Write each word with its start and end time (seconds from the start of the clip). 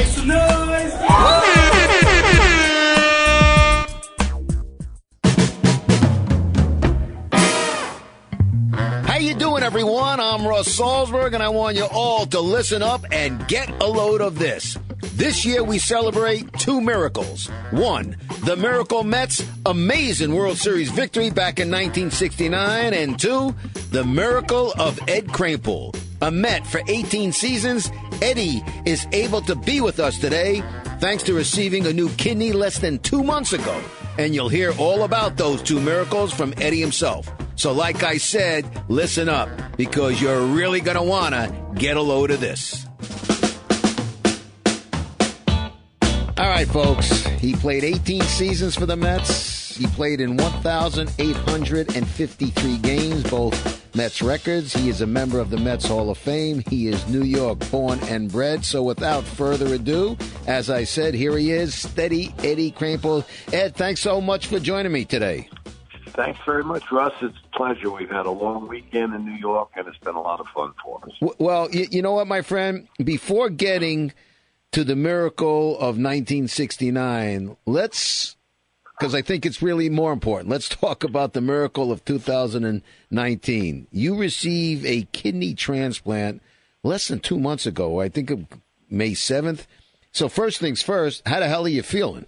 Make 0.00 0.08
some 0.08 0.28
noise! 0.28 0.94
How 9.04 9.18
you 9.18 9.34
doing, 9.34 9.62
everyone? 9.62 10.20
I'm 10.20 10.46
Russ 10.46 10.74
Salzberg, 10.74 11.34
and 11.34 11.42
I 11.42 11.50
want 11.50 11.76
you 11.76 11.84
all 11.92 12.24
to 12.24 12.40
listen 12.40 12.82
up 12.82 13.04
and 13.12 13.46
get 13.46 13.68
a 13.82 13.86
load 13.86 14.22
of 14.22 14.38
this. 14.38 14.78
This 15.16 15.44
year, 15.44 15.62
we 15.62 15.78
celebrate 15.78 16.50
two 16.54 16.80
miracles. 16.80 17.48
One, 17.70 18.16
the 18.46 18.56
Miracle 18.56 19.04
Mets' 19.04 19.46
amazing 19.66 20.34
World 20.34 20.56
Series 20.56 20.90
victory 20.90 21.28
back 21.28 21.58
in 21.58 21.68
1969, 21.68 22.94
and 22.94 23.20
two, 23.20 23.54
the 23.90 24.04
miracle 24.04 24.72
of 24.78 24.98
Ed 25.10 25.26
Kranepool. 25.26 25.94
A 26.22 26.30
Met 26.30 26.66
for 26.66 26.82
18 26.86 27.32
seasons, 27.32 27.90
Eddie 28.22 28.64
is 28.84 29.06
able 29.12 29.40
to 29.42 29.54
be 29.54 29.80
with 29.80 30.00
us 30.00 30.18
today 30.18 30.62
thanks 31.00 31.22
to 31.24 31.34
receiving 31.34 31.86
a 31.86 31.92
new 31.92 32.08
kidney 32.10 32.52
less 32.52 32.78
than 32.78 32.98
two 32.98 33.22
months 33.22 33.52
ago. 33.52 33.80
And 34.18 34.34
you'll 34.34 34.48
hear 34.48 34.72
all 34.78 35.04
about 35.04 35.36
those 35.36 35.62
two 35.62 35.80
miracles 35.80 36.32
from 36.32 36.52
Eddie 36.58 36.80
himself. 36.80 37.30
So, 37.56 37.72
like 37.72 38.02
I 38.02 38.18
said, 38.18 38.66
listen 38.88 39.28
up 39.28 39.48
because 39.76 40.20
you're 40.20 40.42
really 40.42 40.80
going 40.80 40.96
to 40.96 41.02
want 41.02 41.34
to 41.34 41.54
get 41.74 41.96
a 41.96 42.02
load 42.02 42.30
of 42.30 42.40
this. 42.40 42.86
All 46.36 46.48
right, 46.48 46.68
folks. 46.68 47.24
He 47.40 47.54
played 47.54 47.84
18 47.84 48.22
seasons 48.22 48.74
for 48.74 48.86
the 48.86 48.96
Mets. 48.96 49.76
He 49.76 49.86
played 49.86 50.20
in 50.20 50.36
1,853 50.36 52.78
games, 52.78 53.22
both 53.24 53.79
Mets 53.94 54.22
records. 54.22 54.72
He 54.72 54.88
is 54.88 55.00
a 55.00 55.06
member 55.06 55.38
of 55.38 55.50
the 55.50 55.56
Mets 55.56 55.86
Hall 55.86 56.10
of 56.10 56.18
Fame. 56.18 56.62
He 56.68 56.88
is 56.88 57.08
New 57.08 57.24
York 57.24 57.58
born 57.70 57.98
and 58.04 58.30
bred. 58.30 58.64
So, 58.64 58.82
without 58.82 59.24
further 59.24 59.74
ado, 59.74 60.16
as 60.46 60.70
I 60.70 60.84
said, 60.84 61.14
here 61.14 61.36
he 61.36 61.52
is, 61.52 61.74
steady 61.74 62.34
Eddie 62.38 62.72
Kranepool. 62.72 63.24
Ed, 63.52 63.76
thanks 63.76 64.00
so 64.00 64.20
much 64.20 64.46
for 64.46 64.58
joining 64.58 64.92
me 64.92 65.04
today. 65.04 65.48
Thanks 66.08 66.40
very 66.44 66.64
much, 66.64 66.90
Russ. 66.90 67.14
It's 67.22 67.36
a 67.52 67.56
pleasure. 67.56 67.90
We've 67.90 68.10
had 68.10 68.26
a 68.26 68.30
long 68.30 68.68
weekend 68.68 69.14
in 69.14 69.24
New 69.24 69.38
York, 69.38 69.70
and 69.76 69.86
it's 69.86 69.98
been 69.98 70.16
a 70.16 70.20
lot 70.20 70.40
of 70.40 70.46
fun 70.48 70.72
for 70.84 71.00
us. 71.04 71.34
Well, 71.38 71.70
you 71.70 72.02
know 72.02 72.12
what, 72.12 72.26
my 72.26 72.42
friend? 72.42 72.88
Before 73.02 73.48
getting 73.48 74.12
to 74.72 74.84
the 74.84 74.96
miracle 74.96 75.74
of 75.74 75.96
1969, 75.96 77.56
let's, 77.66 78.36
because 79.00 79.14
I 79.14 79.22
think 79.22 79.46
it's 79.46 79.62
really 79.62 79.88
more 79.88 80.12
important, 80.12 80.50
let's 80.50 80.68
talk 80.68 81.04
about 81.04 81.32
the 81.32 81.40
miracle 81.40 81.90
of 81.90 82.04
2019. 82.04 83.86
You 83.90 84.14
receive 84.14 84.84
a 84.84 85.08
kidney 85.12 85.54
transplant 85.54 86.42
less 86.82 87.08
than 87.08 87.20
two 87.20 87.38
months 87.38 87.64
ago, 87.64 88.00
I 88.00 88.10
think 88.10 88.30
of 88.30 88.44
May 88.90 89.12
7th. 89.12 89.64
So, 90.12 90.28
first 90.28 90.60
things 90.60 90.82
first, 90.82 91.26
how 91.26 91.40
the 91.40 91.48
hell 91.48 91.64
are 91.64 91.68
you 91.68 91.82
feeling? 91.82 92.26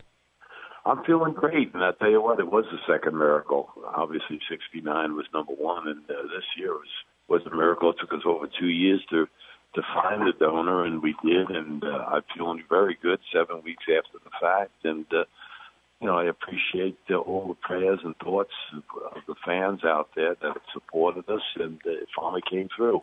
I'm 0.87 1.05
feeling 1.05 1.35
great, 1.35 1.75
and 1.75 1.85
I 1.85 1.91
tell 1.93 2.11
you 2.11 2.23
what, 2.23 2.41
it 2.41 2.51
was 2.51 2.65
the 2.73 2.79
second 2.91 3.19
miracle. 3.19 3.71
Obviously, 3.95 4.41
'69 4.49 5.15
was 5.15 5.27
number 5.35 5.53
one, 5.53 5.87
and 5.87 6.01
uh, 6.09 6.23
this 6.23 6.45
year 6.57 6.73
was 6.73 6.89
was 7.29 7.43
a 7.47 7.55
miracle. 7.55 7.91
It 7.91 7.97
took 8.01 8.13
us 8.13 8.25
over 8.25 8.49
two 8.59 8.69
years 8.69 9.01
to 9.11 9.27
to 9.75 9.83
find 9.95 10.29
a 10.29 10.33
donor, 10.33 10.85
and 10.85 11.03
we 11.03 11.15
did. 11.25 11.51
And 11.51 11.85
uh, 11.85 12.05
I'm 12.09 12.23
feeling 12.37 12.65
very 12.69 12.97
good 13.01 13.21
seven 13.33 13.63
weeks 13.63 13.85
after 13.89 14.19
the 14.25 14.31
fact, 14.41 14.85
and 14.85 15.07
uh, 15.13 15.25
you 16.03 16.09
know 16.09 16.19
I 16.19 16.25
appreciate 16.25 16.99
uh, 17.09 17.15
all 17.15 17.47
the 17.47 17.55
prayers 17.55 18.01
and 18.05 18.17
thoughts 18.17 18.51
of, 18.75 18.83
of 19.17 19.23
the 19.29 19.37
fans 19.47 19.85
out 19.85 20.11
there 20.17 20.35
that 20.43 20.57
supported 20.75 21.29
us, 21.31 21.43
and 21.55 21.81
it 21.85 22.09
finally 22.15 22.43
came 22.51 22.69
through. 22.77 23.03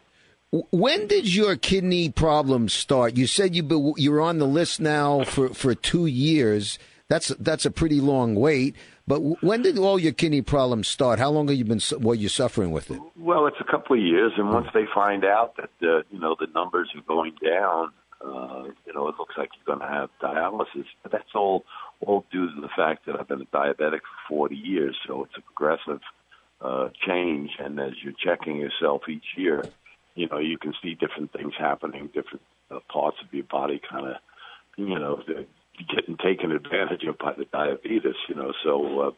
When 0.51 1.07
did 1.07 1.33
your 1.33 1.55
kidney 1.55 2.09
problems 2.09 2.73
start? 2.73 3.15
You 3.15 3.25
said 3.25 3.55
you 3.55 3.63
be, 3.63 3.93
you're 3.97 4.19
on 4.21 4.39
the 4.39 4.47
list 4.47 4.81
now 4.81 5.23
for, 5.23 5.49
for 5.49 5.75
two 5.75 6.07
years. 6.07 6.77
That's 7.07 7.29
that's 7.39 7.65
a 7.65 7.71
pretty 7.71 8.01
long 8.01 8.35
wait. 8.35 8.75
But 9.07 9.19
when 9.41 9.61
did 9.61 9.77
all 9.79 9.97
your 9.97 10.11
kidney 10.11 10.41
problems 10.41 10.87
start? 10.87 11.19
How 11.19 11.29
long 11.29 11.47
have 11.47 11.57
you 11.57 11.66
been 11.66 11.81
were 11.99 12.16
you 12.16 12.29
suffering 12.29 12.71
with 12.71 12.91
it? 12.91 12.99
Well, 13.17 13.47
it's 13.47 13.57
a 13.59 13.71
couple 13.71 13.95
of 13.95 14.03
years, 14.03 14.33
and 14.37 14.49
once 14.49 14.67
they 14.73 14.85
find 14.93 15.23
out 15.23 15.55
that 15.57 15.71
uh, 15.81 16.01
you 16.11 16.19
know 16.19 16.35
the 16.39 16.47
numbers 16.53 16.89
are 16.95 17.01
going 17.07 17.33
down, 17.43 17.91
uh, 18.21 18.63
you 18.85 18.93
know 18.93 19.07
it 19.07 19.16
looks 19.17 19.35
like 19.37 19.49
you're 19.55 19.75
going 19.75 19.87
to 19.87 19.91
have 19.91 20.09
dialysis. 20.21 20.85
But 21.01 21.11
that's 21.11 21.33
all 21.33 21.63
all 22.01 22.25
due 22.31 22.53
to 22.53 22.61
the 22.61 22.69
fact 22.75 23.05
that 23.05 23.19
I've 23.19 23.27
been 23.27 23.41
a 23.41 23.45
diabetic 23.45 24.01
for 24.27 24.47
40 24.49 24.55
years, 24.55 24.95
so 25.07 25.23
it's 25.23 25.33
a 25.37 25.41
progressive 25.41 26.01
uh, 26.61 26.89
change. 27.05 27.51
And 27.59 27.79
as 27.79 27.93
you're 28.03 28.13
checking 28.13 28.57
yourself 28.57 29.03
each 29.09 29.35
year, 29.35 29.65
you 30.15 30.27
know 30.27 30.39
you 30.39 30.57
can 30.57 30.73
see 30.81 30.95
different 30.95 31.31
things 31.33 31.53
happening, 31.57 32.07
different 32.07 32.41
uh, 32.71 32.79
parts 32.91 33.17
of 33.23 33.33
your 33.33 33.45
body 33.45 33.81
kind 33.89 34.07
of, 34.07 34.15
you 34.77 34.99
know, 34.99 35.21
getting 35.95 36.17
taken 36.17 36.51
advantage 36.51 37.03
of 37.03 37.17
by 37.17 37.33
the 37.33 37.45
diabetes. 37.45 38.16
You 38.27 38.35
know, 38.35 38.53
so 38.63 38.99
uh, 38.99 39.11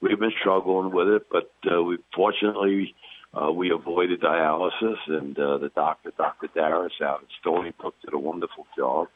we've 0.00 0.18
been 0.18 0.32
struggling 0.40 0.92
with 0.92 1.08
it, 1.08 1.26
but 1.30 1.50
uh, 1.70 1.82
we 1.82 1.98
fortunately 2.14 2.94
uh, 3.34 3.52
we 3.52 3.70
avoided 3.70 4.20
dialysis, 4.20 4.96
and 5.06 5.38
uh, 5.38 5.58
the 5.58 5.70
doctor, 5.74 6.12
Dr. 6.16 6.48
Darris, 6.56 7.00
out 7.02 7.20
at 7.22 7.28
Stony 7.40 7.72
Brook, 7.78 7.94
did 8.04 8.14
a 8.14 8.18
wonderful 8.18 8.66
job. 8.76 9.08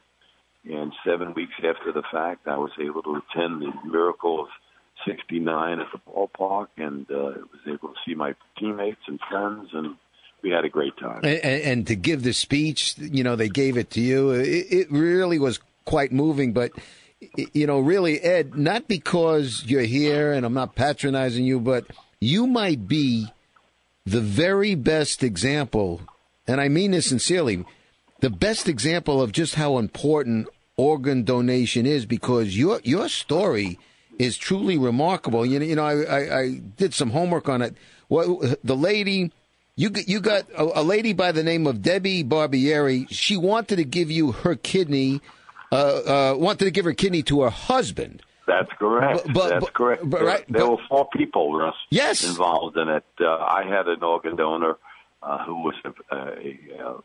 And 0.65 0.93
seven 1.05 1.33
weeks 1.33 1.53
after 1.57 1.91
the 1.91 2.03
fact, 2.11 2.47
I 2.47 2.57
was 2.57 2.71
able 2.79 3.03
to 3.03 3.21
attend 3.21 3.61
the 3.61 3.71
miracle 3.85 4.41
of 4.41 4.47
'69 5.05 5.79
at 5.79 5.87
the 5.91 5.99
ballpark, 6.09 6.67
and 6.77 7.05
uh, 7.11 7.33
was 7.51 7.61
able 7.67 7.89
to 7.89 7.95
see 8.05 8.15
my 8.15 8.33
teammates 8.57 9.01
and 9.07 9.19
friends, 9.29 9.69
and 9.73 9.95
we 10.41 10.51
had 10.51 10.63
a 10.63 10.69
great 10.69 10.95
time. 10.97 11.21
And, 11.23 11.43
and, 11.43 11.87
to 11.87 11.95
give 11.95 12.23
the 12.23 12.33
speech, 12.33 12.95
you 12.97 13.23
know, 13.23 13.35
they 13.35 13.49
gave 13.49 13.75
it 13.77 13.91
to 13.91 14.01
you. 14.01 14.31
It, 14.31 14.67
it 14.69 14.91
really 14.91 15.39
was 15.39 15.59
quite 15.85 16.11
moving. 16.13 16.53
But 16.53 16.71
you 17.53 17.67
know, 17.67 17.79
really, 17.79 18.19
Ed, 18.21 18.55
not 18.55 18.87
because 18.87 19.63
you're 19.65 19.81
here, 19.81 20.33
and 20.33 20.45
I'm 20.45 20.53
not 20.53 20.75
patronizing 20.75 21.45
you, 21.45 21.59
but 21.59 21.85
you 22.19 22.47
might 22.47 22.87
be 22.87 23.27
the 24.05 24.21
very 24.21 24.75
best 24.75 25.23
example, 25.23 26.01
and 26.47 26.59
I 26.59 26.67
mean 26.67 26.91
this 26.91 27.07
sincerely, 27.07 27.65
the 28.23 28.29
best 28.29 28.69
example 28.69 29.21
of 29.21 29.31
just 29.33 29.55
how 29.55 29.77
important 29.77 30.47
organ 30.77 31.23
donation 31.23 31.85
is 31.85 32.05
because 32.05 32.57
your 32.57 32.79
your 32.83 33.09
story 33.09 33.77
is 34.17 34.37
truly 34.37 34.77
remarkable. 34.77 35.45
You 35.45 35.59
know, 35.59 35.65
you 35.65 35.75
know, 35.75 35.83
I, 35.85 35.95
I, 36.03 36.39
I 36.41 36.45
did 36.77 36.93
some 36.93 37.09
homework 37.09 37.49
on 37.49 37.61
it. 37.61 37.75
What 38.07 38.25
the 38.63 38.75
lady 38.77 39.31
you 39.75 39.89
got, 39.89 40.07
you 40.07 40.19
got 40.21 40.43
a, 40.55 40.81
a 40.81 40.83
lady 40.83 41.13
by 41.13 41.31
the 41.33 41.43
name 41.43 41.67
of 41.67 41.81
Debbie 41.81 42.23
Barbieri. 42.23 43.07
She 43.09 43.35
wanted 43.37 43.75
to 43.77 43.83
give 43.83 44.09
you 44.09 44.31
her 44.31 44.55
kidney, 44.55 45.19
uh, 45.71 45.75
uh, 45.75 46.35
wanted 46.37 46.65
to 46.65 46.71
give 46.71 46.85
her 46.85 46.93
kidney 46.93 47.23
to 47.23 47.41
her 47.41 47.49
husband. 47.49 48.21
That's 48.45 48.71
correct. 48.79 49.23
But- 49.25 49.33
but- 49.33 49.49
That's 49.49 49.65
but- 49.65 49.73
correct. 49.73 50.01
but- 50.09 50.17
there, 50.19 50.27
right, 50.27 50.45
there 50.47 50.61
but- 50.61 50.71
were 50.71 50.83
four 50.87 51.07
people, 51.17 51.57
Russ, 51.57 51.75
Yes. 51.89 52.23
involved 52.23 52.77
in 52.77 52.87
it. 52.87 53.03
Uh, 53.19 53.25
I 53.59 53.63
had 53.67 53.87
an 53.87 54.03
organ 54.03 54.35
donor 54.35 54.77
uh, 55.23 55.43
who 55.45 55.55
was 55.63 55.75
a, 55.85 55.91
a, 56.15 56.19
a 56.87 57.01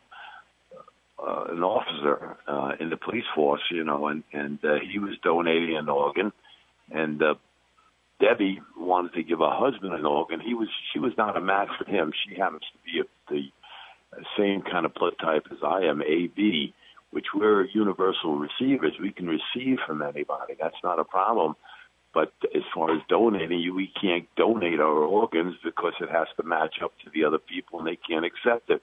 uh, 1.21 1.45
an 1.49 1.63
officer 1.63 2.37
uh, 2.47 2.71
in 2.79 2.89
the 2.89 2.97
police 2.97 3.25
force, 3.35 3.61
you 3.71 3.83
know, 3.83 4.07
and 4.07 4.23
and 4.33 4.59
uh, 4.63 4.75
he 4.91 4.99
was 4.99 5.17
donating 5.23 5.77
an 5.77 5.89
organ, 5.89 6.31
and 6.91 7.21
uh, 7.21 7.35
Debbie 8.19 8.61
wanted 8.77 9.13
to 9.13 9.23
give 9.23 9.39
her 9.39 9.51
husband 9.51 9.93
an 9.93 10.05
organ. 10.05 10.39
He 10.39 10.53
was 10.53 10.69
she 10.93 10.99
was 10.99 11.13
not 11.17 11.37
a 11.37 11.41
match 11.41 11.69
for 11.77 11.89
him. 11.89 12.11
She 12.27 12.39
happens 12.39 12.63
to 12.71 12.77
be 12.85 12.99
a, 12.99 13.03
the 13.29 14.25
same 14.37 14.61
kind 14.61 14.85
of 14.85 14.93
blood 14.93 15.13
type 15.19 15.45
as 15.51 15.59
I 15.63 15.81
am, 15.81 16.01
AB, 16.01 16.73
which 17.11 17.27
we're 17.33 17.65
universal 17.65 18.37
receivers. 18.37 18.93
We 19.01 19.11
can 19.11 19.27
receive 19.27 19.77
from 19.85 20.01
anybody. 20.01 20.55
That's 20.59 20.81
not 20.83 20.99
a 20.99 21.03
problem. 21.03 21.55
But 22.11 22.33
as 22.55 22.63
far 22.73 22.95
as 22.95 23.01
donating, 23.07 23.75
we 23.75 23.91
can't 24.01 24.27
donate 24.35 24.79
our 24.79 25.03
organs 25.03 25.55
because 25.63 25.93
it 26.01 26.09
has 26.09 26.27
to 26.37 26.43
match 26.43 26.77
up 26.83 26.91
to 27.03 27.11
the 27.13 27.23
other 27.23 27.37
people, 27.37 27.79
and 27.79 27.87
they 27.87 27.97
can't 27.97 28.25
accept 28.25 28.69
it. 28.69 28.81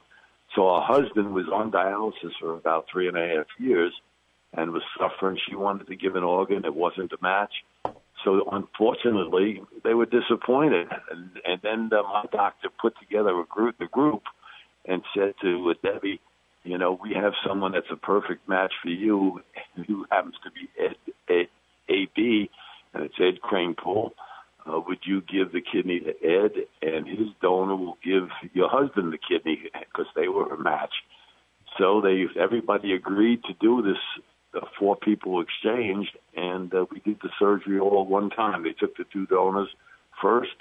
So 0.56 0.68
our 0.68 0.82
husband 0.82 1.34
was 1.34 1.44
on 1.52 1.70
dialysis 1.70 2.32
for 2.40 2.54
about 2.54 2.86
three 2.90 3.08
and 3.08 3.16
a 3.16 3.36
half 3.36 3.46
years 3.58 3.92
and 4.54 4.72
was 4.72 4.82
suffering. 4.98 5.38
She 5.46 5.54
wanted 5.54 5.86
to 5.88 5.96
give 5.96 6.16
an 6.16 6.24
organ. 6.24 6.64
It 6.64 6.74
wasn't 6.74 7.12
a 7.12 7.18
match. 7.20 7.52
So 8.24 8.48
unfortunately, 8.50 9.62
they 9.84 9.92
were 9.92 10.06
disappointed. 10.06 10.88
And, 11.10 11.30
and 11.44 11.60
then 11.62 11.90
uh, 11.92 12.02
my 12.04 12.24
doctor 12.32 12.68
put 12.80 12.94
together 12.98 13.38
a 13.38 13.44
group, 13.44 13.76
the 13.78 13.86
group, 13.86 14.22
and 14.86 15.02
said 15.14 15.34
to 15.42 15.70
uh, 15.70 15.74
Debbie, 15.82 16.20
you 16.64 16.78
know, 16.78 16.98
we 17.00 17.12
have 17.14 17.34
someone 17.46 17.72
that's 17.72 17.86
a 17.92 17.96
perfect 17.96 18.48
match 18.48 18.72
for 18.82 18.88
you, 18.88 19.42
who 19.86 20.06
happens 20.10 20.34
to 20.42 20.50
be 20.50 20.68
Ed, 20.82 20.96
Ed, 21.28 21.48
AB, 21.88 22.50
and 22.94 23.04
it's 23.04 23.14
Ed 23.20 23.40
Kranepool. 23.44 24.12
Uh, 24.68 24.80
would 24.80 24.98
you 25.04 25.20
give 25.20 25.52
the 25.52 25.60
kidney 25.60 26.00
to 26.00 26.12
Ed, 26.24 26.52
and 26.82 27.06
his 27.06 27.28
donor 27.40 27.76
will 27.76 27.98
give 28.02 28.28
your 28.52 28.68
husband 28.68 29.12
the 29.12 29.18
kidney 29.18 29.70
because 29.78 30.10
they 30.14 30.28
were 30.28 30.52
a 30.52 30.58
match. 30.58 30.94
So 31.78 32.00
they 32.00 32.26
everybody 32.40 32.92
agreed 32.92 33.44
to 33.44 33.54
do 33.60 33.82
this 33.82 33.98
uh, 34.54 34.66
four 34.78 34.96
people 34.96 35.40
exchanged, 35.40 36.16
and 36.34 36.72
uh, 36.74 36.86
we 36.90 37.00
did 37.00 37.18
the 37.22 37.30
surgery 37.38 37.78
all 37.78 38.02
at 38.02 38.08
one 38.08 38.30
time. 38.30 38.62
They 38.62 38.72
took 38.72 38.96
the 38.96 39.04
two 39.12 39.26
donors 39.26 39.68
first, 40.20 40.54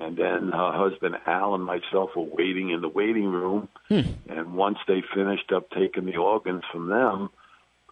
and 0.00 0.16
then 0.16 0.50
her 0.52 0.72
husband 0.72 1.16
Al 1.26 1.54
and 1.54 1.64
myself 1.64 2.10
were 2.16 2.22
waiting 2.22 2.70
in 2.70 2.80
the 2.80 2.88
waiting 2.88 3.26
room. 3.26 3.68
Hmm. 3.88 4.00
And 4.28 4.54
once 4.54 4.78
they 4.86 5.02
finished 5.14 5.52
up 5.52 5.70
taking 5.70 6.06
the 6.06 6.16
organs 6.16 6.62
from 6.72 6.88
them, 6.88 7.30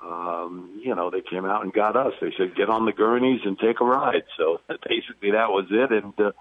um, 0.02 0.81
you 0.84 0.94
know, 0.94 1.10
they 1.10 1.22
came 1.22 1.44
out 1.44 1.64
and 1.64 1.72
got 1.72 1.96
us. 1.96 2.12
They 2.20 2.32
said, 2.37 2.54
"Get 2.54 2.69
on 2.69 2.84
the 2.84 2.93
gurneys 2.93 3.40
and 3.44 3.58
take 3.58 3.81
a 3.81 3.84
ride." 3.84 4.25
So 4.37 4.60
basically, 4.69 5.32
that 5.32 5.50
was 5.50 5.66
it. 5.70 5.90
And 5.90 6.12
uh, 6.19 6.32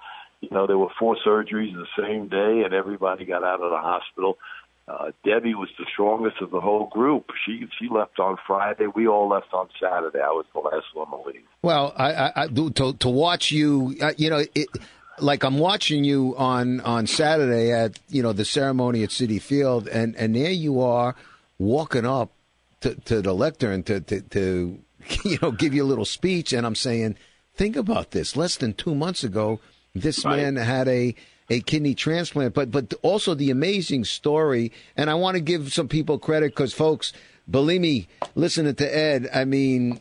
you 0.41 0.49
know, 0.51 0.67
there 0.67 0.77
were 0.77 0.89
four 0.99 1.17
surgeries 1.25 1.73
the 1.73 1.87
same 1.97 2.27
day, 2.27 2.63
and 2.63 2.73
everybody 2.73 3.25
got 3.25 3.43
out 3.43 3.61
of 3.61 3.71
the 3.71 3.77
hospital. 3.77 4.37
Uh, 4.87 5.11
Debbie 5.23 5.55
was 5.55 5.69
the 5.79 5.85
strongest 5.91 6.41
of 6.41 6.51
the 6.51 6.61
whole 6.61 6.87
group. 6.87 7.31
She 7.45 7.65
she 7.79 7.89
left 7.89 8.19
on 8.19 8.37
Friday. 8.45 8.85
We 8.93 9.07
all 9.07 9.27
left 9.27 9.51
on 9.51 9.67
Saturday. 9.81 10.19
I 10.19 10.29
was 10.29 10.45
the 10.53 10.59
last 10.59 10.85
one 10.93 11.09
to 11.09 11.27
leave. 11.27 11.41
Well, 11.63 11.93
I, 11.97 12.13
I, 12.13 12.43
I 12.43 12.47
to 12.47 12.93
to 12.93 13.09
watch 13.09 13.51
you, 13.51 13.95
uh, 13.99 14.13
you 14.17 14.29
know, 14.29 14.43
it, 14.53 14.67
like 15.17 15.43
I'm 15.43 15.57
watching 15.57 16.03
you 16.03 16.35
on 16.37 16.81
on 16.81 17.07
Saturday 17.07 17.71
at 17.71 17.97
you 18.09 18.21
know 18.21 18.33
the 18.33 18.45
ceremony 18.45 19.01
at 19.01 19.09
Citi 19.09 19.41
Field, 19.41 19.87
and 19.87 20.15
and 20.17 20.35
there 20.35 20.51
you 20.51 20.81
are 20.81 21.15
walking 21.57 22.05
up 22.05 22.34
to, 22.85 22.95
to 23.01 23.21
the 23.21 23.33
lectern 23.33 23.83
to, 23.83 23.99
to 24.01 24.21
to 24.21 24.79
you 25.23 25.37
know 25.41 25.51
give 25.51 25.73
you 25.73 25.83
a 25.83 25.91
little 25.91 26.05
speech, 26.05 26.53
and 26.53 26.65
I'm 26.65 26.75
saying, 26.75 27.17
think 27.55 27.75
about 27.75 28.11
this. 28.11 28.35
Less 28.35 28.55
than 28.57 28.73
two 28.73 28.95
months 28.95 29.23
ago, 29.23 29.59
this 29.93 30.23
Right. 30.23 30.37
man 30.37 30.55
had 30.55 30.87
a 30.87 31.15
a 31.49 31.61
kidney 31.61 31.93
transplant, 31.95 32.53
but 32.53 32.71
but 32.71 32.93
also 33.01 33.33
the 33.33 33.51
amazing 33.51 34.05
story. 34.05 34.71
And 34.97 35.09
I 35.09 35.15
want 35.15 35.35
to 35.35 35.41
give 35.41 35.73
some 35.73 35.87
people 35.87 36.17
credit 36.19 36.51
because, 36.51 36.73
folks, 36.73 37.13
believe 37.49 37.81
me, 37.81 38.07
listening 38.35 38.75
to 38.75 38.97
Ed, 38.97 39.29
I 39.33 39.45
mean, 39.45 39.99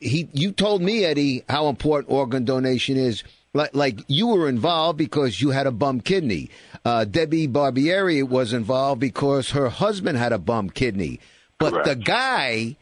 he 0.00 0.28
you 0.32 0.52
told 0.52 0.82
me 0.82 1.04
Eddie 1.04 1.44
how 1.48 1.68
important 1.68 2.12
organ 2.12 2.44
donation 2.44 2.96
is. 2.96 3.22
Like 3.54 3.74
like 3.74 4.00
you 4.08 4.26
were 4.28 4.46
involved 4.48 4.98
because 4.98 5.40
you 5.40 5.50
had 5.50 5.66
a 5.66 5.72
bum 5.72 6.00
kidney. 6.02 6.50
Uh, 6.84 7.04
Debbie 7.06 7.48
Barbieri 7.48 8.22
was 8.22 8.52
involved 8.52 9.00
because 9.00 9.50
her 9.50 9.70
husband 9.70 10.18
had 10.18 10.32
a 10.32 10.38
bum 10.38 10.68
kidney. 10.68 11.18
But 11.58 11.84
the 11.84 11.96
guy, 11.96 12.76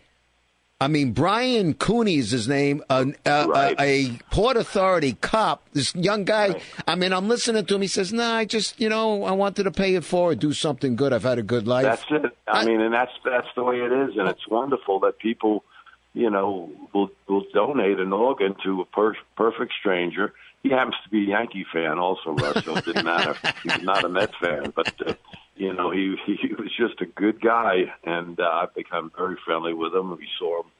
I 0.81 0.88
mean 0.88 1.12
Brian 1.12 1.73
Cooney 1.75 2.17
is 2.17 2.31
his 2.31 2.46
name, 2.46 2.82
uh, 2.90 3.06
a, 3.25 3.28
a, 3.28 3.32
uh, 3.32 3.44
uh, 3.44 3.49
Right. 3.49 3.81
a, 3.81 4.06
a 4.06 4.19
port 4.31 4.56
authority 4.58 5.14
cop. 5.20 5.62
This 5.73 5.94
young 5.94 6.25
guy. 6.25 6.61
I 6.87 6.94
mean, 6.94 7.12
I'm 7.12 7.28
listening 7.28 7.64
to 7.64 7.75
him. 7.75 7.81
He 7.82 7.88
says, 7.88 8.12
"Nah, 8.12 8.34
I 8.37 8.44
just 8.44 8.78
you 8.81 8.88
know 8.90 9.25
I 9.25 9.32
wanted 9.32 9.64
to 9.64 9.70
pay 9.70 9.94
it 9.94 10.05
forward, 10.05 10.38
do 10.38 10.52
something 10.52 10.94
good. 10.96 11.12
I've 11.14 11.23
had 11.23 11.38
a 11.38 11.43
good 11.43 11.67
life." 11.67 11.84
That's 11.84 12.05
it. 12.11 12.37
I, 12.46 12.61
I- 12.61 12.64
mean, 12.67 12.81
and 12.82 12.93
that's 12.93 13.12
that's 13.25 13.49
the 13.56 13.64
way 13.64 13.76
it 13.76 13.93
is, 13.93 14.17
and 14.19 14.28
it's 14.28 14.46
wonderful 14.49 15.00
that 15.00 15.19
people, 15.19 15.64
you 16.12 16.29
know, 16.29 16.70
will 16.93 17.11
will 17.26 17.44
donate 17.55 17.99
an 17.99 18.12
organ 18.12 18.55
to 18.64 18.82
a 18.82 18.84
per- 18.84 19.17
perfect 19.37 19.72
stranger. 19.81 20.34
He 20.62 20.70
happens 20.70 20.96
to 21.05 21.08
be 21.11 21.25
a 21.25 21.29
Yankee 21.29 21.64
fan, 21.72 21.99
also, 21.99 22.32
Russ. 22.32 22.64
So 22.64 22.76
it 22.76 22.84
didn't 22.84 23.05
matter. 23.05 23.37
He's 23.62 23.82
not 23.82 24.05
a 24.05 24.08
Mets 24.08 24.34
fan, 24.40 24.72
but 24.75 24.93
uh, 25.06 25.14
you 25.56 25.73
know, 25.73 25.91
he 25.91 26.17
he 26.26 26.55
was 26.55 26.70
just 26.76 27.00
a 27.00 27.06
good 27.06 27.41
guy, 27.41 27.93
and 28.05 28.38
uh, 28.38 28.44
I've 28.44 28.75
become 28.75 29.11
very 29.17 29.37
friendly 29.44 29.75
with 29.75 29.94
him. 29.94 30.11
We 30.11 30.29
saw 30.38 30.61
him, 30.62 30.70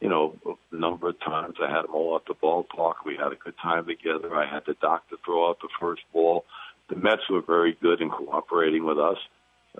you 0.00 0.08
know, 0.08 0.36
a 0.46 0.76
number 0.76 1.08
of 1.08 1.20
times. 1.20 1.56
I 1.62 1.70
had 1.70 1.84
him 1.84 1.94
all 1.94 2.16
at 2.16 2.26
the 2.26 2.34
ballpark. 2.34 3.04
We 3.04 3.16
had 3.16 3.32
a 3.32 3.36
good 3.36 3.54
time 3.62 3.86
together. 3.86 4.34
I 4.34 4.52
had 4.52 4.62
the 4.66 4.74
doctor 4.80 5.16
throw 5.24 5.50
out 5.50 5.58
the 5.60 5.68
first 5.80 6.02
ball. 6.12 6.44
The 6.88 6.96
Mets 6.96 7.28
were 7.30 7.42
very 7.42 7.76
good 7.80 8.00
in 8.00 8.10
cooperating 8.10 8.84
with 8.84 8.98
us 8.98 9.18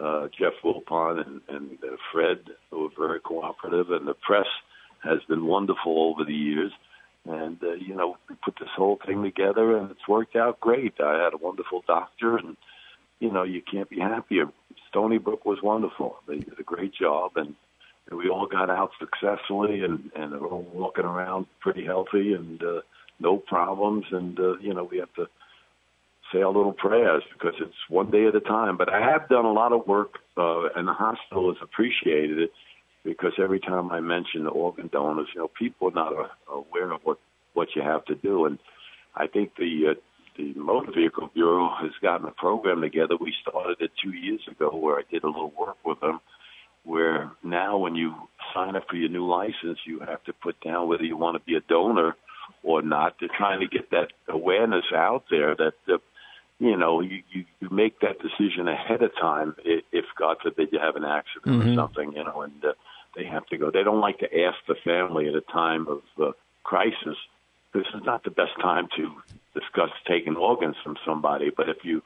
uh, 0.00 0.28
Jeff 0.38 0.54
Wilpon 0.64 1.26
and, 1.26 1.40
and 1.48 1.78
uh, 1.84 1.96
Fred 2.10 2.38
were 2.70 2.88
very 2.96 3.20
cooperative, 3.20 3.90
and 3.90 4.06
the 4.06 4.14
press 4.14 4.46
has 5.02 5.18
been 5.28 5.46
wonderful 5.46 6.10
over 6.10 6.24
the 6.24 6.34
years. 6.34 6.72
And 7.24 7.62
uh, 7.62 7.72
you 7.74 7.94
know, 7.94 8.16
we 8.28 8.36
put 8.42 8.54
this 8.58 8.70
whole 8.76 8.98
thing 9.06 9.22
together, 9.22 9.76
and 9.76 9.90
it's 9.90 10.08
worked 10.08 10.34
out 10.34 10.60
great. 10.60 10.94
I 10.98 11.22
had 11.22 11.34
a 11.34 11.44
wonderful 11.44 11.84
doctor, 11.86 12.36
and 12.36 12.56
you 13.22 13.30
know, 13.30 13.44
you 13.44 13.62
can't 13.62 13.88
be 13.88 14.00
happier. 14.00 14.46
Stony 14.88 15.18
Brook 15.18 15.44
was 15.46 15.62
wonderful. 15.62 16.16
They 16.26 16.38
did 16.38 16.58
a 16.58 16.64
great 16.64 16.92
job, 16.92 17.36
and, 17.36 17.54
and 18.10 18.18
we 18.18 18.28
all 18.28 18.48
got 18.48 18.68
out 18.68 18.90
successfully, 18.98 19.84
and 19.84 20.10
and 20.16 20.34
are 20.34 20.44
all 20.44 20.66
walking 20.74 21.04
around 21.04 21.46
pretty 21.60 21.84
healthy, 21.84 22.34
and 22.34 22.60
uh, 22.62 22.80
no 23.20 23.36
problems. 23.36 24.06
And 24.10 24.38
uh, 24.40 24.58
you 24.58 24.74
know, 24.74 24.82
we 24.82 24.98
have 24.98 25.14
to 25.14 25.28
say 26.32 26.42
our 26.42 26.52
little 26.52 26.72
prayers 26.72 27.22
because 27.32 27.54
it's 27.60 27.82
one 27.88 28.10
day 28.10 28.26
at 28.26 28.34
a 28.34 28.40
time. 28.40 28.76
But 28.76 28.92
I 28.92 29.00
have 29.00 29.28
done 29.28 29.44
a 29.44 29.52
lot 29.52 29.72
of 29.72 29.86
work, 29.86 30.18
uh, 30.36 30.70
and 30.74 30.88
the 30.88 30.92
hospital 30.92 31.54
has 31.54 31.62
appreciated 31.62 32.38
it 32.40 32.52
because 33.04 33.34
every 33.38 33.60
time 33.60 33.92
I 33.92 34.00
mention 34.00 34.42
the 34.42 34.50
organ 34.50 34.90
donors, 34.92 35.28
you 35.32 35.42
know, 35.42 35.50
people 35.56 35.90
are 35.90 35.92
not 35.92 36.12
uh, 36.12 36.28
aware 36.52 36.90
of 36.90 37.02
what 37.04 37.18
what 37.54 37.68
you 37.76 37.82
have 37.82 38.04
to 38.06 38.16
do, 38.16 38.46
and 38.46 38.58
I 39.14 39.28
think 39.28 39.54
the 39.54 39.92
uh, 39.92 39.94
the 40.36 40.54
Motor 40.54 40.92
Vehicle 40.92 41.30
Bureau 41.34 41.70
has 41.80 41.92
gotten 42.00 42.26
a 42.26 42.32
program 42.32 42.80
together. 42.80 43.16
We 43.20 43.34
started 43.42 43.76
it 43.80 43.90
two 44.02 44.12
years 44.12 44.40
ago, 44.50 44.70
where 44.74 44.98
I 44.98 45.02
did 45.10 45.24
a 45.24 45.28
little 45.28 45.52
work 45.58 45.76
with 45.84 46.00
them. 46.00 46.20
Where 46.84 47.30
now, 47.44 47.78
when 47.78 47.94
you 47.94 48.14
sign 48.52 48.74
up 48.74 48.88
for 48.88 48.96
your 48.96 49.08
new 49.08 49.26
license, 49.26 49.78
you 49.86 50.00
have 50.00 50.22
to 50.24 50.32
put 50.32 50.60
down 50.60 50.88
whether 50.88 51.04
you 51.04 51.16
want 51.16 51.36
to 51.36 51.44
be 51.44 51.54
a 51.54 51.60
donor 51.60 52.16
or 52.62 52.82
not. 52.82 53.16
They're 53.20 53.28
trying 53.36 53.60
to 53.60 53.68
get 53.68 53.90
that 53.90 54.08
awareness 54.28 54.86
out 54.92 55.24
there 55.30 55.54
that 55.54 55.74
uh, 55.88 55.98
you 56.62 56.76
know, 56.76 57.00
you, 57.00 57.22
you, 57.32 57.44
you 57.60 57.68
make 57.70 57.98
that 58.00 58.18
decision 58.20 58.68
ahead 58.68 59.02
of 59.02 59.10
time 59.20 59.56
if, 59.64 60.04
God 60.16 60.36
forbid, 60.42 60.68
you 60.70 60.78
have 60.78 60.94
an 60.94 61.04
accident 61.04 61.60
or 61.60 61.74
something, 61.74 62.12
you 62.12 62.22
know, 62.22 62.42
and 62.42 62.64
uh, 62.64 62.72
they 63.16 63.24
have 63.24 63.44
to 63.46 63.58
go. 63.58 63.72
They 63.72 63.82
don't 63.82 64.00
like 64.00 64.20
to 64.20 64.26
ask 64.44 64.58
the 64.68 64.76
family 64.84 65.26
at 65.28 65.34
a 65.34 65.40
time 65.40 65.88
of 65.88 66.02
uh, 66.22 66.32
crisis. 66.62 67.16
This 67.74 67.86
is 67.94 68.02
not 68.04 68.22
the 68.22 68.30
best 68.30 68.52
time 68.60 68.86
to 68.96 69.10
discuss 69.54 69.90
taking 70.06 70.36
organs 70.36 70.76
from 70.82 70.96
somebody, 71.06 71.50
but 71.54 71.68
if 71.68 71.78
you 71.84 72.02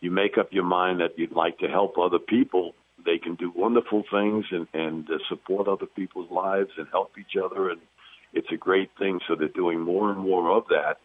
you 0.00 0.10
make 0.10 0.36
up 0.38 0.48
your 0.52 0.64
mind 0.64 1.00
that 1.00 1.18
you'd 1.18 1.32
like 1.32 1.58
to 1.58 1.66
help 1.68 1.96
other 1.96 2.18
people, 2.18 2.74
they 3.06 3.18
can 3.18 3.36
do 3.36 3.50
wonderful 3.54 4.04
things 4.10 4.44
and, 4.50 4.66
and 4.74 5.08
uh, 5.08 5.16
support 5.28 5.66
other 5.66 5.86
people's 5.86 6.30
lives 6.30 6.70
and 6.76 6.86
help 6.90 7.12
each 7.18 7.40
other, 7.42 7.70
and 7.70 7.80
it's 8.32 8.48
a 8.52 8.56
great 8.56 8.90
thing. 8.98 9.20
So 9.26 9.34
they're 9.34 9.48
doing 9.48 9.80
more 9.80 10.10
and 10.10 10.20
more 10.20 10.50
of 10.56 10.64
that 10.68 10.96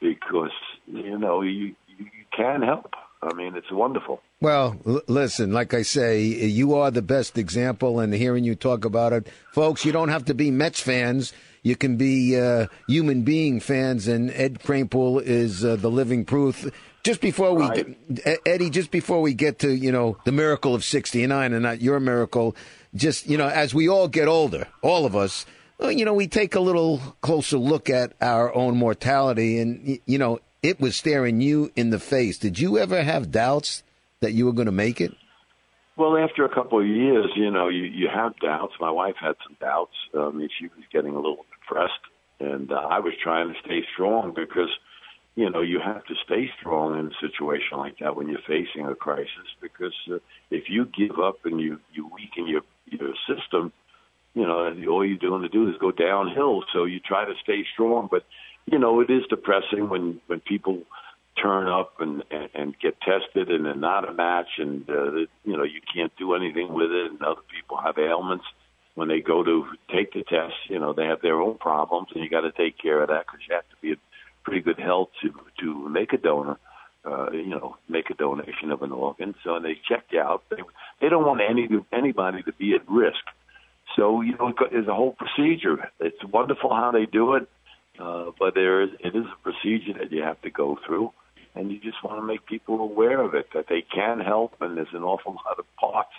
because 0.00 0.50
you 0.86 1.18
know 1.18 1.42
you 1.42 1.74
you, 1.98 2.06
can 2.36 2.62
help. 2.62 2.94
I 3.22 3.34
mean, 3.34 3.54
it's 3.56 3.70
wonderful. 3.70 4.20
Well, 4.40 4.76
l- 4.86 5.02
listen, 5.06 5.52
like 5.52 5.74
I 5.74 5.82
say, 5.82 6.22
you 6.22 6.74
are 6.74 6.90
the 6.90 7.02
best 7.02 7.36
example, 7.38 8.00
and 8.00 8.12
hearing 8.12 8.42
you 8.42 8.54
talk 8.54 8.84
about 8.84 9.12
it, 9.12 9.28
folks, 9.52 9.84
you 9.84 9.92
don't 9.92 10.08
have 10.08 10.24
to 10.24 10.34
be 10.34 10.50
Mets 10.50 10.80
fans. 10.80 11.32
You 11.62 11.76
can 11.76 11.96
be 11.96 12.38
uh, 12.38 12.66
human 12.88 13.22
being 13.22 13.60
fans, 13.60 14.08
and 14.08 14.30
Ed 14.32 14.58
Kranepool 14.60 15.22
is 15.22 15.64
uh, 15.64 15.76
the 15.76 15.90
living 15.90 16.24
proof. 16.24 16.68
Just 17.04 17.20
before 17.20 17.54
we, 17.54 17.64
Right. 17.64 18.14
get, 18.14 18.40
Eddie, 18.46 18.70
just 18.70 18.90
before 18.90 19.20
we 19.20 19.32
get 19.34 19.60
to 19.60 19.72
you 19.74 19.92
know 19.92 20.16
the 20.24 20.32
miracle 20.32 20.74
of 20.74 20.84
'69 20.84 21.52
and 21.52 21.62
not 21.62 21.80
your 21.80 22.00
miracle, 22.00 22.56
just 22.94 23.28
you 23.28 23.36
know, 23.36 23.48
as 23.48 23.74
we 23.74 23.88
all 23.88 24.08
get 24.08 24.26
older, 24.28 24.66
all 24.82 25.06
of 25.06 25.14
us, 25.14 25.46
well, 25.78 25.92
you 25.92 26.04
know, 26.04 26.14
we 26.14 26.26
take 26.26 26.54
a 26.54 26.60
little 26.60 26.98
closer 27.20 27.58
look 27.58 27.88
at 27.88 28.12
our 28.20 28.54
own 28.54 28.76
mortality, 28.76 29.58
and 29.60 29.98
you 30.04 30.18
know, 30.18 30.40
it 30.62 30.80
was 30.80 30.96
staring 30.96 31.40
you 31.40 31.70
in 31.76 31.90
the 31.90 31.98
face. 32.00 32.38
Did 32.38 32.58
you 32.58 32.78
ever 32.78 33.02
have 33.02 33.30
doubts 33.30 33.82
that 34.20 34.32
you 34.32 34.46
were 34.46 34.52
going 34.52 34.66
to 34.66 34.72
make 34.72 35.00
it? 35.00 35.12
Well, 35.96 36.16
after 36.16 36.44
a 36.44 36.48
couple 36.48 36.80
of 36.80 36.86
years, 36.86 37.26
you 37.36 37.50
know, 37.50 37.68
you, 37.68 37.82
you 37.82 38.08
have 38.08 38.32
doubts. 38.40 38.72
My 38.80 38.90
wife 38.90 39.14
had 39.20 39.34
some 39.46 39.56
doubts. 39.60 39.92
I 40.18 40.30
mean, 40.30 40.48
she 40.58 40.64
was 40.66 40.84
getting 40.92 41.12
a 41.12 41.16
little 41.16 41.44
depressed, 41.72 41.92
and 42.40 42.70
uh, 42.72 42.76
I 42.76 42.98
was 43.00 43.14
trying 43.22 43.52
to 43.52 43.58
stay 43.64 43.82
strong 43.94 44.32
because– 44.34 44.70
you 45.34 45.48
know, 45.48 45.62
you 45.62 45.80
have 45.80 46.04
to 46.04 46.14
stay 46.24 46.50
strong 46.60 46.98
in 46.98 47.06
a 47.06 47.28
situation 47.28 47.78
like 47.78 47.98
that 48.00 48.16
when 48.16 48.28
you're 48.28 48.40
facing 48.46 48.86
a 48.86 48.94
crisis 48.94 49.48
because 49.60 49.94
uh, 50.10 50.18
if 50.50 50.64
you 50.68 50.84
give 50.86 51.18
up 51.18 51.36
and 51.44 51.60
you 51.60 51.80
you 51.92 52.06
weaken 52.14 52.46
your 52.46 52.62
your 52.86 53.14
system, 53.26 53.72
you 54.34 54.42
know, 54.42 54.74
all 54.90 55.04
you're 55.04 55.16
doing 55.16 55.42
to 55.42 55.48
do 55.48 55.68
is 55.68 55.76
go 55.80 55.90
downhill. 55.90 56.64
So 56.72 56.84
you 56.84 57.00
try 57.00 57.24
to 57.24 57.34
stay 57.42 57.64
strong, 57.72 58.08
but 58.10 58.24
you 58.66 58.78
know, 58.78 59.00
it 59.00 59.08
is 59.08 59.22
depressing 59.30 59.88
when 59.88 60.20
when 60.26 60.40
people 60.40 60.82
turn 61.42 61.66
up 61.66 61.94
and 62.00 62.22
and, 62.30 62.50
and 62.54 62.78
get 62.78 63.00
tested 63.00 63.50
and 63.50 63.64
they're 63.64 63.74
not 63.74 64.06
a 64.06 64.12
match, 64.12 64.58
and 64.58 64.88
uh, 64.90 65.12
you 65.44 65.56
know 65.56 65.64
you 65.64 65.80
can't 65.94 66.12
do 66.18 66.34
anything 66.34 66.74
with 66.74 66.90
it, 66.90 67.10
and 67.10 67.22
other 67.22 67.40
people 67.50 67.78
have 67.78 67.96
ailments. 67.96 68.44
When 68.94 69.08
they 69.08 69.20
go 69.20 69.42
to 69.42 69.66
take 69.90 70.12
the 70.12 70.22
test, 70.22 70.54
you 70.68 70.78
know 70.78 70.92
they 70.92 71.06
have 71.06 71.22
their 71.22 71.40
own 71.40 71.56
problems, 71.58 72.08
and 72.14 72.22
you 72.22 72.28
got 72.28 72.42
to 72.42 72.52
take 72.52 72.78
care 72.78 73.02
of 73.02 73.08
that 73.08 73.26
because 73.26 73.40
you 73.48 73.54
have 73.54 73.68
to 73.70 73.76
be 73.80 73.90
in 73.90 73.96
pretty 74.44 74.60
good 74.60 74.78
health 74.78 75.10
to 75.22 75.32
to 75.60 75.88
make 75.88 76.12
a 76.12 76.18
donor. 76.18 76.58
Uh, 77.04 77.32
you 77.32 77.48
know, 77.48 77.76
make 77.88 78.10
a 78.10 78.14
donation 78.14 78.70
of 78.70 78.82
an 78.82 78.92
organ. 78.92 79.34
So 79.42 79.56
and 79.56 79.64
they 79.64 79.76
check 79.88 80.04
you 80.10 80.20
out. 80.20 80.44
They 80.50 80.62
they 81.00 81.08
don't 81.08 81.26
want 81.26 81.40
any 81.40 81.68
anybody 81.92 82.42
to 82.44 82.52
be 82.52 82.74
at 82.74 82.88
risk. 82.88 83.24
So 83.96 84.20
you 84.20 84.36
know, 84.36 84.54
it's 84.70 84.88
a 84.88 84.94
whole 84.94 85.12
procedure. 85.12 85.90
It's 85.98 86.22
wonderful 86.24 86.70
how 86.70 86.92
they 86.92 87.06
do 87.06 87.34
it, 87.34 87.48
uh, 87.98 88.30
but 88.38 88.54
there 88.54 88.82
is 88.82 88.90
it 89.00 89.16
is 89.16 89.24
a 89.24 89.42
procedure 89.42 89.94
that 89.98 90.12
you 90.12 90.22
have 90.22 90.40
to 90.42 90.50
go 90.50 90.78
through 90.86 91.12
and 91.54 91.70
you 91.70 91.78
just 91.78 92.02
want 92.02 92.18
to 92.18 92.22
make 92.22 92.46
people 92.46 92.80
aware 92.80 93.20
of 93.20 93.34
it 93.34 93.46
that 93.54 93.66
they 93.68 93.82
can 93.82 94.20
help, 94.20 94.54
and 94.60 94.76
there's 94.76 94.94
an 94.94 95.02
awful 95.02 95.32
lot 95.32 95.58
of 95.58 95.64
parts 95.76 96.12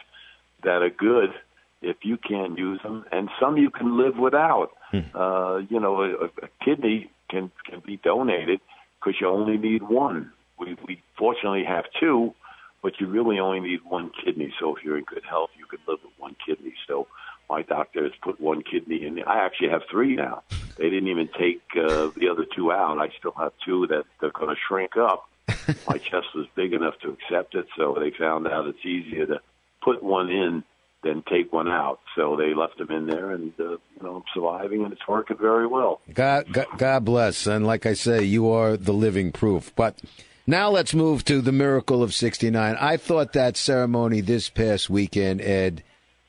that 0.63 0.81
are 0.81 0.89
good 0.89 1.33
if 1.83 1.97
you 2.03 2.17
can't 2.17 2.57
use 2.57 2.81
them, 2.81 3.05
and 3.11 3.29
some 3.39 3.57
you 3.57 3.69
can 3.69 3.97
live 3.97 4.17
without. 4.17 4.71
Hmm. 4.91 4.99
Uh, 5.13 5.57
you 5.69 5.79
know, 5.79 6.01
a, 6.03 6.25
a 6.25 6.49
kidney 6.63 7.09
can 7.29 7.51
can 7.69 7.81
be 7.85 7.97
donated 7.97 8.59
because 8.99 9.19
you 9.19 9.27
only 9.27 9.57
need 9.57 9.83
one. 9.83 10.31
We 10.59 10.77
we 10.87 11.01
fortunately 11.17 11.63
have 11.65 11.85
two, 11.99 12.33
but 12.81 12.99
you 12.99 13.07
really 13.07 13.39
only 13.39 13.59
need 13.59 13.79
one 13.83 14.11
kidney. 14.23 14.53
So 14.59 14.75
if 14.75 14.83
you're 14.83 14.97
in 14.97 15.03
good 15.03 15.23
health, 15.27 15.51
you 15.57 15.65
can 15.65 15.79
live 15.87 15.99
with 16.03 16.13
one 16.17 16.35
kidney. 16.45 16.73
So 16.87 17.07
my 17.49 17.61
doctor 17.61 18.03
has 18.03 18.13
put 18.21 18.39
one 18.39 18.63
kidney 18.63 19.05
in. 19.05 19.21
I 19.23 19.45
actually 19.45 19.69
have 19.69 19.81
three 19.89 20.15
now. 20.15 20.43
They 20.77 20.89
didn't 20.89 21.09
even 21.09 21.29
take 21.39 21.61
uh, 21.75 22.09
the 22.15 22.29
other 22.31 22.45
two 22.55 22.71
out. 22.71 22.97
I 22.99 23.09
still 23.17 23.33
have 23.37 23.53
two 23.65 23.87
that 23.87 24.05
they're 24.19 24.31
going 24.31 24.49
to 24.49 24.61
shrink 24.67 24.97
up. 24.97 25.29
My 25.87 25.97
chest 25.97 26.27
was 26.33 26.47
big 26.55 26.73
enough 26.73 26.95
to 27.01 27.09
accept 27.09 27.53
it, 27.55 27.67
so 27.77 27.97
they 27.99 28.11
found 28.11 28.47
out 28.47 28.67
it's 28.67 28.85
easier 28.85 29.25
to 29.27 29.41
put 29.83 30.01
one 30.01 30.29
in 30.29 30.63
than 31.03 31.23
take 31.29 31.51
one 31.51 31.67
out. 31.67 31.99
So 32.15 32.35
they 32.35 32.53
left 32.53 32.77
them 32.77 32.91
in 32.91 33.07
there, 33.07 33.31
and 33.31 33.53
uh, 33.59 33.63
you 33.63 33.79
know, 34.01 34.17
I'm 34.17 34.23
surviving, 34.33 34.83
and 34.83 34.93
it's 34.93 35.07
working 35.07 35.37
very 35.37 35.67
well. 35.67 36.01
God, 36.13 36.51
God, 36.51 36.67
God 36.77 37.05
bless, 37.05 37.47
and 37.47 37.65
like 37.65 37.85
I 37.85 37.93
say, 37.93 38.23
you 38.23 38.49
are 38.49 38.77
the 38.77 38.93
living 38.93 39.31
proof. 39.31 39.73
But 39.75 39.99
now 40.47 40.69
let's 40.69 40.93
move 40.93 41.25
to 41.25 41.41
the 41.41 41.51
miracle 41.51 42.03
of 42.03 42.13
'69. 42.13 42.75
I 42.79 42.97
thought 42.97 43.33
that 43.33 43.57
ceremony 43.57 44.21
this 44.21 44.49
past 44.49 44.89
weekend, 44.89 45.41
Ed 45.41 45.83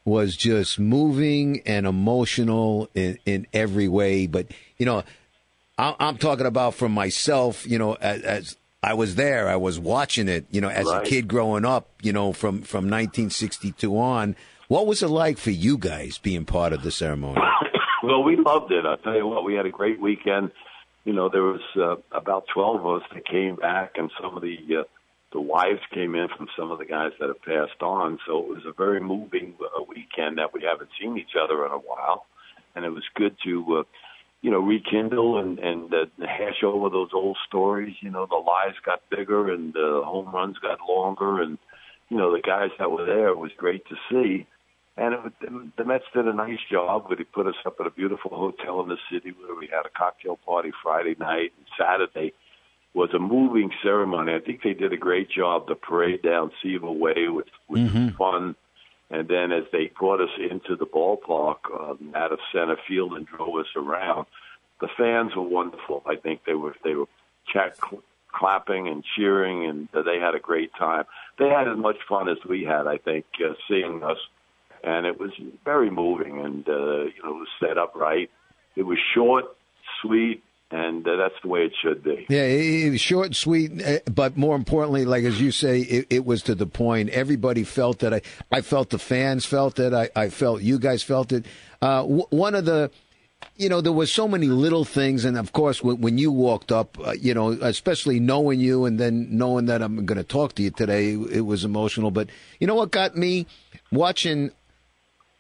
was 0.05 0.37
just 0.37 0.79
moving 0.79 1.63
and 1.65 1.87
emotional 1.87 2.89
in, 2.95 3.19
in 3.25 3.47
every 3.53 3.89
way. 3.89 4.27
But, 4.27 4.49
you 4.77 4.87
know, 4.87 5.03
I, 5.79 5.95
I'm 5.99 6.19
talking 6.19 6.47
about 6.47 6.75
for 6.75 6.89
myself, 6.89 7.67
you 7.67 7.79
know, 7.79 7.95
as, 7.95 8.23
as 8.23 8.57
I 8.83 8.95
was 8.95 9.15
there, 9.15 9.49
I 9.49 9.57
was 9.57 9.79
watching 9.79 10.29
it, 10.29 10.47
you 10.51 10.61
know, 10.61 10.69
as 10.69 10.87
right. 10.87 11.07
a 11.07 11.09
kid 11.09 11.27
growing 11.27 11.65
up, 11.65 11.89
you 12.03 12.13
know, 12.13 12.33
from, 12.33 12.63
from 12.63 12.85
1962 12.85 13.99
on. 13.99 14.37
What 14.69 14.87
was 14.87 15.03
it 15.03 15.09
like 15.09 15.37
for 15.37 15.51
you 15.51 15.77
guys 15.77 16.17
being 16.17 16.47
part 16.47 16.73
of 16.73 16.83
the 16.83 16.91
ceremony? 16.91 17.41
well, 18.03 18.23
we 18.23 18.37
loved 18.37 18.73
it. 18.73 18.87
I'll 18.87 18.97
tell 18.97 19.15
you 19.15 19.27
what, 19.27 19.45
we 19.45 19.55
had 19.55 19.67
a 19.67 19.71
great 19.71 20.01
weekend. 20.01 20.53
You 21.05 21.13
know, 21.13 21.29
there 21.29 21.43
was 21.43 21.61
uh, 21.77 21.97
about 22.17 22.47
12 22.55 22.81
of 22.81 23.03
us 23.03 23.09
that 23.13 23.27
came 23.27 23.57
back, 23.57 23.93
and 23.97 24.11
some 24.21 24.37
of 24.37 24.43
the 24.43 24.57
uh, 24.81 24.83
the 25.33 25.41
wives 25.41 25.81
came 25.93 26.15
in 26.15 26.29
from 26.35 26.47
some 26.57 26.71
of 26.71 26.79
the 26.79 26.87
guys 26.87 27.11
that 27.19 27.29
have 27.29 27.43
passed 27.43 27.83
on. 27.83 28.19
So 28.27 28.39
it 28.39 28.49
was 28.49 28.63
a 28.67 28.73
very 28.73 29.01
moving 29.01 29.55
uh, 29.61 29.83
weekend 29.83 30.39
that 30.39 30.55
we 30.55 30.63
haven't 30.63 30.91
seen 30.99 31.19
each 31.19 31.37
other 31.39 31.67
in 31.67 31.73
a 31.73 31.77
while, 31.79 32.25
and 32.75 32.87
it 32.87 32.91
was 32.91 33.03
good 33.17 33.37
to, 33.45 33.81
uh, 33.81 33.83
you 34.41 34.51
know, 34.51 34.61
rekindle 34.61 35.39
and 35.41 35.59
and 35.59 35.93
uh, 35.93 36.07
hash 36.21 36.63
over 36.65 36.89
those 36.89 37.11
old 37.13 37.37
stories. 37.47 37.97
You 38.01 38.11
know, 38.11 38.25
the 38.25 38.37
lives 38.37 38.77
got 38.87 39.03
bigger 39.11 39.53
and 39.53 39.75
the 39.75 40.01
home 40.07 40.33
runs 40.33 40.57
got 40.59 40.79
longer, 40.89 41.43
and 41.43 41.59
you 42.09 42.17
know 42.17 42.33
the 42.33 42.41
guys 42.41 42.71
that 42.79 42.91
were 42.91 43.05
there 43.05 43.29
it 43.29 43.39
was 43.39 43.53
great 43.59 43.85
to 43.89 43.97
see. 44.11 44.47
And 44.97 45.15
it, 45.15 45.77
the 45.77 45.85
Mets 45.85 46.05
did 46.15 46.27
a 46.27 46.33
nice 46.33 46.61
job. 46.71 47.09
They 47.11 47.25
put 47.25 47.47
us 47.47 47.57
up 47.67 47.77
at 47.81 47.87
a 47.87 47.91
beautiful 47.91 48.31
hotel 48.31 48.81
in 48.81 48.89
the 48.89 48.99
city 49.11 49.33
where 49.33 49.59
we 49.59 49.67
had 49.67 49.87
a 49.87 49.91
cocktail 49.97 50.39
party 50.47 50.71
Friday 50.83 51.17
night 51.19 51.53
and 51.57 51.67
Saturday 51.79 52.33
was 52.95 53.11
a 53.13 53.19
moving 53.19 53.71
ceremony. 53.83 54.35
I 54.35 54.39
think 54.39 54.63
they 54.63 54.73
did 54.73 54.93
a 54.93 54.97
great 54.97 55.29
job. 55.29 55.67
The 55.67 55.75
parade 55.75 56.23
down 56.23 56.53
Seaver 56.63 56.93
Way 56.93 57.29
was, 57.29 57.47
was 57.69 57.81
mm-hmm. 57.81 58.09
fun. 58.11 58.55
And 59.11 59.29
then 59.29 59.53
as 59.53 59.65
they 59.73 59.91
brought 59.99 60.21
us 60.21 60.31
into 60.39 60.77
the 60.77 60.87
ballpark 60.87 61.59
um, 61.79 62.13
out 62.15 62.33
of 62.33 62.39
center 62.53 62.77
field 62.89 63.15
and 63.15 63.27
drove 63.27 63.57
us 63.57 63.67
around, 63.77 64.27
the 64.81 64.89
fans 64.97 65.35
were 65.35 65.43
wonderful. 65.43 66.03
I 66.07 66.17
think 66.17 66.45
they 66.47 66.55
were 66.55 66.75
they 66.85 66.95
were 66.95 67.07
chat, 67.53 67.79
clapping 68.33 68.89
and 68.89 69.05
cheering, 69.17 69.67
and 69.67 69.89
they 69.93 70.19
had 70.19 70.35
a 70.35 70.41
great 70.41 70.73
time. 70.75 71.05
They 71.39 71.49
had 71.49 71.69
as 71.69 71.77
much 71.77 71.97
fun 72.09 72.29
as 72.29 72.39
we 72.49 72.65
had, 72.65 72.87
I 72.87 72.99
think, 72.99 73.25
uh, 73.45 73.55
seeing 73.69 74.03
us, 74.03 74.19
and 74.85 75.07
it 75.07 75.19
was 75.19 75.31
very 75.65 75.91
moving. 75.91 76.41
And 76.41 76.69
uh, 76.69 76.73
you 76.73 77.23
know, 77.23 77.31
it 77.31 77.39
was 77.39 77.49
set 77.61 77.79
up 77.79 77.95
right. 77.95 78.31
It 78.77 78.83
was 78.83 78.99
short, 79.15 79.45
sweet, 80.03 80.43
and 80.71 81.07
uh, 81.07 81.17
that's 81.17 81.35
the 81.43 81.49
way 81.49 81.61
it 81.61 81.73
should 81.81 82.03
be. 82.03 82.27
Yeah, 82.29 82.43
it, 82.43 82.91
was 82.91 83.01
short 83.01 83.27
and 83.27 83.37
sweet, 83.37 83.83
uh, 83.83 83.99
but 84.11 84.37
more 84.37 84.57
importantly, 84.57 85.05
like 85.05 85.25
as 85.25 85.41
you 85.41 85.53
say, 85.53 85.81
it, 85.81 86.07
it, 86.11 86.25
was 86.25 86.43
to 86.43 86.55
the 86.55 86.67
point. 86.67 87.11
Everybody 87.11 87.65
felt 87.65 88.01
that. 88.01 88.13
I, 88.13 88.23
I 88.51 88.61
felt 88.61 88.91
the 88.91 88.99
fans 88.99 89.45
felt 89.45 89.79
it. 89.79 89.93
I, 89.93 90.11
I 90.17 90.29
felt 90.29 90.63
you 90.63 90.79
guys 90.79 91.03
felt 91.03 91.33
it. 91.33 91.47
Uh, 91.81 92.03
w- 92.03 92.27
one 92.31 92.55
of 92.55 92.65
the, 92.65 92.91
you 93.57 93.69
know, 93.69 93.81
there 93.81 93.93
was 93.93 94.11
so 94.11 94.27
many 94.27 94.49
little 94.49 94.85
things, 94.85 95.25
and 95.25 95.39
of 95.39 95.53
course, 95.53 95.83
when, 95.83 96.19
you 96.19 96.33
walked 96.33 96.73
up, 96.73 96.99
uh, 97.07 97.13
you 97.13 97.35
know, 97.35 97.51
especially 97.51 98.19
knowing 98.19 98.59
you 98.59 98.85
and 98.85 98.99
then 98.99 99.29
knowing 99.31 99.67
that 99.67 99.81
I'm 99.83 100.05
going 100.05 100.19
to 100.19 100.25
talk 100.25 100.55
to 100.57 100.63
you 100.63 100.71
today, 100.71 101.13
it 101.13 101.47
was 101.47 101.65
emotional. 101.65 102.11
But 102.11 102.31
you 102.59 102.67
know 102.67 102.75
what 102.75 102.91
got 102.91 103.17
me 103.17 103.47
watching? 103.93 104.51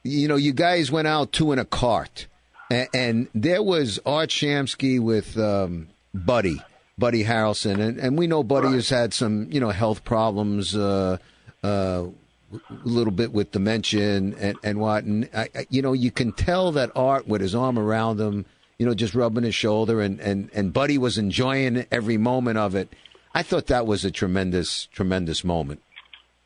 You 0.04 0.28
know, 0.28 0.36
you 0.36 0.52
guys 0.52 0.92
went 0.92 1.08
out 1.08 1.32
two 1.32 1.52
in 1.52 1.58
a 1.58 1.64
cart 1.64 2.26
and, 2.70 2.88
and 2.94 3.28
there 3.34 3.62
was 3.62 4.00
Art 4.04 4.30
Shamsky 4.30 5.00
with 5.00 5.38
um, 5.38 5.88
Buddy, 6.12 6.62
Buddy 6.98 7.24
Harrelson, 7.24 7.80
and, 7.80 7.98
and 7.98 8.18
we 8.18 8.26
know 8.26 8.42
Buddy 8.42 8.68
right. 8.68 8.74
has 8.74 8.88
had 8.88 9.12
some, 9.12 9.48
you 9.50 9.60
know, 9.60 9.70
health 9.70 10.04
problems, 10.04 10.74
uh, 10.74 11.18
uh, 11.62 12.04
a 12.52 12.60
little 12.84 13.12
bit 13.12 13.32
with 13.32 13.50
dementia 13.50 14.16
and, 14.16 14.34
and, 14.34 14.58
and 14.62 14.78
what. 14.78 15.04
And, 15.04 15.28
I, 15.34 15.48
I, 15.54 15.66
you 15.70 15.82
know, 15.82 15.92
you 15.92 16.10
can 16.10 16.32
tell 16.32 16.72
that 16.72 16.90
Art 16.94 17.26
with 17.26 17.40
his 17.40 17.54
arm 17.54 17.78
around 17.78 18.20
him, 18.20 18.46
you 18.78 18.86
know, 18.86 18.94
just 18.94 19.14
rubbing 19.14 19.44
his 19.44 19.54
shoulder, 19.54 20.00
and, 20.00 20.20
and, 20.20 20.50
and 20.52 20.72
Buddy 20.72 20.98
was 20.98 21.18
enjoying 21.18 21.86
every 21.90 22.16
moment 22.16 22.58
of 22.58 22.74
it. 22.74 22.92
I 23.34 23.42
thought 23.42 23.66
that 23.66 23.86
was 23.86 24.04
a 24.04 24.10
tremendous, 24.10 24.86
tremendous 24.86 25.42
moment. 25.44 25.82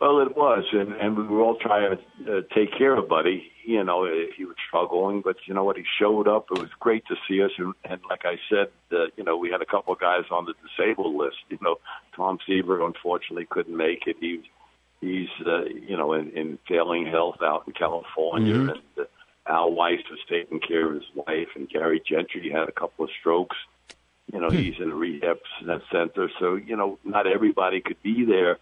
Well, 0.01 0.21
it 0.21 0.37
was, 0.37 0.65
and 0.73 0.93
and 0.93 1.17
we 1.17 1.25
were 1.25 1.41
all 1.41 1.57
trying 1.57 1.99
to 2.25 2.39
uh, 2.39 2.41
take 2.55 2.77
care 2.77 2.97
of 2.97 3.09
Buddy. 3.09 3.51
You 3.65 3.83
know, 3.83 4.09
he 4.37 4.45
was 4.45 4.55
struggling, 4.69 5.23
but 5.23 5.37
you 5.47 5.55
know 5.55 5.65
what? 5.65 5.77
He 5.77 5.85
showed 5.99 6.29
up. 6.29 6.47
It 6.53 6.61
was 6.61 6.71
great 6.79 7.05
to 7.07 7.17
see 7.27 7.43
us, 7.43 7.51
and, 7.59 7.75
and 7.85 8.01
like 8.09 8.25
I 8.25 8.39
said, 8.49 8.69
uh, 8.93 9.07
you 9.17 9.25
know, 9.25 9.37
we 9.37 9.51
had 9.51 9.61
a 9.61 9.67
couple 9.67 9.93
of 9.93 9.99
guys 9.99 10.25
on 10.31 10.47
the 10.47 10.55
disabled 10.69 11.17
list. 11.17 11.39
You 11.51 11.59
know, 11.61 11.77
Tom 12.15 12.39
Seaver 12.47 12.87
unfortunately 12.87 13.47
couldn't 13.51 13.77
make 13.77 14.07
it. 14.07 14.17
He 14.21 14.43
he's 15.01 15.29
uh, 15.45 15.65
you 15.65 15.97
know 15.97 16.13
in, 16.13 16.31
in 16.31 16.59
failing 16.69 17.05
health 17.07 17.43
out 17.43 17.65
in 17.67 17.73
California, 17.73 18.55
mm-hmm. 18.55 18.69
and 18.69 18.81
uh, 18.99 19.53
Al 19.53 19.73
Weis 19.73 20.09
was 20.11 20.21
taking 20.29 20.61
care 20.61 20.87
of 20.87 20.95
his 20.95 21.11
wife, 21.17 21.49
and 21.57 21.69
Gary 21.69 22.01
Gentry 22.09 22.51
had 22.51 22.69
a 22.69 22.73
couple 22.73 23.05
of 23.05 23.11
strokes. 23.19 23.57
You 24.33 24.41
know, 24.41 24.49
hmm. 24.49 24.59
he's 24.59 24.79
in 24.79 24.93
a 24.93 24.95
rehab 24.95 25.39
center, 25.91 26.31
so 26.39 26.55
you 26.55 26.77
know, 26.77 27.01
not 27.03 27.27
everybody 27.27 27.81
could 27.81 28.01
be 28.01 28.25
there 28.25 28.59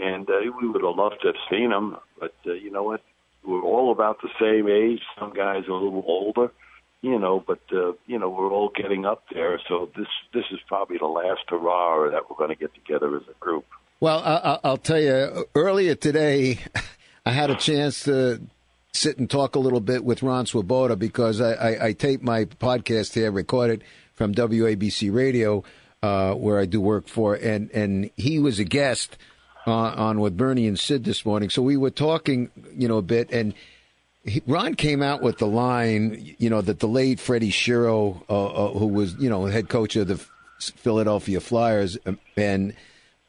and 0.00 0.28
uh, 0.28 0.38
we 0.58 0.68
would 0.68 0.82
have 0.82 0.96
loved 0.96 1.16
to 1.22 1.28
have 1.28 1.36
seen 1.50 1.72
him. 1.72 1.96
But 2.18 2.34
uh, 2.46 2.52
you 2.52 2.70
know 2.70 2.82
what? 2.82 3.02
We're 3.44 3.62
all 3.62 3.92
about 3.92 4.20
the 4.22 4.28
same 4.40 4.68
age. 4.68 5.00
Some 5.18 5.32
guys 5.32 5.64
are 5.68 5.72
a 5.72 5.82
little 5.82 6.04
older, 6.06 6.52
you 7.00 7.18
know, 7.18 7.42
but 7.46 7.60
uh, 7.72 7.92
you 8.06 8.18
know 8.18 8.28
we're 8.28 8.50
all 8.50 8.70
getting 8.74 9.04
up 9.04 9.24
there. 9.32 9.60
So 9.68 9.90
this 9.96 10.08
this 10.32 10.44
is 10.50 10.58
probably 10.66 10.98
the 10.98 11.06
last 11.06 11.42
hurrah 11.48 12.10
that 12.10 12.28
we're 12.28 12.36
going 12.36 12.50
to 12.50 12.56
get 12.56 12.74
together 12.74 13.16
as 13.16 13.22
a 13.28 13.34
group. 13.38 13.64
Well, 14.00 14.18
I, 14.18 14.58
I'll 14.62 14.76
tell 14.76 15.00
you. 15.00 15.46
Earlier 15.54 15.94
today, 15.94 16.58
I 17.24 17.30
had 17.30 17.50
a 17.50 17.54
chance 17.54 18.04
to 18.04 18.40
sit 18.92 19.18
and 19.18 19.30
talk 19.30 19.54
a 19.54 19.58
little 19.58 19.80
bit 19.80 20.04
with 20.04 20.22
Ron 20.22 20.46
Swoboda 20.46 20.96
because 20.96 21.40
I, 21.40 21.52
I, 21.52 21.86
I 21.86 21.92
tape 21.92 22.22
my 22.22 22.46
podcast 22.46 23.14
here, 23.14 23.30
recorded 23.30 23.84
from 24.14 24.34
WABC 24.34 25.14
Radio, 25.14 25.62
uh, 26.02 26.34
where 26.34 26.58
I 26.58 26.66
do 26.66 26.80
work 26.80 27.08
for, 27.08 27.34
and 27.34 27.70
and 27.70 28.10
he 28.16 28.38
was 28.38 28.58
a 28.58 28.64
guest 28.64 29.16
uh, 29.66 29.70
on 29.70 30.20
with 30.20 30.36
Bernie 30.36 30.66
and 30.66 30.78
Sid 30.78 31.04
this 31.04 31.26
morning. 31.26 31.50
So 31.50 31.62
we 31.62 31.76
were 31.76 31.90
talking, 31.90 32.50
you 32.76 32.88
know, 32.88 32.98
a 32.98 33.02
bit, 33.02 33.30
and 33.32 33.54
he, 34.24 34.42
Ron 34.46 34.74
came 34.74 35.02
out 35.02 35.22
with 35.22 35.38
the 35.38 35.46
line, 35.46 36.34
you 36.38 36.50
know, 36.50 36.60
that 36.60 36.80
the 36.80 36.88
late 36.88 37.20
Freddie 37.20 37.50
Shero, 37.50 38.22
uh, 38.28 38.46
uh, 38.46 38.78
who 38.78 38.86
was, 38.86 39.14
you 39.16 39.28
know, 39.28 39.46
head 39.46 39.68
coach 39.68 39.96
of 39.96 40.08
the 40.08 40.24
Philadelphia 40.58 41.40
Flyers, 41.40 41.98
and 42.36 42.74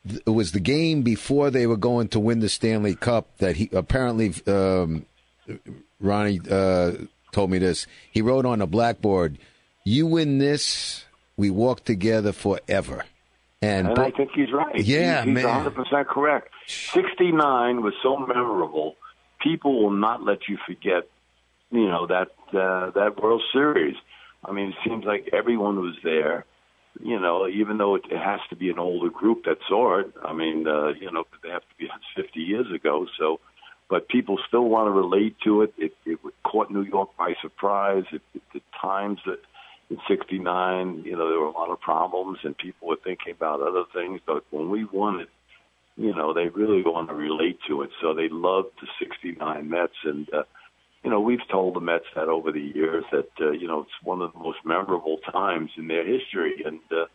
it 0.05 0.29
was 0.29 0.51
the 0.51 0.59
game 0.59 1.01
before 1.01 1.49
they 1.49 1.67
were 1.67 1.77
going 1.77 2.07
to 2.09 2.19
win 2.19 2.39
the 2.39 2.49
Stanley 2.49 2.95
Cup 2.95 3.27
that 3.37 3.57
he 3.57 3.69
apparently 3.73 4.33
um, 4.47 5.05
Ronnie 5.99 6.39
uh, 6.49 6.93
told 7.31 7.49
me 7.51 7.57
this. 7.57 7.87
He 8.11 8.21
wrote 8.21 8.45
on 8.45 8.61
a 8.61 8.67
blackboard, 8.67 9.37
"You 9.83 10.05
win 10.07 10.37
this, 10.37 11.05
we 11.35 11.49
walk 11.49 11.83
together 11.83 12.31
forever." 12.31 13.05
And, 13.61 13.87
And 13.87 13.95
bo- 13.95 14.03
I 14.03 14.11
think 14.11 14.31
he's 14.35 14.51
right. 14.51 14.75
Yeah, 14.75 15.23
he's, 15.23 15.35
he's 15.35 15.43
man. 15.43 15.71
100% 15.71 16.05
correct. 16.07 16.49
69 16.67 17.81
was 17.81 17.93
so 18.03 18.17
memorable. 18.17 18.95
People 19.41 19.81
will 19.83 19.91
not 19.91 20.23
let 20.23 20.47
you 20.47 20.57
forget, 20.65 21.07
you 21.71 21.87
know, 21.87 22.07
that 22.07 22.29
uh, 22.57 22.91
that 22.91 23.21
World 23.21 23.43
Series. 23.53 23.95
I 24.45 24.51
mean, 24.51 24.69
it 24.69 24.75
seems 24.85 25.05
like 25.05 25.29
everyone 25.33 25.79
was 25.79 25.95
there. 26.03 26.45
You 26.99 27.19
know, 27.19 27.47
even 27.47 27.77
though 27.77 27.95
it, 27.95 28.03
it 28.09 28.17
has 28.19 28.39
to 28.49 28.55
be 28.55 28.69
an 28.69 28.79
older 28.79 29.09
group 29.11 29.45
that 29.45 29.57
saw 29.67 29.99
it. 29.99 30.11
I 30.23 30.33
mean, 30.33 30.67
uh, 30.67 30.89
you 30.99 31.11
know, 31.11 31.25
they 31.43 31.49
have 31.49 31.61
to 31.61 31.75
be 31.77 31.87
50 32.15 32.39
years 32.39 32.65
ago. 32.73 33.05
So, 33.19 33.39
but 33.89 34.07
people 34.07 34.39
still 34.47 34.65
want 34.65 34.87
to 34.87 34.91
relate 34.91 35.35
to 35.43 35.61
it. 35.61 35.73
It, 35.77 35.93
it 36.05 36.19
caught 36.43 36.71
New 36.71 36.81
York 36.81 37.09
by 37.17 37.35
surprise. 37.41 38.05
It, 38.11 38.21
it, 38.33 38.41
the 38.53 38.61
times 38.81 39.19
that 39.27 39.39
in 39.89 39.97
'69, 40.07 41.03
you 41.05 41.15
know, 41.15 41.29
there 41.29 41.39
were 41.39 41.47
a 41.47 41.51
lot 41.51 41.69
of 41.69 41.79
problems 41.79 42.39
and 42.43 42.57
people 42.57 42.87
were 42.87 42.97
thinking 43.03 43.33
about 43.33 43.61
other 43.61 43.83
things. 43.93 44.19
But 44.25 44.43
when 44.51 44.69
we 44.69 44.85
won 44.85 45.21
it, 45.21 45.29
you 45.95 46.13
know, 46.13 46.33
they 46.33 46.47
really 46.47 46.83
want 46.83 47.09
to 47.09 47.15
relate 47.15 47.59
to 47.67 47.81
it. 47.81 47.89
So 48.01 48.13
they 48.13 48.29
loved 48.29 48.69
the 48.81 48.87
'69 48.99 49.69
Mets, 49.69 49.93
and 50.03 50.31
uh, 50.33 50.43
you 51.03 51.09
know, 51.09 51.21
we've 51.21 51.47
told 51.49 51.75
the 51.75 51.79
Mets 51.79 52.05
that 52.15 52.27
over 52.27 52.51
the 52.51 52.71
years 52.75 53.05
that 53.11 53.29
uh, 53.39 53.51
you 53.51 53.67
know 53.67 53.81
it's 53.81 54.03
one 54.03 54.21
of 54.21 54.33
the 54.33 54.39
most 54.39 54.59
memorable 54.65 55.17
times 55.31 55.71
in 55.77 55.87
their 55.87 56.05
history, 56.05 56.61
and 56.65 56.79
uh, 56.91 57.05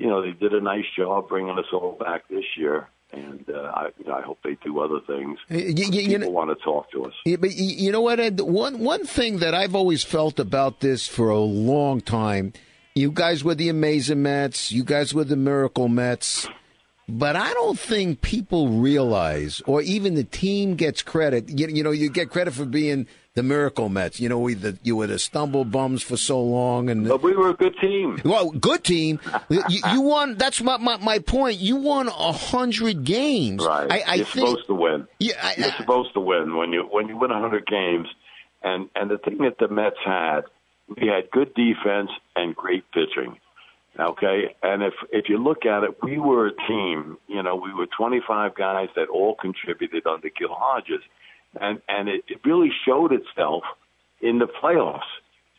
you 0.00 0.08
know, 0.08 0.22
they 0.22 0.32
did 0.32 0.54
a 0.54 0.60
nice 0.60 0.86
job 0.96 1.28
bringing 1.28 1.58
us 1.58 1.66
all 1.72 1.92
back 2.00 2.26
this 2.28 2.44
year. 2.56 2.88
And 3.12 3.44
uh, 3.50 3.72
I, 3.74 3.88
you 3.98 4.06
know, 4.06 4.14
I 4.14 4.22
hope 4.22 4.38
they 4.44 4.56
do 4.64 4.78
other 4.80 5.00
things. 5.06 5.38
Y- 5.50 5.74
y- 5.76 5.88
y- 5.90 5.98
you 6.00 6.18
know- 6.18 6.28
want 6.30 6.56
to 6.56 6.64
talk 6.64 6.90
to 6.92 7.04
us. 7.06 7.12
Yeah, 7.24 7.36
but 7.36 7.50
you 7.52 7.90
know 7.90 8.00
what, 8.02 8.20
Ed? 8.20 8.40
One 8.40 8.78
one 8.78 9.04
thing 9.04 9.38
that 9.38 9.54
I've 9.54 9.74
always 9.74 10.04
felt 10.04 10.38
about 10.38 10.80
this 10.80 11.08
for 11.08 11.28
a 11.28 11.38
long 11.38 12.00
time, 12.00 12.52
you 12.94 13.10
guys 13.10 13.42
were 13.42 13.54
the 13.56 13.68
amazing 13.68 14.22
Mets, 14.22 14.70
you 14.70 14.84
guys 14.84 15.12
were 15.12 15.24
the 15.24 15.36
miracle 15.36 15.88
Mets, 15.88 16.46
but 17.08 17.34
I 17.34 17.52
don't 17.52 17.78
think 17.78 18.20
people 18.20 18.68
realize, 18.68 19.60
or 19.66 19.82
even 19.82 20.14
the 20.14 20.22
team 20.24 20.76
gets 20.76 21.02
credit. 21.02 21.48
You, 21.48 21.66
you 21.66 21.82
know, 21.82 21.90
you 21.90 22.10
get 22.10 22.30
credit 22.30 22.54
for 22.54 22.64
being 22.64 23.08
the 23.34 23.42
miracle 23.42 23.88
Mets. 23.88 24.18
You 24.20 24.28
know, 24.28 24.38
we 24.38 24.54
the, 24.54 24.78
you 24.82 24.96
were 24.96 25.06
the 25.06 25.18
stumble 25.18 25.64
bums 25.64 26.02
for 26.02 26.16
so 26.16 26.42
long, 26.42 26.90
and 26.90 27.06
But 27.08 27.22
we 27.22 27.34
were 27.34 27.50
a 27.50 27.54
good 27.54 27.76
team. 27.80 28.20
well, 28.24 28.50
good 28.50 28.82
team. 28.84 29.20
you, 29.48 29.62
you 29.92 30.00
won. 30.00 30.36
That's 30.36 30.60
my, 30.60 30.76
my 30.78 30.96
my 30.98 31.18
point. 31.20 31.58
You 31.58 31.76
won 31.76 32.08
a 32.08 32.32
hundred 32.32 33.04
games. 33.04 33.64
Right. 33.64 33.90
I, 33.90 34.00
I 34.06 34.14
You're 34.16 34.24
think. 34.26 34.48
supposed 34.48 34.66
to 34.66 34.74
win. 34.74 35.06
Yeah, 35.18 35.34
I- 35.42 35.54
You're 35.58 35.72
supposed 35.72 36.12
to 36.14 36.20
win 36.20 36.56
when 36.56 36.72
you 36.72 36.82
when 36.90 37.08
you 37.08 37.16
win 37.16 37.30
a 37.30 37.34
100 37.34 37.66
games. 37.66 38.08
And 38.62 38.90
and 38.94 39.10
the 39.10 39.18
thing 39.18 39.38
that 39.38 39.56
the 39.58 39.68
Mets 39.68 39.96
had, 40.04 40.42
we 40.88 41.06
had 41.08 41.30
good 41.30 41.54
defense 41.54 42.10
and 42.36 42.54
great 42.54 42.84
pitching. 42.92 43.38
Okay, 43.98 44.54
and 44.62 44.82
if 44.82 44.92
if 45.12 45.28
you 45.28 45.38
look 45.38 45.64
at 45.66 45.82
it, 45.82 46.02
we 46.02 46.18
were 46.18 46.48
a 46.48 46.52
team. 46.68 47.16
You 47.26 47.42
know, 47.42 47.56
we 47.56 47.72
were 47.74 47.86
25 47.96 48.54
guys 48.54 48.88
that 48.96 49.08
all 49.08 49.34
contributed 49.34 50.06
under 50.06 50.28
Gil 50.30 50.48
Hodges, 50.52 51.00
and 51.58 51.80
and 51.88 52.08
it, 52.08 52.24
it 52.28 52.40
really 52.44 52.70
showed 52.86 53.12
itself 53.12 53.62
in 54.20 54.38
the 54.38 54.46
playoffs 54.46 55.00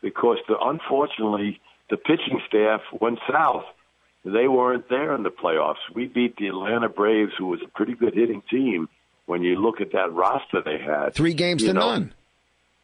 because 0.00 0.38
the 0.48 0.56
unfortunately 0.60 1.60
the 1.90 1.96
pitching 1.96 2.40
staff 2.46 2.80
went 3.00 3.18
south. 3.30 3.64
They 4.24 4.46
weren't 4.46 4.88
there 4.88 5.14
in 5.16 5.24
the 5.24 5.30
playoffs. 5.30 5.82
We 5.94 6.06
beat 6.06 6.36
the 6.36 6.46
Atlanta 6.46 6.88
Braves, 6.88 7.32
who 7.36 7.46
was 7.46 7.60
a 7.64 7.68
pretty 7.68 7.94
good 7.94 8.14
hitting 8.14 8.42
team. 8.48 8.88
When 9.26 9.42
you 9.42 9.56
look 9.56 9.80
at 9.80 9.92
that 9.92 10.12
roster 10.12 10.62
they 10.62 10.78
had, 10.78 11.14
Three 11.14 11.34
games 11.34 11.62
to 11.64 11.72
know, 11.72 11.80
none. 11.90 12.14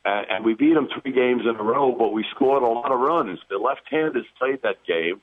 and, 0.04 0.26
and 0.30 0.44
we 0.44 0.54
beat 0.54 0.74
them 0.74 0.88
three 1.02 1.12
games 1.12 1.42
in 1.42 1.56
a 1.56 1.62
row, 1.62 1.92
but 1.98 2.12
we 2.12 2.24
scored 2.30 2.62
a 2.62 2.66
lot 2.66 2.90
of 2.92 2.98
runs. 3.00 3.38
The 3.50 3.58
left-handers 3.58 4.24
played 4.38 4.62
that 4.62 4.84
game 4.86 5.20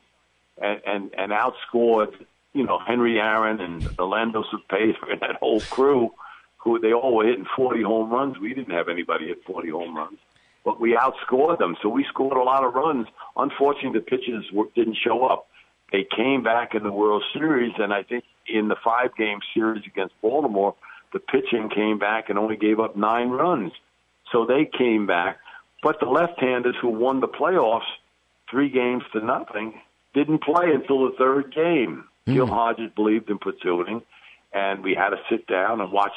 and 0.61 0.81
and, 0.85 1.11
and 1.17 1.31
outscored, 1.31 2.13
you 2.53 2.63
know, 2.65 2.79
Henry 2.79 3.19
Aaron 3.19 3.59
and 3.61 3.87
Orlando 3.99 4.43
Cepeda 4.43 4.95
and 5.11 5.21
that 5.21 5.35
whole 5.37 5.61
crew, 5.61 6.11
who 6.65 6.79
they 6.79 6.91
all 6.91 7.15
were 7.15 7.25
hitting 7.25 7.45
40 7.55 7.83
home 7.83 8.09
runs. 8.09 8.37
We 8.39 8.53
didn't 8.53 8.73
have 8.73 8.89
anybody 8.89 9.27
hit 9.27 9.45
40 9.45 9.69
home 9.69 9.95
runs, 9.95 10.17
but 10.65 10.81
we 10.81 10.97
outscored 10.97 11.59
them. 11.59 11.77
So 11.81 11.87
we 11.87 12.03
scored 12.09 12.35
a 12.35 12.43
lot 12.43 12.65
of 12.65 12.73
runs. 12.73 13.07
Unfortunately, 13.37 13.99
the 13.99 14.05
pitchers 14.05 14.45
were, 14.51 14.65
didn't 14.75 14.97
show 15.01 15.25
up. 15.25 15.47
They 15.91 16.03
came 16.03 16.43
back 16.43 16.73
in 16.73 16.83
the 16.83 16.91
World 16.91 17.23
Series, 17.31 17.73
and 17.77 17.93
I 17.93 18.01
think 18.03 18.25
in 18.47 18.67
the 18.67 18.75
five-game 18.83 19.39
series 19.53 19.83
against 19.85 20.15
Baltimore, 20.21 20.75
the 21.13 21.19
pitching 21.19 21.69
came 21.69 21.99
back 21.99 22.29
and 22.29 22.39
only 22.39 22.57
gave 22.57 22.79
up 22.79 22.97
nine 22.97 23.29
runs. 23.29 23.71
So 24.31 24.45
they 24.45 24.65
came 24.65 25.05
back. 25.05 25.37
But 25.83 25.99
the 25.99 26.07
left-handers 26.07 26.75
who 26.81 26.89
won 26.89 27.19
the 27.19 27.27
playoffs 27.27 27.83
three 28.49 28.69
games 28.69 29.03
to 29.13 29.23
nothing 29.23 29.79
didn't 30.15 30.41
play 30.41 30.71
until 30.73 31.05
the 31.05 31.15
third 31.15 31.53
game. 31.53 32.05
Hmm. 32.25 32.33
Gil 32.33 32.47
Hodges 32.47 32.89
believed 32.95 33.29
in 33.29 33.37
platooning, 33.37 34.01
and 34.51 34.83
we 34.83 34.95
had 34.95 35.09
to 35.09 35.17
sit 35.29 35.45
down 35.45 35.79
and 35.79 35.91
watch 35.91 36.13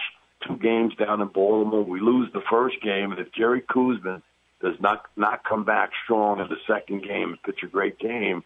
two 0.46 0.56
games 0.56 0.94
down 0.96 1.20
in 1.20 1.28
Baltimore. 1.28 1.82
We 1.82 2.00
lose 2.00 2.30
the 2.32 2.42
first 2.50 2.80
game, 2.82 3.12
and 3.12 3.20
if 3.20 3.32
Jerry 3.32 3.62
Koosman 3.62 4.22
does 4.60 4.74
not 4.80 5.06
not 5.16 5.44
come 5.44 5.64
back 5.64 5.90
strong 6.04 6.40
in 6.40 6.48
the 6.48 6.58
second 6.66 7.02
game 7.02 7.30
and 7.30 7.42
pitch 7.42 7.60
a 7.62 7.66
great 7.66 7.98
game, 7.98 8.42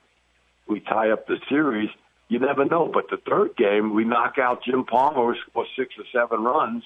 we 0.66 0.80
tie 0.80 1.10
up 1.10 1.26
the 1.26 1.38
series. 1.48 1.90
You 2.28 2.38
never 2.38 2.64
know. 2.64 2.90
But 2.92 3.10
the 3.10 3.18
third 3.18 3.56
game, 3.56 3.94
we 3.94 4.04
knock 4.04 4.38
out 4.38 4.64
Jim 4.64 4.84
Palmer, 4.84 5.36
score 5.50 5.66
six 5.76 5.94
or 5.98 6.04
seven 6.12 6.42
runs, 6.42 6.84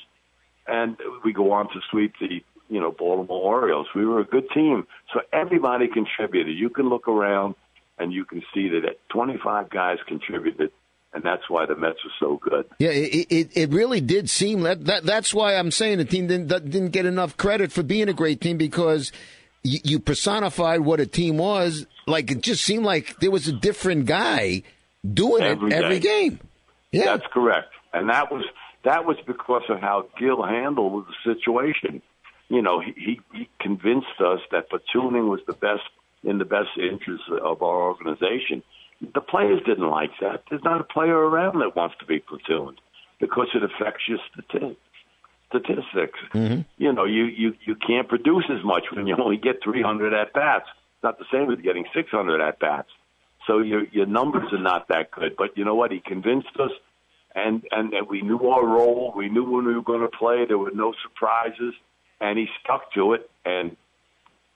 and 0.67 0.97
we 1.25 1.33
go 1.33 1.53
on 1.53 1.69
to 1.69 1.81
sweep 1.91 2.15
the 2.21 2.43
you 2.69 2.81
know 2.81 2.91
Baltimore 2.91 3.61
Orioles. 3.61 3.89
We 3.95 4.07
were 4.07 4.21
a 4.21 4.25
good 4.25 4.51
team, 4.51 4.87
so 5.13 5.21
everybody 5.33 5.89
contributed. 5.89 6.57
You 6.57 6.71
can 6.71 6.89
look 6.89 7.09
around 7.09 7.55
and 7.99 8.13
you 8.13 8.25
can 8.25 8.43
see 8.53 8.69
that 8.69 8.99
25 9.09 9.71
guys 9.71 9.99
contributed, 10.07 10.71
and 11.17 11.25
that's 11.25 11.49
why 11.49 11.65
the 11.65 11.75
Mets 11.75 12.05
were 12.05 12.11
so 12.21 12.37
good. 12.37 12.67
Yeah, 12.79 12.91
it, 12.91 13.27
it 13.31 13.57
it 13.57 13.71
really 13.71 14.03
did 14.03 14.29
seem 14.29 14.61
that, 14.63 14.85
that 14.85 15.05
that's 15.05 15.33
why 15.33 15.57
I'm 15.57 15.71
saying 15.71 15.97
the 15.97 16.05
team 16.05 16.27
didn't 16.27 16.49
didn't 16.49 16.91
get 16.91 17.07
enough 17.07 17.39
credit 17.39 17.73
for 17.73 17.83
being 17.83 18.11
a 18.11 18.13
great 18.13 18.43
team 18.43 18.59
because 18.59 19.13
you, 19.63 19.79
you 19.83 19.99
personified 19.99 20.81
what 20.81 21.01
a 21.01 21.07
team 21.07 21.39
was. 21.39 21.87
Like 22.07 22.31
it 22.31 22.43
just 22.43 22.63
seemed 22.63 22.85
like 22.85 23.19
there 23.21 23.31
was 23.31 23.49
a 23.49 23.53
different 23.53 24.05
guy 24.05 24.63
doing 25.11 25.43
Every 25.43 25.71
it 25.71 25.75
every 25.75 26.01
game. 26.01 26.39
Yeah, 26.93 27.07
That's 27.07 27.27
correct, 27.33 27.73
and 27.95 28.11
that 28.11 28.31
was 28.31 28.45
that 28.85 29.07
was 29.07 29.17
because 29.27 29.63
of 29.71 29.81
how 29.81 30.09
Gil 30.19 30.43
handled 30.45 31.07
the 31.07 31.35
situation. 31.35 32.03
You 32.49 32.61
know, 32.61 32.79
he, 32.79 32.93
he, 32.95 33.21
he 33.33 33.49
convinced 33.59 34.21
us 34.21 34.41
that 34.53 34.69
platooning 34.71 35.31
was 35.31 35.41
the 35.47 35.55
best 35.55 35.83
in 36.23 36.37
the 36.37 36.45
best 36.45 36.69
interest 36.79 37.25
of 37.43 37.63
our 37.63 37.83
organization. 37.83 38.63
The 39.01 39.21
players 39.21 39.61
didn't 39.67 39.89
like 39.89 40.11
that. 40.21 40.45
There's 40.49 40.65
not 40.65 40.81
a 40.81 40.85
player 40.85 41.17
around 41.17 41.61
that 41.61 41.77
wants 41.77 41.97
to 42.01 42.07
be 42.07 42.21
platooned 42.21 42.77
because 43.21 43.49
it 43.55 43.63
affects 43.63 44.05
your 44.09 44.19
stati- 44.35 44.77
statistics. 45.49 46.19
Mm-hmm. 46.33 46.63
You 46.79 46.93
know, 46.93 47.05
you, 47.05 47.25
you 47.25 47.55
you 47.65 47.75
can't 47.75 48.09
produce 48.09 48.45
as 48.51 48.65
much 48.65 48.85
when 48.93 49.07
you 49.07 49.17
only 49.17 49.37
get 49.37 49.63
300 49.63 50.15
at 50.15 50.33
bats. 50.33 50.67
It's 50.95 51.03
not 51.03 51.19
the 51.19 51.27
same 51.33 51.47
with 51.47 51.63
getting 51.63 51.85
600 51.95 52.41
at 52.41 52.59
bats. 52.59 52.89
So 53.47 53.59
your 53.59 53.85
your 53.93 54.07
numbers 54.07 54.53
are 54.53 54.63
not 54.63 54.89
that 54.89 55.11
good. 55.11 55.37
But 55.37 55.57
you 55.57 55.65
know 55.65 55.75
what? 55.75 55.93
He 55.93 56.01
convinced 56.01 56.57
us, 56.59 56.73
and 57.35 57.63
and, 57.71 57.93
and 57.93 58.09
we 58.09 58.23
knew 58.23 58.39
our 58.49 58.65
role. 58.65 59.13
We 59.17 59.29
knew 59.29 59.45
when 59.45 59.67
we 59.67 59.75
were 59.75 59.83
going 59.83 60.01
to 60.01 60.09
play. 60.09 60.45
There 60.47 60.59
were 60.59 60.73
no 60.73 60.95
surprises, 61.03 61.75
and 62.21 62.39
he 62.39 62.47
stuck 62.63 62.93
to 62.95 63.13
it. 63.13 63.31
And 63.45 63.77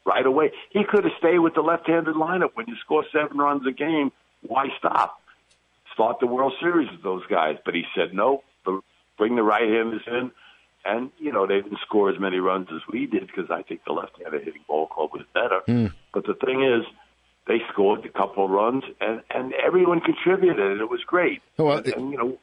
right 0.05 0.26
away, 0.26 0.53
he 0.70 0.83
could 0.85 1.05
have 1.05 1.12
stayed 1.18 1.38
with 1.38 1.55
the 1.55 1.61
left-handed 1.61 2.14
lineup. 2.16 2.50
When 2.55 2.66
you 2.66 2.74
score 2.85 3.05
seven 3.12 3.38
runs 3.38 3.66
a 3.66 3.72
game, 3.72 4.11
why 4.46 4.68
stop? 4.79 5.20
Start 5.94 6.20
the 6.20 6.26
World 6.26 6.55
Series 6.61 6.90
with 6.90 7.03
those 7.03 7.26
guys. 7.29 7.57
But 7.64 7.74
he 7.74 7.85
said 7.94 8.14
no. 8.14 8.42
Bring 9.18 9.37
the 9.37 9.42
right-handers 9.42 10.03
in. 10.07 10.31
And, 10.83 11.11
you 11.18 11.31
know, 11.31 11.46
they 11.46 11.61
didn't 11.61 11.81
score 11.87 12.09
as 12.09 12.18
many 12.18 12.38
runs 12.38 12.68
as 12.74 12.81
we 12.90 13.05
did 13.05 13.26
because 13.26 13.50
I 13.50 13.62
think 13.62 13.85
the 13.85 13.92
left-handed 13.92 14.44
hitting 14.44 14.64
ball 14.66 14.87
club 14.87 15.11
was 15.12 15.24
better. 15.35 15.61
Hmm. 15.66 15.87
But 16.14 16.24
the 16.24 16.33
thing 16.33 16.62
is, 16.62 16.87
they 17.46 17.59
scored 17.70 18.07
a 18.07 18.09
couple 18.09 18.46
of 18.46 18.50
runs, 18.50 18.85
and, 18.98 19.20
and 19.29 19.53
everyone 19.55 20.00
contributed, 20.00 20.59
and 20.59 20.81
it 20.81 20.88
was 20.88 21.00
great. 21.07 21.42
Oh, 21.59 21.66
well, 21.66 21.79
and, 21.79 21.87
and, 21.88 22.11
you 22.11 22.16
know, 22.16 22.38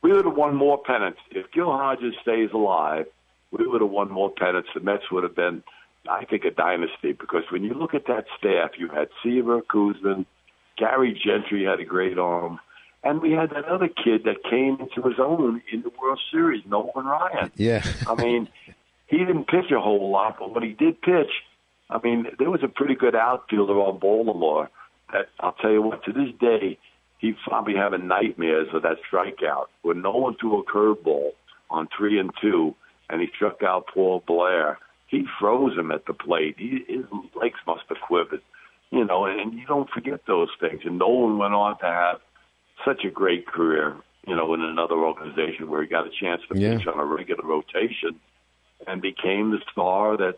we 0.00 0.12
would 0.12 0.24
have 0.24 0.34
won 0.34 0.54
more 0.54 0.78
pennants. 0.82 1.18
If 1.30 1.50
Gil 1.52 1.70
Hodges 1.70 2.14
stays 2.22 2.48
alive, 2.54 3.06
we 3.50 3.66
would 3.66 3.82
have 3.82 3.90
won 3.90 4.10
more 4.10 4.30
pennants. 4.30 4.70
The 4.74 4.80
Mets 4.80 5.10
would 5.10 5.24
have 5.24 5.36
been, 5.36 5.62
I 6.08 6.24
think, 6.24 6.44
a 6.44 6.50
dynasty 6.50 7.12
because 7.12 7.44
when 7.50 7.62
you 7.62 7.74
look 7.74 7.92
at 7.92 8.06
that 8.06 8.24
staff, 8.38 8.70
you 8.78 8.88
had 8.88 9.08
Seaver, 9.22 9.60
Koosman, 9.60 10.24
Gary 10.82 11.12
Gentry 11.12 11.64
had 11.64 11.78
a 11.78 11.84
great 11.84 12.18
arm, 12.18 12.58
and 13.04 13.22
we 13.22 13.30
had 13.30 13.50
that 13.50 13.66
other 13.66 13.86
kid 13.86 14.24
that 14.24 14.42
came 14.42 14.78
into 14.80 15.08
his 15.08 15.18
own 15.20 15.62
in 15.72 15.82
the 15.82 15.92
World 16.00 16.18
Series, 16.32 16.64
Nolan 16.66 17.06
Ryan. 17.06 17.52
yeah. 17.54 17.84
I 18.08 18.16
mean, 18.16 18.48
he 19.06 19.18
didn't 19.18 19.46
pitch 19.46 19.70
a 19.70 19.80
whole 19.80 20.10
lot, 20.10 20.38
but 20.40 20.52
when 20.52 20.64
he 20.64 20.72
did 20.72 21.00
pitch, 21.00 21.30
I 21.88 22.00
mean, 22.02 22.26
there 22.40 22.50
was 22.50 22.64
a 22.64 22.68
pretty 22.68 22.96
good 22.96 23.14
outfielder 23.14 23.74
on 23.74 24.00
Baltimore. 24.00 24.70
That 25.12 25.28
I'll 25.38 25.52
tell 25.52 25.70
you 25.70 25.82
what, 25.82 26.02
to 26.04 26.12
this 26.12 26.30
day, 26.40 26.78
he's 27.18 27.36
probably 27.44 27.76
having 27.76 28.08
nightmares 28.08 28.66
of 28.74 28.82
that 28.82 28.96
strikeout 29.08 29.66
when 29.82 30.02
Nolan 30.02 30.34
threw 30.40 30.58
a 30.58 30.64
curveball 30.64 31.30
on 31.70 31.88
three 31.96 32.18
and 32.18 32.30
two, 32.40 32.74
and 33.08 33.20
he 33.20 33.28
struck 33.36 33.62
out 33.62 33.86
Paul 33.94 34.24
Blair. 34.26 34.78
He 35.06 35.26
froze 35.38 35.78
him 35.78 35.92
at 35.92 36.06
the 36.06 36.14
plate. 36.14 36.56
He, 36.58 36.84
his 36.88 37.04
legs 37.40 37.60
must 37.68 37.84
have 37.88 37.98
quivered, 38.00 38.40
you 38.92 39.04
know. 39.04 39.24
And 39.26 39.54
you 39.54 39.66
don't 39.66 39.90
forget 39.90 40.20
those 40.26 40.50
things. 40.60 40.82
And 40.84 40.98
Nolan 40.98 41.38
went 41.38 41.54
on 41.54 41.76
to 41.78 41.84
have 41.86 42.20
such 42.84 43.04
a 43.04 43.10
great 43.10 43.46
career, 43.46 43.96
you 44.26 44.36
know, 44.36 44.54
in 44.54 44.62
another 44.62 44.94
organization 44.94 45.68
where 45.68 45.82
he 45.82 45.88
got 45.88 46.06
a 46.06 46.10
chance 46.10 46.42
to 46.50 46.58
Yeah. 46.58 46.76
pitch 46.78 46.86
on 46.86 46.98
a 47.00 47.04
regular 47.04 47.42
rotation 47.44 48.20
and 48.86 49.00
became 49.02 49.50
the 49.50 49.60
star 49.72 50.16
that 50.18 50.36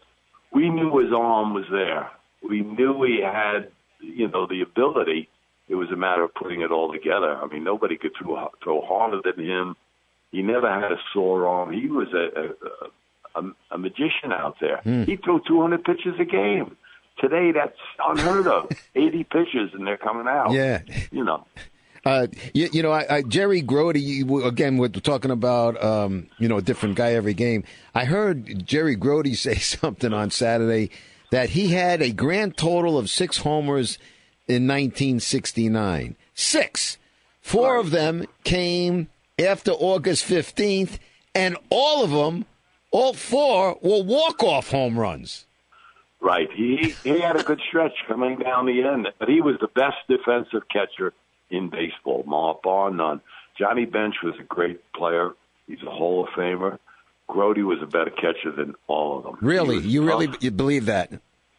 we 0.53 0.71
knew 0.71 0.97
his 0.99 1.13
arm 1.13 1.53
was 1.55 1.67
there. 1.71 2.11
We 2.49 2.61
knew 2.61 3.03
he 3.03 3.21
had, 3.21 3.71
you 4.01 4.29
know, 4.29 4.47
the 4.47 4.61
ability. 4.63 5.29
It 5.69 5.77
was 5.77 5.91
a 5.91 5.97
matter 5.97 6.23
of 6.23 6.35
putting 6.35 6.61
it 6.61 6.71
all 6.71 6.93
together. 6.93 7.37
I 7.43 7.47
mean, 7.47 7.65
nobody 7.65 7.97
could 7.97 8.13
throw, 8.19 8.51
throw 8.63 8.83
harder 8.83 9.21
than 9.25 9.43
him. 9.45 9.77
He 10.31 10.43
never 10.43 10.69
had 10.71 10.93
a 10.93 10.99
sore 11.13 11.47
arm. 11.47 11.73
He 11.73 11.89
was 11.89 12.09
a, 12.13 12.27
a, 13.39 13.41
a, 13.41 13.51
a 13.71 13.79
magician 13.79 14.31
out 14.33 14.57
there. 14.61 14.79
Hmm. 14.85 15.05
He 15.05 15.17
threw 15.17 15.41
200 15.47 15.83
pitches 15.85 16.15
a 16.21 16.25
game. 16.25 16.77
Today, 17.19 17.53
that's 17.53 17.79
unheard 18.05 18.47
of. 18.47 18.71
80 18.95 19.25
pitches, 19.25 19.71
and 19.73 19.87
they're 19.87 19.97
coming 19.97 20.27
out. 20.27 20.53
Yeah. 20.53 20.83
You 21.11 21.25
know. 21.25 21.47
Uh, 22.05 22.27
you, 22.53 22.69
you 22.73 22.83
know, 22.83 22.93
I, 22.93 23.17
I, 23.17 23.23
Jerry 23.23 23.63
Grote, 23.63 23.97
again, 23.97 24.77
we're 24.77 24.89
talking 24.89 25.31
about, 25.31 25.83
um, 25.83 26.27
you 26.39 26.49
know, 26.49 26.59
a 26.59 26.63
different 26.63 26.97
guy 26.97 27.15
every 27.15 27.33
game. 27.33 27.65
I 27.95 28.05
heard 28.05 28.67
Jerry 28.67 28.95
Grote 28.95 29.27
say 29.35 29.55
something 29.55 30.13
on 30.13 30.31
Saturday 30.31 30.91
that 31.31 31.51
he 31.51 31.69
had 31.69 32.03
a 32.03 32.13
grand 32.13 32.57
total 32.57 32.99
of 32.99 33.09
six 33.09 33.39
homers 33.39 33.99
in 34.47 34.67
1969. 34.67 36.17
Six. 36.35 36.99
Four 37.41 37.77
of 37.77 37.91
them 37.91 38.27
came 38.45 39.09
after 39.39 39.73
August 39.73 40.25
15th, 40.27 40.99
and 41.35 41.57
all 41.71 42.05
of 42.05 42.11
them, 42.11 42.45
all 42.91 43.15
four, 43.15 43.79
were 43.83 44.03
walk-off 44.03 44.71
home 44.71 44.99
runs. 44.99 45.47
Right. 46.25 46.49
He 46.51 46.95
he 47.05 47.21
had 47.21 47.37
a 47.37 47.43
good 47.43 47.61
stretch 47.69 47.93
coming 48.09 48.39
down 48.39 48.65
the 48.65 48.83
end, 48.83 49.09
but 49.19 49.29
he 49.29 49.43
was 49.43 49.57
the 49.61 49.69
best 49.69 49.99
defensive 50.09 50.67
catcher 50.71 51.13
in 51.51 51.69
baseball, 51.69 52.25
bar 52.65 52.91
none. 52.91 53.21
Johnny 53.59 53.85
Bench 53.85 54.15
was 54.23 54.35
a 54.41 54.43
great 54.43 54.81
player. 54.95 55.33
He's 55.67 55.83
a 55.83 55.91
Hall 55.91 56.25
of 56.25 56.31
Famer. 56.31 56.79
Grote 57.27 57.59
was 57.59 57.79
a 57.83 57.87
better 57.87 58.11
catcher 58.11 58.53
than 58.57 58.75
all 58.87 59.19
of 59.19 59.25
them. 59.25 59.37
Really? 59.43 59.79
You 59.81 60.03
really 60.03 60.31
you 60.41 60.51
believe 60.51 60.87
that? 60.87 61.13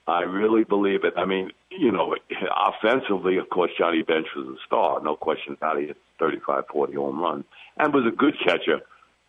I 0.08 0.22
really 0.24 0.64
believe 0.64 1.04
it. 1.04 1.14
I 1.16 1.26
mean, 1.26 1.52
you 1.70 1.92
know, 1.92 2.16
offensively, 2.56 3.38
of 3.38 3.50
course, 3.52 3.70
Johnny 3.78 4.02
Bench 4.02 4.28
was 4.36 4.48
a 4.48 4.58
star. 4.66 5.00
No 5.00 5.16
question 5.16 5.54
about 5.54 5.78
it. 5.78 5.82
He 5.82 5.88
hit 5.88 5.98
35, 6.18 6.64
40 6.72 6.94
home 6.94 7.20
runs 7.20 7.46
and 7.78 7.94
was 7.94 8.06
a 8.08 8.16
good 8.16 8.34
catcher. 8.44 8.82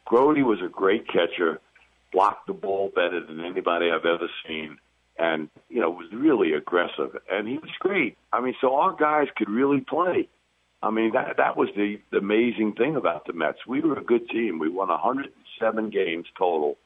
Grote 0.07 0.39
was 0.39 0.63
a 0.65 0.69
great 0.69 1.07
catcher, 1.07 1.61
blocked 2.11 2.47
the 2.47 2.55
ball 2.55 2.91
better 2.95 3.21
than 3.25 3.41
anybody 3.41 3.91
I've 3.91 4.07
ever 4.07 4.31
seen, 4.47 4.79
and, 5.19 5.49
you 5.69 5.81
know, 5.81 5.91
was 5.91 6.13
really 6.13 6.53
aggressive. 6.53 7.17
And 7.31 7.49
he 7.49 7.59
was 7.59 7.71
great. 7.81 8.17
I 8.33 8.41
mean, 8.41 8.55
so 8.61 8.75
our 8.77 8.95
guys 8.95 9.29
could 9.37 9.49
really 9.49 9.81
play. 9.81 10.29
I 10.83 10.91
mean, 10.91 11.13
that 11.15 11.37
that 11.39 11.57
was 11.57 11.69
the, 11.75 11.99
the 12.13 12.19
amazing 12.19 12.75
thing 12.75 12.97
about 12.97 13.27
the 13.27 13.33
Mets. 13.33 13.59
We 13.67 13.81
were 13.81 13.99
a 13.99 14.05
good 14.05 14.29
team. 14.29 14.59
We 14.59 14.69
won 14.69 14.89
107 14.89 15.91
games 15.91 16.27
total 16.39 16.77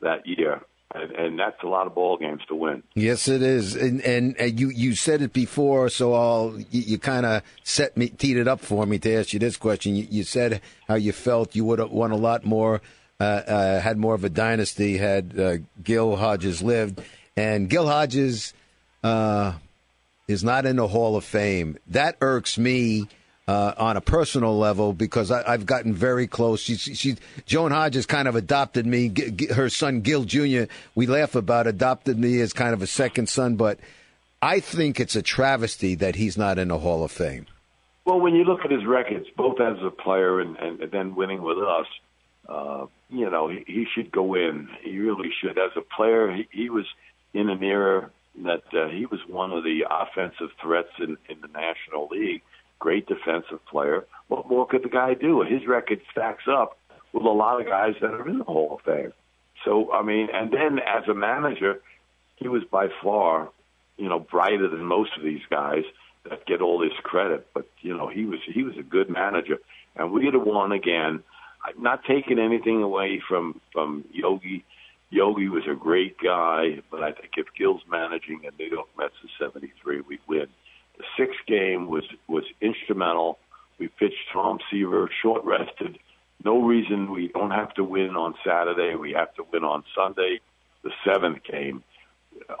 that 0.00 0.26
year, 0.26 0.62
and, 0.94 1.10
and 1.12 1.38
that's 1.38 1.62
a 1.62 1.66
lot 1.66 1.86
of 1.86 1.94
ball 1.94 2.16
games 2.16 2.42
to 2.48 2.54
win. 2.54 2.82
Yes, 2.94 3.28
it 3.28 3.42
is, 3.42 3.74
and 3.74 4.00
and, 4.02 4.36
and 4.38 4.58
you 4.58 4.70
you 4.70 4.94
said 4.94 5.20
it 5.20 5.32
before, 5.32 5.88
so 5.88 6.14
I'll 6.14 6.58
you, 6.70 6.80
you 6.82 6.98
kind 6.98 7.26
of 7.26 7.42
set 7.64 7.96
me 7.96 8.08
teed 8.08 8.36
it 8.36 8.48
up 8.48 8.60
for 8.60 8.86
me 8.86 8.98
to 9.00 9.14
ask 9.14 9.32
you 9.32 9.40
this 9.40 9.56
question. 9.56 9.96
You, 9.96 10.06
you 10.08 10.22
said 10.22 10.62
how 10.88 10.94
you 10.94 11.12
felt 11.12 11.56
you 11.56 11.64
would 11.64 11.80
have 11.80 11.90
won 11.90 12.12
a 12.12 12.16
lot 12.16 12.44
more, 12.44 12.80
uh, 13.18 13.24
uh, 13.24 13.80
had 13.80 13.98
more 13.98 14.14
of 14.14 14.24
a 14.24 14.30
dynasty 14.30 14.96
had 14.96 15.38
uh, 15.38 15.56
Gil 15.82 16.16
Hodges 16.16 16.62
lived, 16.62 17.02
and 17.40 17.70
Gil 17.70 17.86
Hodges 17.86 18.52
uh, 19.02 19.54
is 20.28 20.44
not 20.44 20.66
in 20.66 20.76
the 20.76 20.86
Hall 20.86 21.16
of 21.16 21.24
Fame. 21.24 21.78
That 21.88 22.16
irks 22.20 22.58
me. 22.58 23.08
Uh, 23.48 23.74
on 23.78 23.96
a 23.96 24.00
personal 24.00 24.56
level, 24.56 24.92
because 24.92 25.32
I, 25.32 25.42
I've 25.54 25.66
gotten 25.66 25.92
very 25.92 26.28
close. 26.28 26.60
She, 26.60 26.76
she, 26.76 27.16
Joan 27.46 27.72
Hodges 27.72 28.06
kind 28.06 28.28
of 28.28 28.36
adopted 28.36 28.86
me. 28.86 29.08
G- 29.08 29.32
G- 29.32 29.46
her 29.46 29.68
son 29.68 30.02
Gil 30.02 30.22
Jr. 30.22 30.72
We 30.94 31.06
laugh 31.06 31.34
about 31.34 31.66
adopted 31.66 32.16
me 32.16 32.40
as 32.42 32.52
kind 32.52 32.74
of 32.74 32.80
a 32.80 32.86
second 32.86 33.28
son, 33.28 33.56
but 33.56 33.80
I 34.40 34.60
think 34.60 35.00
it's 35.00 35.16
a 35.16 35.22
travesty 35.22 35.96
that 35.96 36.14
he's 36.14 36.38
not 36.38 36.60
in 36.60 36.68
the 36.68 36.78
Hall 36.78 37.02
of 37.02 37.10
Fame. 37.10 37.46
Well, 38.04 38.20
when 38.20 38.36
you 38.36 38.44
look 38.44 38.60
at 38.64 38.70
his 38.70 38.86
records, 38.86 39.26
both 39.36 39.60
as 39.60 39.78
a 39.82 39.90
player 39.90 40.40
and, 40.40 40.56
and 40.56 40.92
then 40.92 41.16
winning 41.16 41.42
with 41.42 41.58
us, 41.58 41.86
uh, 42.48 42.86
you 43.08 43.28
know, 43.30 43.48
he, 43.48 43.64
he 43.66 43.86
should 43.92 44.12
go 44.12 44.34
in. 44.34 44.68
He 44.82 44.96
really 44.98 45.30
should. 45.40 45.58
As 45.58 45.72
a 45.76 45.80
player, 45.80 46.32
he, 46.32 46.48
he 46.52 46.70
was 46.70 46.86
in 47.34 47.48
an 47.48 47.62
era 47.62 48.10
that 48.44 48.62
uh, 48.72 48.88
he 48.88 49.06
was 49.06 49.20
one 49.28 49.52
of 49.52 49.64
the 49.64 49.84
offensive 49.90 50.50
threats 50.60 50.92
in, 50.98 51.16
in 51.28 51.40
the 51.40 51.48
National 51.48 52.08
League. 52.10 52.42
Great 52.78 53.06
defensive 53.06 53.64
player. 53.66 54.06
What 54.28 54.48
more 54.48 54.66
could 54.66 54.82
the 54.82 54.88
guy 54.88 55.14
do? 55.14 55.42
His 55.42 55.66
record 55.66 56.00
stacks 56.10 56.44
up 56.48 56.78
with 57.12 57.24
a 57.24 57.30
lot 57.30 57.60
of 57.60 57.66
guys 57.66 57.94
that 58.00 58.12
are 58.12 58.28
in 58.28 58.38
the 58.38 58.44
Hall 58.44 58.78
of 58.78 58.84
Fame. 58.84 59.12
So, 59.64 59.92
I 59.92 60.02
mean, 60.02 60.28
and 60.32 60.50
then 60.50 60.78
as 60.78 61.06
a 61.08 61.14
manager, 61.14 61.80
he 62.36 62.48
was 62.48 62.62
by 62.64 62.88
far, 63.02 63.50
you 63.98 64.08
know, 64.08 64.18
brighter 64.18 64.68
than 64.68 64.84
most 64.84 65.10
of 65.16 65.22
these 65.22 65.42
guys 65.50 65.84
that 66.28 66.46
get 66.46 66.60
all 66.60 66.78
this 66.78 66.96
credit. 67.02 67.46
But 67.52 67.66
you 67.80 67.96
know, 67.96 68.08
he 68.08 68.24
was 68.24 68.40
he 68.46 68.62
was 68.62 68.76
a 68.78 68.82
good 68.82 69.10
manager, 69.10 69.58
and 69.96 70.12
we'd 70.12 70.34
have 70.34 70.42
won 70.42 70.72
again. 70.72 71.22
Not 71.78 72.04
taking 72.04 72.38
anything 72.38 72.82
away 72.82 73.20
from 73.26 73.60
from 73.72 74.04
Yogi. 74.12 74.64
Yogi 75.10 75.48
was 75.48 75.64
a 75.68 75.74
great 75.74 76.16
guy, 76.18 76.80
but 76.90 77.02
I 77.02 77.12
think 77.12 77.32
if 77.36 77.46
Gil's 77.56 77.82
managing 77.90 78.42
and 78.46 78.56
New 78.58 78.66
York 78.66 78.88
Mets 78.96 79.14
in 79.22 79.28
'73, 79.38 80.02
we'd 80.02 80.20
win. 80.28 80.46
The 80.98 81.04
sixth 81.16 81.40
game 81.46 81.88
was 81.88 82.04
was 82.28 82.44
instrumental. 82.60 83.38
We 83.78 83.88
pitched 83.88 84.30
Tom 84.32 84.60
Seaver 84.70 85.10
short 85.20 85.44
rested. 85.44 85.98
No 86.44 86.62
reason 86.62 87.10
we 87.10 87.28
don't 87.28 87.50
have 87.50 87.74
to 87.74 87.84
win 87.84 88.16
on 88.16 88.34
Saturday. 88.46 88.94
We 88.94 89.12
have 89.12 89.34
to 89.34 89.44
win 89.52 89.64
on 89.64 89.82
Sunday. 89.94 90.40
The 90.82 90.92
seventh 91.04 91.42
game, 91.44 91.82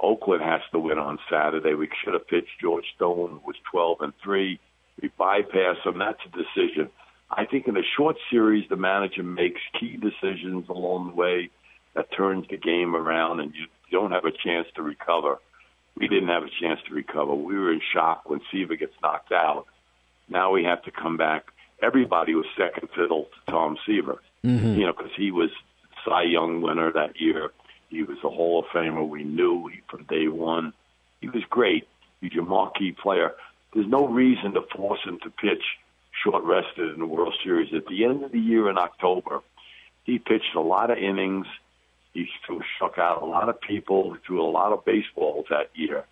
Oakland 0.02 0.42
has 0.42 0.60
to 0.72 0.78
win 0.78 0.98
on 0.98 1.18
Saturday. 1.30 1.74
We 1.74 1.88
should 2.02 2.14
have 2.14 2.26
pitched 2.26 2.60
George 2.60 2.84
Stone, 2.96 3.30
who 3.30 3.40
was 3.46 3.56
12 3.70 4.00
and 4.00 4.12
three. 4.22 4.58
We 5.00 5.10
bypass 5.16 5.76
him. 5.84 5.98
That's 5.98 6.20
a 6.26 6.36
decision. 6.36 6.90
I 7.30 7.46
think 7.46 7.68
in 7.68 7.76
a 7.76 7.82
short 7.96 8.16
series, 8.30 8.68
the 8.68 8.76
manager 8.76 9.22
makes 9.22 9.60
key 9.78 9.96
decisions 9.96 10.68
along 10.68 11.08
the 11.08 11.14
way 11.14 11.50
that 11.94 12.12
turns 12.12 12.46
the 12.48 12.56
game 12.56 12.94
around, 12.94 13.40
and 13.40 13.54
you 13.54 13.66
don't 13.90 14.12
have 14.12 14.24
a 14.24 14.32
chance 14.32 14.66
to 14.76 14.82
recover. 14.82 15.38
We 15.96 16.08
didn't 16.08 16.28
have 16.28 16.44
a 16.44 16.50
chance 16.60 16.80
to 16.88 16.94
recover. 16.94 17.34
We 17.34 17.58
were 17.58 17.72
in 17.72 17.80
shock 17.92 18.28
when 18.28 18.40
Seaver 18.50 18.76
gets 18.76 18.94
knocked 19.02 19.32
out. 19.32 19.66
Now 20.28 20.52
we 20.52 20.64
have 20.64 20.82
to 20.84 20.90
come 20.90 21.16
back. 21.16 21.46
Everybody 21.82 22.34
was 22.34 22.46
second 22.56 22.88
fiddle 22.94 23.24
to 23.24 23.52
Tom 23.52 23.76
Seaver, 23.86 24.22
mm-hmm. 24.44 24.74
you 24.78 24.86
know, 24.86 24.92
because 24.92 25.12
he 25.16 25.30
was 25.30 25.50
Cy 26.04 26.22
Young 26.22 26.62
winner 26.62 26.92
that 26.92 27.20
year. 27.20 27.50
He 27.88 28.02
was 28.02 28.18
a 28.22 28.28
Hall 28.28 28.60
of 28.60 28.66
Famer. 28.66 29.06
We 29.06 29.24
knew 29.24 29.66
he, 29.68 29.80
from 29.88 30.04
day 30.04 30.28
one. 30.28 30.72
He 31.20 31.28
was 31.28 31.42
great. 31.50 31.88
He's 32.20 32.32
your 32.32 32.44
marquee 32.44 32.92
player. 32.92 33.34
There's 33.74 33.88
no 33.88 34.06
reason 34.06 34.52
to 34.54 34.62
force 34.74 35.00
him 35.04 35.18
to 35.22 35.30
pitch 35.30 35.62
short 36.22 36.44
rested 36.44 36.92
in 36.92 37.00
the 37.00 37.06
World 37.06 37.34
Series. 37.42 37.72
At 37.74 37.86
the 37.86 38.04
end 38.04 38.24
of 38.24 38.32
the 38.32 38.38
year 38.38 38.68
in 38.68 38.78
October, 38.78 39.40
he 40.04 40.18
pitched 40.18 40.54
a 40.54 40.60
lot 40.60 40.90
of 40.90 40.98
innings. 40.98 41.46
He 42.12 42.28
struck 42.76 42.98
out 42.98 43.22
a 43.22 43.24
lot 43.24 43.48
of 43.48 43.60
people. 43.60 44.16
Threw 44.26 44.42
a 44.42 44.50
lot 44.50 44.72
of 44.72 44.84
baseballs 44.84 45.46
that 45.50 45.70
year. 45.74 46.04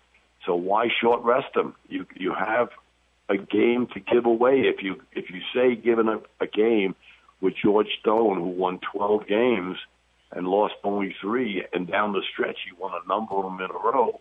So 0.45 0.55
why 0.55 0.87
short 1.01 1.23
rest 1.23 1.55
him? 1.55 1.75
You 1.87 2.05
you 2.15 2.33
have 2.33 2.69
a 3.27 3.37
game 3.37 3.87
to 3.93 3.99
give 3.99 4.25
away. 4.25 4.61
If 4.61 4.81
you 4.81 5.01
if 5.11 5.29
you 5.29 5.41
say 5.53 5.75
given 5.75 6.07
a, 6.07 6.21
a 6.39 6.47
game 6.47 6.95
with 7.41 7.53
George 7.61 7.89
Stone, 7.99 8.37
who 8.37 8.47
won 8.47 8.79
12 8.93 9.27
games 9.27 9.77
and 10.31 10.47
lost 10.47 10.75
only 10.83 11.15
three, 11.21 11.65
and 11.73 11.87
down 11.87 12.13
the 12.13 12.21
stretch 12.31 12.57
he 12.65 12.75
won 12.77 12.91
a 12.93 13.07
number 13.07 13.35
of 13.35 13.43
them 13.43 13.59
in 13.61 13.71
a 13.71 13.73
row, 13.73 14.19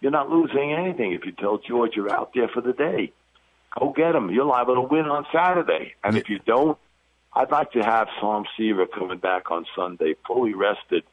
you're 0.00 0.12
not 0.12 0.30
losing 0.30 0.72
anything 0.72 1.12
if 1.12 1.24
you 1.24 1.32
tell 1.32 1.58
George 1.58 1.92
you're 1.96 2.12
out 2.12 2.32
there 2.34 2.48
for 2.48 2.60
the 2.60 2.72
day. 2.72 3.12
Go 3.78 3.92
get 3.96 4.14
him. 4.14 4.30
You're 4.30 4.44
liable 4.44 4.76
to 4.76 4.82
win 4.82 5.06
on 5.06 5.26
Saturday. 5.32 5.94
And 6.02 6.16
if 6.16 6.28
you 6.28 6.38
don't, 6.38 6.78
I'd 7.34 7.50
like 7.50 7.72
to 7.72 7.80
have 7.80 8.08
Tom 8.20 8.44
Seaver 8.56 8.86
coming 8.86 9.18
back 9.18 9.50
on 9.50 9.66
Sunday, 9.76 10.14
fully 10.26 10.54
rested, 10.54 11.04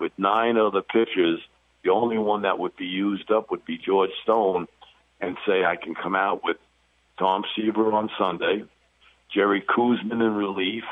with 0.00 0.12
nine 0.18 0.56
other 0.56 0.82
pitchers. 0.82 1.40
The 1.84 1.90
only 1.90 2.18
one 2.18 2.42
that 2.42 2.58
would 2.58 2.76
be 2.76 2.86
used 2.86 3.30
up 3.30 3.50
would 3.50 3.64
be 3.64 3.78
George 3.78 4.10
Stone, 4.22 4.66
and 5.20 5.36
say 5.46 5.64
I 5.64 5.76
can 5.76 5.94
come 5.94 6.14
out 6.16 6.42
with 6.44 6.56
Tom 7.18 7.44
Seaver 7.54 7.92
on 7.92 8.10
Sunday, 8.18 8.64
Jerry 9.32 9.62
Koosman 9.62 10.12
in 10.12 10.34
relief, 10.34 10.84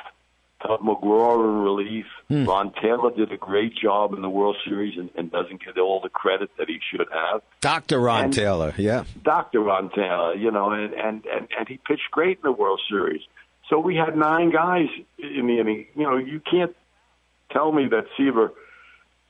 Tug 0.63 0.81
McGraw 0.81 1.45
in 1.45 1.63
relief. 1.63 2.07
Hmm. 2.29 2.45
Ron 2.45 2.73
Taylor 2.83 3.11
did 3.15 3.33
a 3.33 3.37
great 3.37 3.75
job 3.77 4.13
in 4.13 4.23
the 4.23 4.29
World 4.29 4.57
Series 4.67 4.99
and, 4.99 5.09
and 5.15 5.31
doesn't 5.31 5.65
get 5.65 5.79
all 5.79 6.01
the 6.01 6.09
credit 6.09 6.51
that 6.59 6.69
he 6.69 6.79
should 6.91 7.07
have. 7.13 7.43
Dr. 7.61 7.99
Ron 8.01 8.25
And- 8.25 8.35
Taylor, 8.35 8.75
yeah. 8.77 9.05
Dr. 9.23 9.61
Ron 9.61 9.91
Taylor, 9.91 10.35
you 10.35 10.51
know, 10.51 10.71
and, 10.73 10.93
and, 10.95 11.25
and, 11.27 11.49
and 11.57 11.69
he 11.69 11.79
pitched 11.87 12.11
great 12.11 12.39
in 12.39 12.43
the 12.43 12.53
World 12.53 12.81
Series. 12.89 13.23
So 13.71 13.79
we 13.79 13.97
had 13.97 14.17
nine 14.17 14.51
guys 14.51 14.89
in 15.19 15.47
the 15.47 15.61
inning. 15.61 15.87
You 15.95 16.03
know, 16.05 16.17
you 16.17 16.41
can't 16.41 16.75
tell 17.53 17.71
me 17.71 17.87
that 17.89 18.07
Seaver 18.17 18.53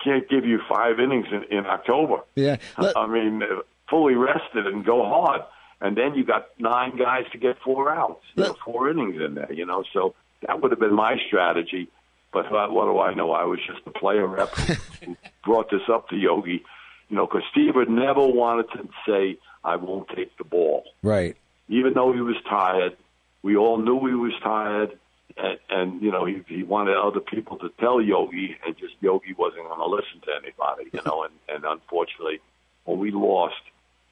can't 0.02 0.28
give 0.28 0.44
you 0.44 0.61
five 0.68 1.00
innings 1.00 1.26
in, 1.30 1.44
in 1.56 1.66
October. 1.66 2.18
Yeah. 2.34 2.56
Let- 2.78 2.96
I 2.96 3.06
mean, 3.06 3.42
fully 3.88 4.14
rested 4.14 4.66
and 4.66 4.84
go 4.84 5.04
hard. 5.04 5.42
And 5.80 5.96
then 5.96 6.14
you 6.14 6.24
got 6.24 6.48
nine 6.58 6.96
guys 6.96 7.24
to 7.32 7.38
get 7.38 7.56
four 7.64 7.92
outs, 7.92 8.24
you 8.34 8.42
know, 8.42 8.56
four 8.64 8.90
innings 8.90 9.20
in 9.20 9.34
there, 9.34 9.52
you 9.52 9.64
know. 9.64 9.84
So 9.92 10.14
that 10.46 10.61
would 10.61 10.72
have 10.72 10.80
been 10.80 10.94
my 10.94 11.16
strategy. 11.28 11.88
But 12.32 12.50
what, 12.50 12.72
what 12.72 12.87
do 12.87 12.98
I 12.98 13.14
know? 13.14 13.30
I 13.30 13.44
was 13.44 13.61
just 13.64 13.80
a 13.87 13.90
player 13.90 14.26
rep 14.26 14.54
who 14.56 15.16
brought 15.44 15.70
this 15.70 15.82
up 15.88 16.08
to 16.08 16.16
Yogi, 16.16 16.64
you 17.08 17.16
know, 17.16 17.26
because 17.26 17.42
Steve 17.52 17.76
had 17.76 17.88
never 17.88 18.26
wanted 18.26 18.66
to 18.72 18.88
say, 19.06 19.38
I 19.64 19.76
won't 19.76 20.08
take 20.08 20.37
the 20.37 20.44
ball 20.44 20.84
right. 21.02 21.37
even 21.68 21.94
though 21.94 22.12
he 22.12 22.20
was 22.20 22.37
tired. 22.48 22.96
We 23.42 23.56
all 23.56 23.78
knew 23.78 24.04
he 24.06 24.14
was 24.14 24.32
tired, 24.42 24.98
and, 25.36 25.58
and 25.70 26.02
you 26.02 26.10
know 26.10 26.24
he 26.24 26.42
he 26.48 26.62
wanted 26.62 26.96
other 26.96 27.20
people 27.20 27.58
to 27.58 27.70
tell 27.80 28.00
Yogi, 28.00 28.56
and 28.64 28.76
just 28.76 28.94
Yogi 29.00 29.34
wasn't 29.34 29.64
going 29.64 29.78
to 29.78 29.86
listen 29.86 30.20
to 30.22 30.30
anybody, 30.42 30.90
you 30.92 31.00
know. 31.04 31.24
And, 31.24 31.34
and 31.48 31.64
unfortunately, 31.64 32.40
when 32.84 32.98
we 32.98 33.10
lost, 33.10 33.54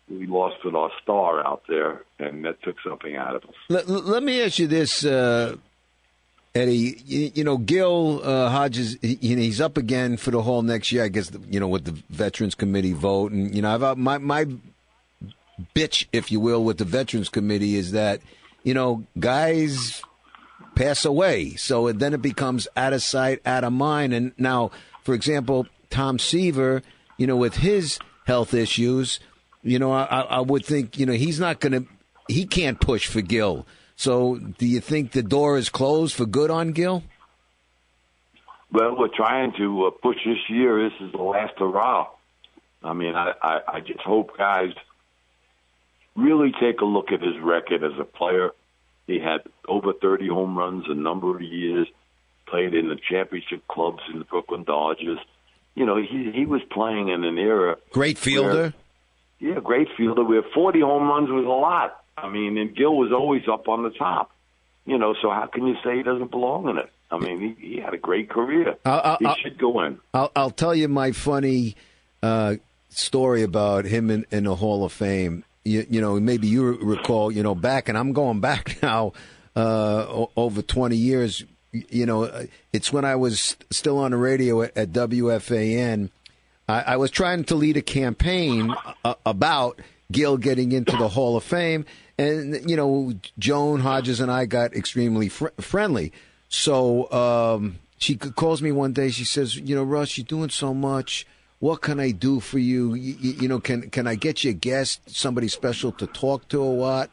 we 0.09 0.27
lost 0.27 0.65
with 0.65 0.75
our 0.75 0.91
star 1.03 1.47
out 1.47 1.63
there, 1.69 2.03
and 2.19 2.45
that 2.45 2.63
took 2.63 2.77
something 2.87 3.17
out 3.17 3.37
of 3.37 3.45
us. 3.45 3.55
Let, 3.69 3.89
let 3.89 4.23
me 4.23 4.43
ask 4.43 4.59
you 4.59 4.67
this, 4.67 5.05
uh, 5.05 5.57
Eddie. 6.55 7.01
You, 7.05 7.33
you 7.35 7.45
know, 7.45 7.57
Gil 7.57 8.21
uh, 8.23 8.51
Hodges, 8.51 8.99
he, 9.01 9.17
he's 9.17 9.61
up 9.61 9.77
again 9.77 10.17
for 10.17 10.31
the 10.31 10.43
whole 10.43 10.63
next 10.63 10.93
year. 10.93 11.05
I 11.05 11.09
guess 11.09 11.31
you 11.49 11.61
know 11.61 11.69
with 11.69 11.85
the 11.85 12.03
Veterans 12.11 12.55
Committee 12.55 12.93
vote, 12.93 13.33
and 13.33 13.55
you 13.55 13.63
know, 13.63 13.75
I've 13.75 13.83
uh, 13.83 13.95
my 13.97 14.19
my 14.19 14.47
bitch, 15.75 16.07
if 16.13 16.31
you 16.31 16.39
will, 16.39 16.63
with 16.63 16.79
the 16.79 16.85
Veterans 16.85 17.29
Committee 17.29 17.77
is 17.77 17.93
that 17.93 18.21
you 18.63 18.75
know 18.75 19.05
guys 19.19 20.03
pass 20.75 21.05
away, 21.05 21.55
so 21.55 21.91
then 21.93 22.15
it 22.15 22.23
becomes 22.23 22.69
out 22.77 22.93
of 22.93 23.03
sight, 23.03 23.41
out 23.47 23.65
of 23.65 23.73
mind. 23.73 24.13
And 24.13 24.33
now, 24.39 24.71
for 25.03 25.15
example, 25.15 25.67
Tom 25.91 26.19
Seaver, 26.19 26.83
you 27.17 27.27
know, 27.27 27.37
with 27.37 27.57
his 27.57 27.99
health 28.27 28.55
issues, 28.55 29.21
you 29.63 29.79
know, 29.79 29.93
I, 29.93 30.05
I 30.05 30.41
would 30.41 30.65
think, 30.65 30.99
you 30.99 31.07
know, 31.07 31.15
he's 31.15 31.41
not 31.41 31.61
going 31.61 31.73
to, 31.73 31.87
he 32.29 32.47
can't 32.47 32.81
push 32.81 33.07
for 33.07 33.21
Gil. 33.21 33.67
So, 33.97 34.37
do 34.37 34.67
you 34.67 34.81
think 34.81 35.13
the 35.13 35.23
door 35.23 35.57
is 35.57 35.71
closed 35.71 36.15
for 36.15 36.27
good 36.27 36.51
on 36.51 36.73
Gil? 36.73 37.03
Well, 38.71 38.97
we're 38.99 39.09
trying 39.09 39.53
to 39.59 39.87
uh, 39.87 39.91
push 39.91 40.19
this 40.25 40.39
year. 40.49 40.89
This 40.89 41.01
is 41.01 41.13
the 41.13 41.23
last 41.23 41.55
hurrah. 41.59 42.09
I 42.83 42.93
mean, 42.93 43.15
I, 43.15 43.33
I, 43.43 43.61
I 43.75 43.81
just 43.81 44.01
hope 44.01 44.37
guys 44.37 44.73
really 46.15 46.53
take 46.61 46.81
a 46.81 46.85
look 46.85 47.13
at 47.13 47.23
his 47.23 47.39
record 47.43 47.83
as 47.83 47.99
a 47.99 48.05
player. 48.05 48.51
He 49.07 49.19
had 49.19 49.43
over 49.69 49.93
30 49.93 50.29
home 50.29 50.59
runs 50.59 50.85
a 50.89 50.95
number 50.95 51.35
of 51.35 51.43
years, 51.43 51.87
played 52.47 52.75
in 52.75 52.89
the 52.89 52.97
championship 52.97 53.67
clubs 53.69 54.03
in 54.13 54.19
the 54.19 54.25
Brooklyn 54.25 54.65
Dodgers. 54.65 55.19
You 55.75 55.85
know, 55.85 55.97
he 55.97 56.31
he 56.35 56.47
was 56.47 56.63
playing 56.71 57.09
in 57.09 57.25
an 57.25 57.39
era. 57.39 57.77
Great 57.91 58.19
fielder. 58.19 58.73
Yeah, 59.39 59.61
great 59.63 59.89
fielder. 59.97 60.25
Where 60.25 60.43
40 60.55 60.81
home 60.81 61.09
runs 61.09 61.29
was 61.29 61.45
a 61.45 61.49
lot. 61.49 62.03
I 62.17 62.31
mean, 62.31 62.57
and 62.57 62.75
Gil 62.75 62.97
was 62.97 63.13
always 63.13 63.43
up 63.47 63.69
on 63.69 63.83
the 63.83 63.91
top. 63.91 64.31
You 64.87 64.99
know, 64.99 65.15
so 65.21 65.31
how 65.31 65.47
can 65.47 65.67
you 65.67 65.75
say 65.85 65.97
he 65.97 66.03
doesn't 66.03 66.31
belong 66.31 66.69
in 66.69 66.79
it? 66.79 66.91
I 67.11 67.19
mean, 67.19 67.57
he, 67.59 67.75
he 67.75 67.81
had 67.81 67.93
a 67.93 67.99
great 67.99 68.31
career. 68.31 68.77
Uh, 68.85 68.89
uh, 68.89 69.17
he 69.19 69.27
uh, 69.27 69.35
should 69.43 69.59
go 69.59 69.83
in. 69.83 69.99
I'll, 70.15 70.33
I'll 70.35 70.51
tell 70.51 70.75
you 70.75 70.89
my 70.89 71.13
funny 71.13 71.77
uh, 72.23 72.57
story 72.89 73.43
about 73.43 73.85
him 73.85 74.11
in, 74.11 74.27
in 74.31 74.45
the 74.45 74.57
Hall 74.57 74.85
of 74.85 74.93
Fame. 74.93 75.45
You, 75.67 75.87
you 75.91 76.01
know, 76.01 76.19
maybe 76.21 76.47
you 76.47 76.77
recall, 76.77 77.33
you 77.33 77.43
know, 77.43 77.55
back, 77.55 77.89
and 77.89 77.99
I'm 77.99 78.13
going 78.13 78.41
back 78.41 78.79
now 78.83 79.13
uh, 79.57 80.27
over 80.37 80.63
20 80.63 80.97
years. 80.97 81.45
You 81.73 82.07
know, 82.07 82.25
uh, 82.25 82.45
it's 82.73 82.93
when 82.93 83.05
I 83.05 83.17
was 83.17 83.57
still 83.71 83.99
on 83.99 84.13
the 84.13 84.17
radio 84.17 84.63
at, 84.63 84.77
at 84.77 84.93
WFAN. 84.93 86.11
I, 86.69 86.81
I 86.81 86.97
was 86.97 87.11
trying 87.11 87.45
to 87.45 87.55
lead 87.55 87.77
a 87.77 87.83
campaign 87.83 88.75
uh, 89.05 89.15
about 89.27 89.81
Gil 90.11 90.37
getting 90.37 90.73
into 90.73 90.97
the 90.97 91.09
Hall 91.09 91.37
of 91.37 91.45
Fame, 91.45 91.85
and 92.17 92.69
you 92.69 92.77
know, 92.77 93.13
Joan 93.39 93.81
Hodges 93.81 94.21
and 94.21 94.31
I 94.31 94.47
got 94.47 94.75
extremely 94.75 95.29
fr- 95.29 95.49
friendly. 95.61 96.13
So 96.49 97.11
um, 97.11 97.79
she 97.99 98.17
calls 98.17 98.63
me 98.63 98.73
one 98.73 98.93
day. 98.93 99.11
She 99.11 99.25
says, 99.25 99.57
"You 99.57 99.75
know, 99.75 99.83
Russ, 99.83 100.17
you're 100.17 100.25
doing 100.25 100.51
so 100.51 100.73
much. 100.73 101.27
What 101.59 101.81
can 101.81 101.99
I 101.99 102.11
do 102.11 102.41
for 102.41 102.59
you? 102.59 102.95
You, 102.95 103.15
you 103.33 103.49
know, 103.49 103.61
can 103.61 103.91
can 103.91 104.07
I 104.07 104.15
get 104.15 104.45
you 104.45 104.51
a 104.51 104.55
guest, 104.55 105.01
somebody 105.07 105.49
special 105.49 105.93
to 105.93 106.07
talk 106.07 106.49
to, 106.49 106.63
or 106.63 106.77
what?" 106.77 107.11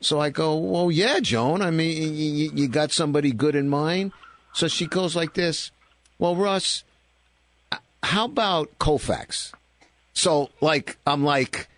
So 0.00 0.20
I 0.20 0.30
go, 0.30 0.56
"Well, 0.56 0.90
yeah, 0.90 1.20
Joan. 1.20 1.60
I 1.62 1.70
mean, 1.70 2.14
you, 2.14 2.50
you 2.54 2.68
got 2.68 2.92
somebody 2.92 3.32
good 3.32 3.54
in 3.54 3.68
mind." 3.68 4.12
So 4.52 4.68
she 4.68 4.86
goes 4.86 5.14
like 5.14 5.34
this, 5.34 5.70
"Well, 6.18 6.34
Russ, 6.34 6.84
how 8.02 8.24
about 8.24 8.78
Koufax?" 8.78 9.52
So, 10.14 10.50
like, 10.60 10.96
I'm 11.06 11.24
like, 11.24 11.68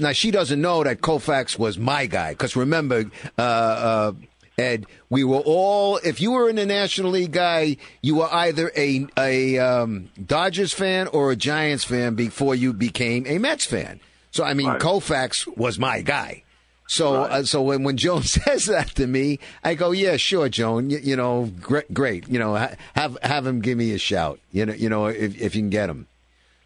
now 0.00 0.12
she 0.12 0.30
doesn't 0.30 0.60
know 0.60 0.84
that 0.84 1.00
Koufax 1.00 1.58
was 1.58 1.78
my 1.78 2.06
guy 2.06 2.32
because 2.32 2.56
remember, 2.56 3.10
uh, 3.38 3.42
uh, 3.42 4.12
Ed, 4.58 4.86
we 5.10 5.22
were 5.22 5.42
all. 5.44 5.98
If 5.98 6.20
you 6.20 6.32
were 6.32 6.48
in 6.48 6.56
the 6.56 6.64
National 6.64 7.10
League 7.10 7.32
guy, 7.32 7.76
you 8.00 8.16
were 8.16 8.32
either 8.32 8.72
a 8.74 9.06
a 9.18 9.58
um, 9.58 10.08
Dodgers 10.24 10.72
fan 10.72 11.08
or 11.08 11.30
a 11.30 11.36
Giants 11.36 11.84
fan 11.84 12.14
before 12.14 12.54
you 12.54 12.72
became 12.72 13.26
a 13.26 13.38
Mets 13.38 13.66
fan. 13.66 14.00
So, 14.30 14.44
I 14.44 14.54
mean, 14.54 14.68
Right. 14.68 14.80
Koufax 14.80 15.46
was 15.56 15.78
my 15.78 16.00
guy. 16.00 16.42
So, 16.88 17.24
uh, 17.24 17.42
so 17.42 17.62
when 17.62 17.82
when 17.82 17.96
Joan 17.98 18.22
says 18.22 18.66
that 18.66 18.94
to 18.94 19.06
me, 19.06 19.40
I 19.62 19.74
go, 19.74 19.90
yeah, 19.90 20.16
sure, 20.16 20.48
Joan. 20.48 20.88
You, 20.88 20.98
you 20.98 21.16
know, 21.16 21.52
great, 21.60 21.92
great. 21.92 22.26
You 22.28 22.38
know, 22.38 22.56
ha- 22.56 22.76
have 22.94 23.18
have 23.22 23.46
him 23.46 23.60
give 23.60 23.76
me 23.76 23.92
a 23.92 23.98
shout. 23.98 24.40
You 24.52 24.64
know, 24.66 24.72
you 24.72 24.88
know, 24.88 25.06
if 25.06 25.38
if 25.38 25.54
you 25.54 25.62
can 25.62 25.70
get 25.70 25.90
him. 25.90 26.06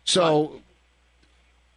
So 0.05 0.61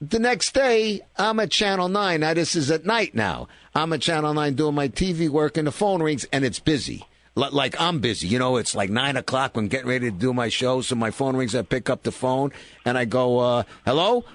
the 0.01 0.19
next 0.19 0.53
day, 0.53 1.01
I'm 1.17 1.39
at 1.39 1.51
Channel 1.51 1.87
9. 1.87 2.19
Now, 2.19 2.33
this 2.33 2.55
is 2.55 2.69
at 2.69 2.85
night 2.85 3.15
now. 3.15 3.47
I'm 3.75 3.91
at 3.93 4.01
Channel 4.01 4.33
9 4.33 4.53
doing 4.55 4.75
my 4.75 4.87
TV 4.87 5.29
work, 5.29 5.57
and 5.57 5.67
the 5.67 5.71
phone 5.71 6.01
rings, 6.03 6.25
and 6.31 6.45
it's 6.45 6.59
busy. 6.59 7.05
Li- 7.35 7.49
Like 7.51 7.79
I'm 7.81 7.99
busy. 7.99 8.27
You 8.27 8.37
know, 8.39 8.57
it's 8.57 8.75
like 8.75 8.89
9 8.89 9.17
o'clock 9.17 9.55
when 9.55 9.65
I'm 9.65 9.69
getting 9.69 9.87
ready 9.87 10.11
to 10.11 10.15
do 10.17 10.33
my 10.33 10.49
show, 10.49 10.81
so 10.81 10.95
my 10.95 11.11
phone 11.11 11.35
rings. 11.35 11.55
I 11.55 11.61
pick 11.63 11.89
up 11.89 12.03
the 12.03 12.11
phone, 12.11 12.51
and 12.85 12.97
I 12.97 13.05
go, 13.05 13.39
uh, 13.39 13.63
hello? 13.85 14.25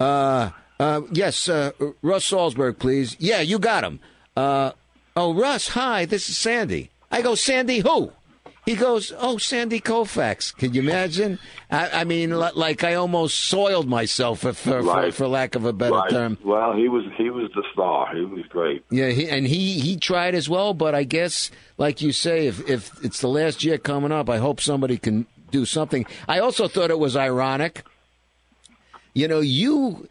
Uh, 0.00 0.50
uh, 0.80 1.02
yes, 1.12 1.48
uh, 1.48 1.72
Russ 2.02 2.30
Salzberg, 2.30 2.78
please. 2.78 3.16
Yeah, 3.18 3.40
you 3.40 3.58
got 3.58 3.84
him. 3.84 4.00
Uh, 4.36 4.72
oh, 5.16 5.34
Russ, 5.34 5.68
hi, 5.68 6.04
this 6.06 6.28
is 6.28 6.36
Sandy. 6.38 6.90
I 7.10 7.20
go, 7.22 7.34
Sandy 7.34 7.80
who? 7.80 8.12
He 8.68 8.76
goes, 8.76 9.14
oh, 9.18 9.38
Sandy 9.38 9.80
Koufax. 9.80 10.54
Can 10.54 10.74
you 10.74 10.82
imagine? 10.82 11.38
I, 11.70 12.00
I 12.00 12.04
mean, 12.04 12.38
li- 12.38 12.50
like 12.54 12.84
I 12.84 12.94
almost 12.94 13.38
soiled 13.38 13.88
myself, 13.88 14.40
for, 14.40 14.52
for, 14.52 14.70
for, 14.70 14.82
Right. 14.82 15.14
for 15.14 15.26
lack 15.26 15.54
of 15.54 15.64
a 15.64 15.72
better 15.72 15.94
Right. 15.94 16.10
term. 16.10 16.36
Well, 16.44 16.74
he 16.76 16.86
was 16.86 17.04
he 17.16 17.30
was 17.30 17.50
the 17.54 17.64
star. 17.72 18.14
He 18.14 18.26
was 18.26 18.44
great. 18.50 18.84
Yeah, 18.90 19.08
he, 19.08 19.26
and 19.26 19.46
he 19.46 19.80
he 19.80 19.96
tried 19.96 20.34
as 20.34 20.50
well, 20.50 20.74
but 20.74 20.94
I 20.94 21.04
guess, 21.04 21.50
like 21.78 22.02
you 22.02 22.12
say, 22.12 22.46
if 22.46 22.68
if 22.68 23.02
it's 23.02 23.22
the 23.22 23.28
last 23.28 23.64
year 23.64 23.78
coming 23.78 24.12
up, 24.12 24.28
I 24.28 24.36
hope 24.36 24.60
somebody 24.60 24.98
can 24.98 25.26
do 25.50 25.64
something. 25.64 26.04
I 26.28 26.38
also 26.40 26.68
thought 26.68 26.90
it 26.90 26.98
was 26.98 27.16
ironic. 27.16 27.84
You 29.14 29.28
know, 29.28 29.40
you 29.40 30.08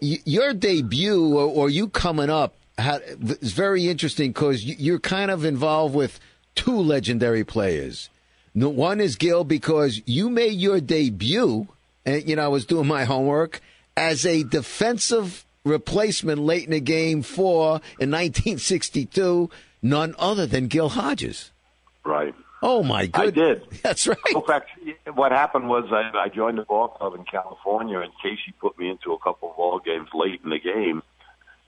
your 0.00 0.52
debut 0.52 1.34
or, 1.34 1.46
or 1.48 1.70
you 1.70 1.88
coming 1.88 2.28
up 2.28 2.56
had, 2.76 3.00
is 3.40 3.52
very 3.54 3.88
interesting 3.88 4.32
because 4.32 4.62
you're 4.62 5.00
kind 5.00 5.30
of 5.30 5.46
involved 5.46 5.94
with 5.94 6.20
two 6.56 6.76
legendary 6.76 7.44
players. 7.44 8.10
One 8.54 9.00
is 9.00 9.16
Gil 9.16 9.44
because 9.44 10.00
you 10.06 10.30
made 10.30 10.54
your 10.54 10.80
debut, 10.80 11.68
and 12.04 12.28
you 12.28 12.34
know 12.36 12.44
I 12.44 12.48
was 12.48 12.66
doing 12.66 12.88
my 12.88 13.04
homework 13.04 13.60
as 13.96 14.26
a 14.26 14.42
defensive 14.42 15.44
replacement 15.64 16.40
late 16.40 16.64
in 16.64 16.70
the 16.70 16.80
game 16.80 17.22
for 17.22 17.80
in 17.98 18.10
1962, 18.10 19.50
none 19.82 20.14
other 20.18 20.46
than 20.46 20.68
Gil 20.68 20.88
Hodges. 20.88 21.50
Right. 22.04 22.34
Oh 22.62 22.82
my 22.82 23.06
God! 23.06 23.26
I 23.26 23.30
did. 23.30 23.66
That's 23.82 24.06
right. 24.06 24.16
In 24.30 24.42
fact, 24.42 24.70
what 25.14 25.32
happened 25.32 25.68
was 25.68 25.84
I, 25.92 26.10
I 26.16 26.28
joined 26.30 26.56
the 26.56 26.62
ball 26.62 26.88
club 26.88 27.14
in 27.14 27.24
California, 27.24 27.98
and 27.98 28.10
Casey 28.22 28.54
put 28.58 28.78
me 28.78 28.88
into 28.88 29.12
a 29.12 29.18
couple 29.18 29.50
of 29.50 29.56
ball 29.56 29.80
games 29.84 30.08
late 30.14 30.40
in 30.42 30.50
the 30.50 30.58
game. 30.58 31.02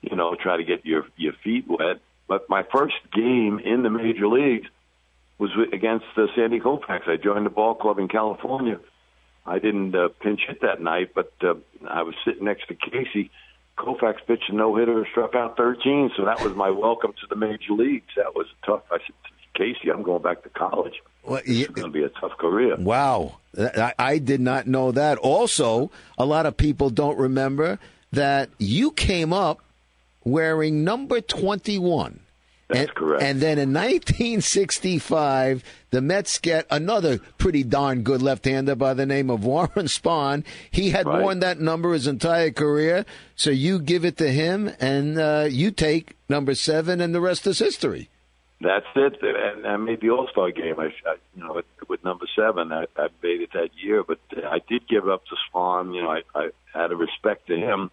You 0.00 0.16
know, 0.16 0.34
try 0.40 0.56
to 0.56 0.64
get 0.64 0.86
your 0.86 1.04
your 1.16 1.34
feet 1.44 1.66
wet. 1.68 2.00
But 2.26 2.48
my 2.48 2.62
first 2.72 2.96
game 3.12 3.58
in 3.58 3.82
the 3.82 3.90
major 3.90 4.26
leagues 4.26 4.68
was 5.38 5.50
against 5.72 6.06
uh, 6.16 6.26
Sandy 6.34 6.60
Koufax. 6.60 7.08
I 7.08 7.16
joined 7.16 7.46
the 7.46 7.50
ball 7.50 7.74
club 7.74 7.98
in 7.98 8.08
California. 8.08 8.80
I 9.46 9.58
didn't 9.58 9.94
uh, 9.94 10.08
pinch 10.20 10.40
hit 10.46 10.60
that 10.60 10.82
night, 10.82 11.12
but 11.14 11.32
uh, 11.42 11.54
I 11.88 12.02
was 12.02 12.14
sitting 12.24 12.44
next 12.44 12.68
to 12.68 12.74
Casey. 12.74 13.30
Koufax 13.78 14.16
pitched 14.26 14.50
a 14.50 14.54
no 14.54 14.74
hitter 14.76 15.06
struck 15.10 15.34
out 15.34 15.56
13, 15.56 16.10
so 16.16 16.24
that 16.24 16.42
was 16.42 16.54
my 16.54 16.70
welcome 16.70 17.12
to 17.12 17.26
the 17.28 17.36
major 17.36 17.72
leagues. 17.72 18.12
That 18.16 18.34
was 18.34 18.46
tough. 18.66 18.82
I 18.90 18.98
said, 18.98 19.14
Casey, 19.54 19.90
I'm 19.90 20.02
going 20.02 20.22
back 20.22 20.42
to 20.42 20.48
college. 20.48 20.94
Well, 21.24 21.40
It's 21.44 21.68
going 21.68 21.92
to 21.92 21.92
be 21.92 22.04
a 22.04 22.08
tough 22.08 22.36
career. 22.38 22.76
Wow, 22.76 23.38
I, 23.56 23.94
I 23.98 24.18
did 24.18 24.40
not 24.40 24.66
know 24.66 24.92
that. 24.92 25.18
Also, 25.18 25.90
a 26.16 26.24
lot 26.24 26.46
of 26.46 26.56
people 26.56 26.90
don't 26.90 27.18
remember 27.18 27.78
that 28.12 28.50
you 28.58 28.90
came 28.90 29.32
up 29.32 29.60
wearing 30.24 30.84
number 30.84 31.20
21. 31.20 32.20
That's 32.68 32.80
and, 32.80 32.94
correct. 32.94 33.22
And 33.22 33.40
then 33.40 33.58
in 33.58 33.72
1965, 33.72 35.64
the 35.90 36.00
Mets 36.00 36.38
get 36.38 36.66
another 36.70 37.18
pretty 37.38 37.62
darn 37.62 38.02
good 38.02 38.20
left-hander 38.22 38.74
by 38.74 38.94
the 38.94 39.06
name 39.06 39.30
of 39.30 39.44
Warren 39.44 39.86
Spahn. 39.86 40.44
He 40.70 40.90
had 40.90 41.06
Right. 41.06 41.22
worn 41.22 41.40
that 41.40 41.60
number 41.60 41.92
his 41.92 42.06
entire 42.06 42.50
career, 42.50 43.06
so 43.36 43.50
you 43.50 43.78
give 43.78 44.04
it 44.04 44.16
to 44.18 44.30
him, 44.30 44.70
and 44.80 45.18
uh, 45.18 45.46
you 45.48 45.70
take 45.70 46.14
number 46.28 46.54
seven, 46.54 47.00
and 47.00 47.14
the 47.14 47.20
rest 47.20 47.46
is 47.46 47.58
history. 47.58 48.10
That's 48.60 48.86
it. 48.96 49.22
And 49.22 49.66
I 49.66 49.76
made 49.76 50.00
the 50.00 50.10
All 50.10 50.26
Star 50.28 50.50
game. 50.50 50.80
I, 50.80 50.86
I, 51.06 51.14
you 51.36 51.44
know, 51.44 51.52
with, 51.54 51.64
with 51.88 52.02
number 52.02 52.26
seven, 52.34 52.72
I, 52.72 52.86
I 52.96 53.06
made 53.22 53.40
it 53.40 53.50
that 53.54 53.70
year. 53.80 54.02
But 54.02 54.18
I 54.36 54.58
did 54.68 54.88
give 54.88 55.08
up 55.08 55.22
to 55.26 55.36
Spahn. 55.48 55.94
You 55.94 56.02
know, 56.02 56.10
I, 56.10 56.22
I 56.34 56.50
had 56.74 56.90
a 56.90 56.96
respect 56.96 57.46
to 57.46 57.56
him 57.56 57.92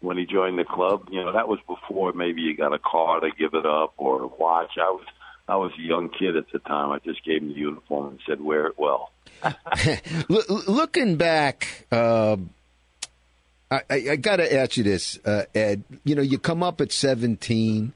when 0.00 0.16
he 0.16 0.26
joined 0.26 0.58
the 0.58 0.64
club. 0.64 1.08
You 1.10 1.24
know, 1.24 1.32
that 1.32 1.48
was 1.48 1.58
before 1.66 2.12
maybe 2.12 2.42
you 2.42 2.56
got 2.56 2.72
a 2.72 2.78
car 2.78 3.20
to 3.20 3.30
give 3.38 3.54
it 3.54 3.66
up 3.66 3.94
or 3.96 4.22
a 4.22 4.26
watch. 4.26 4.72
I 4.76 4.90
was 4.90 5.04
I 5.48 5.56
was 5.56 5.72
a 5.78 5.82
young 5.82 6.10
kid 6.10 6.36
at 6.36 6.44
the 6.52 6.58
time. 6.60 6.90
I 6.90 6.98
just 6.98 7.24
gave 7.24 7.42
him 7.42 7.48
the 7.48 7.54
uniform 7.54 8.08
and 8.08 8.20
said, 8.26 8.40
"Wear 8.40 8.66
it 8.66 8.78
well." 8.78 9.10
Looking 10.28 11.16
back, 11.16 11.86
uh, 11.90 12.36
I, 13.70 13.80
I, 13.88 13.94
I 14.10 14.16
got 14.16 14.36
to 14.36 14.54
ask 14.54 14.76
you 14.76 14.84
this, 14.84 15.18
uh, 15.24 15.44
Ed. 15.54 15.84
You 16.04 16.14
know, 16.14 16.22
you 16.22 16.38
come 16.38 16.62
up 16.62 16.80
at 16.80 16.92
17. 16.92 17.92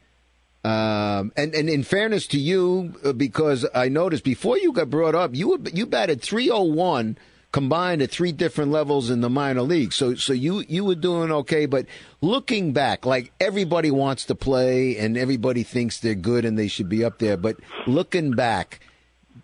Um, 0.65 1.33
and, 1.37 1.55
and 1.55 1.69
in 1.69 1.83
fairness 1.83 2.29
to 2.29 2.39
you, 2.39 2.95
uh, 3.05 3.13
because 3.13 3.67
I 3.75 3.89
noticed 3.89 4.23
before 4.23 4.57
you 4.59 4.73
got 4.73 4.91
brought 4.91 5.17
up, 5.17 5.35
you 5.35 5.49
were, 5.49 5.59
you 5.73 5.87
batted 5.87 6.23
301 6.23 7.19
combined 7.53 8.01
at 8.01 8.11
three 8.11 8.33
different 8.33 8.71
levels 8.71 9.11
in 9.11 9.21
the 9.21 9.31
minor 9.31 9.63
league. 9.63 9.93
So 9.93 10.15
so 10.15 10.33
you 10.33 10.65
you 10.69 10.85
were 10.85 10.95
doing 10.95 11.31
okay, 11.31 11.67
but 11.67 11.87
looking 12.21 12.73
back, 12.73 13.07
like 13.07 13.33
everybody 13.39 13.91
wants 13.91 14.25
to 14.27 14.35
play 14.35 14.97
and 14.97 15.17
everybody 15.17 15.63
thinks 15.63 16.01
they're 16.01 16.15
good 16.15 16.45
and 16.45 16.59
they 16.59 16.69
should 16.69 16.89
be 16.89 17.05
up 17.05 17.19
there, 17.19 17.37
but 17.37 17.57
looking 17.87 18.33
back, 18.33 18.81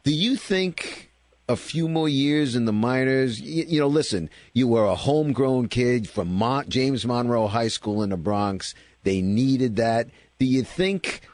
do 0.02 0.12
you 0.12 0.36
think 0.36 1.10
a 1.48 1.56
few 1.56 1.88
more 1.88 2.08
years 2.08 2.56
in 2.56 2.64
the 2.64 2.72
minors? 2.72 3.40
You, 3.40 3.64
you 3.68 3.80
know, 3.80 3.88
listen, 3.88 4.30
you 4.52 4.68
were 4.68 4.84
a 4.84 4.94
homegrown 4.94 5.68
kid 5.68 6.08
from 6.08 6.32
Mon- 6.32 6.68
James 6.68 7.06
Monroe 7.06 7.46
High 7.46 7.68
School 7.68 8.02
in 8.02 8.10
the 8.10 8.16
Bronx. 8.16 8.74
They 9.04 9.22
needed 9.22 9.76
that. 9.76 10.08
Do 10.38 10.46
you 10.46 10.62
think 10.62 11.27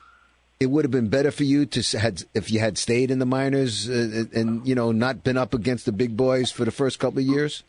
it 0.65 0.71
would 0.71 0.85
have 0.85 0.91
been 0.91 1.09
better 1.09 1.31
for 1.31 1.45
you 1.45 1.67
to 1.67 1.99
had 1.99 2.25
if 2.33 2.51
you 2.51 2.59
had 2.59 2.79
stayed 2.79 3.11
in 3.11 3.19
the 3.19 3.27
minors 3.27 3.89
uh, 3.89 4.25
and 4.33 4.67
you 4.67 4.75
know 4.75 4.93
not 4.93 5.23
been 5.23 5.37
up 5.37 5.53
against 5.53 5.85
the 5.85 5.93
big 5.93 6.17
boys 6.17 6.51
for 6.51 6.65
the 6.65 6.71
first 6.71 6.99
couple 6.99 7.19
of 7.19 7.27
years? 7.27 7.63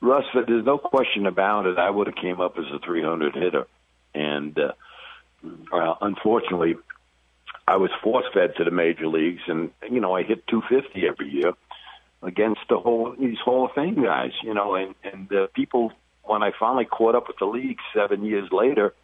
Russ, 0.00 0.24
there's 0.34 0.64
no 0.64 0.78
question 0.78 1.26
about 1.26 1.66
it. 1.66 1.78
I 1.78 1.90
would 1.90 2.06
have 2.08 2.16
came 2.16 2.40
up 2.40 2.58
as 2.58 2.64
a 2.74 2.78
300 2.84 3.34
hitter, 3.34 3.66
and 4.14 4.58
uh, 4.58 4.72
uh, 5.72 5.94
unfortunately, 6.00 6.76
I 7.68 7.76
was 7.76 7.90
force 8.02 8.24
fed 8.32 8.56
to 8.56 8.64
the 8.64 8.70
major 8.70 9.06
leagues, 9.06 9.42
and 9.46 9.70
you 9.90 10.00
know 10.00 10.16
I 10.16 10.22
hit 10.22 10.46
250 10.48 11.06
every 11.06 11.28
year 11.28 11.52
against 12.22 12.60
the 12.70 12.78
whole 12.78 13.14
these 13.18 13.38
Hall 13.44 13.66
of 13.66 13.72
Fame 13.72 14.02
guys. 14.02 14.32
You 14.42 14.54
know, 14.54 14.74
and 14.74 14.94
and 15.04 15.30
uh, 15.30 15.46
people 15.54 15.92
when 16.24 16.42
I 16.42 16.52
finally 16.58 16.86
caught 16.86 17.14
up 17.14 17.28
with 17.28 17.36
the 17.38 17.44
league 17.46 17.78
seven 17.94 18.24
years 18.24 18.48
later, 18.50 18.94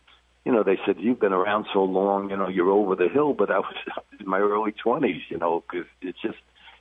you 0.49 0.55
know, 0.55 0.63
they 0.63 0.79
said 0.87 0.97
you've 0.99 1.21
been 1.21 1.35
around 1.35 1.67
so 1.75 1.85
long, 1.85 2.31
you 2.31 2.37
know, 2.39 2.49
you're 2.49 2.71
over 2.71 2.97
the 2.97 3.11
hill. 3.11 3.35
But 3.35 3.51
I 3.51 3.59
was 3.59 3.75
in 4.19 4.27
my 4.27 4.39
early 4.39 4.73
20s, 4.73 5.21
you 5.29 5.37
know, 5.37 5.63
because 5.71 5.87
it's 6.01 6.19
just 6.23 6.39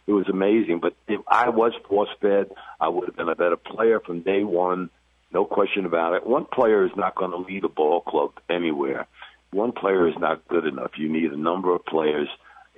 it 0.07 0.13
was 0.13 0.29
amazing. 0.29 0.79
But 0.79 0.95
if 1.09 1.19
I 1.27 1.49
was 1.49 1.73
force 1.85 2.07
fed, 2.21 2.49
I 2.79 2.87
would 2.87 3.09
have 3.09 3.17
been 3.17 3.27
a 3.27 3.35
better 3.35 3.57
player 3.57 3.99
from 3.99 4.21
day 4.21 4.45
one. 4.45 4.89
No 5.33 5.43
question 5.43 5.85
about 5.85 6.13
it. 6.13 6.25
One 6.25 6.45
player 6.45 6.85
is 6.85 6.93
not 6.95 7.15
going 7.15 7.31
to 7.31 7.37
lead 7.39 7.65
a 7.65 7.67
ball 7.67 7.99
club 7.99 8.31
anywhere. 8.49 9.05
One 9.51 9.73
player 9.73 10.07
is 10.07 10.15
not 10.17 10.47
good 10.47 10.65
enough. 10.65 10.91
You 10.97 11.11
need 11.11 11.33
a 11.33 11.37
number 11.37 11.75
of 11.75 11.85
players 11.85 12.29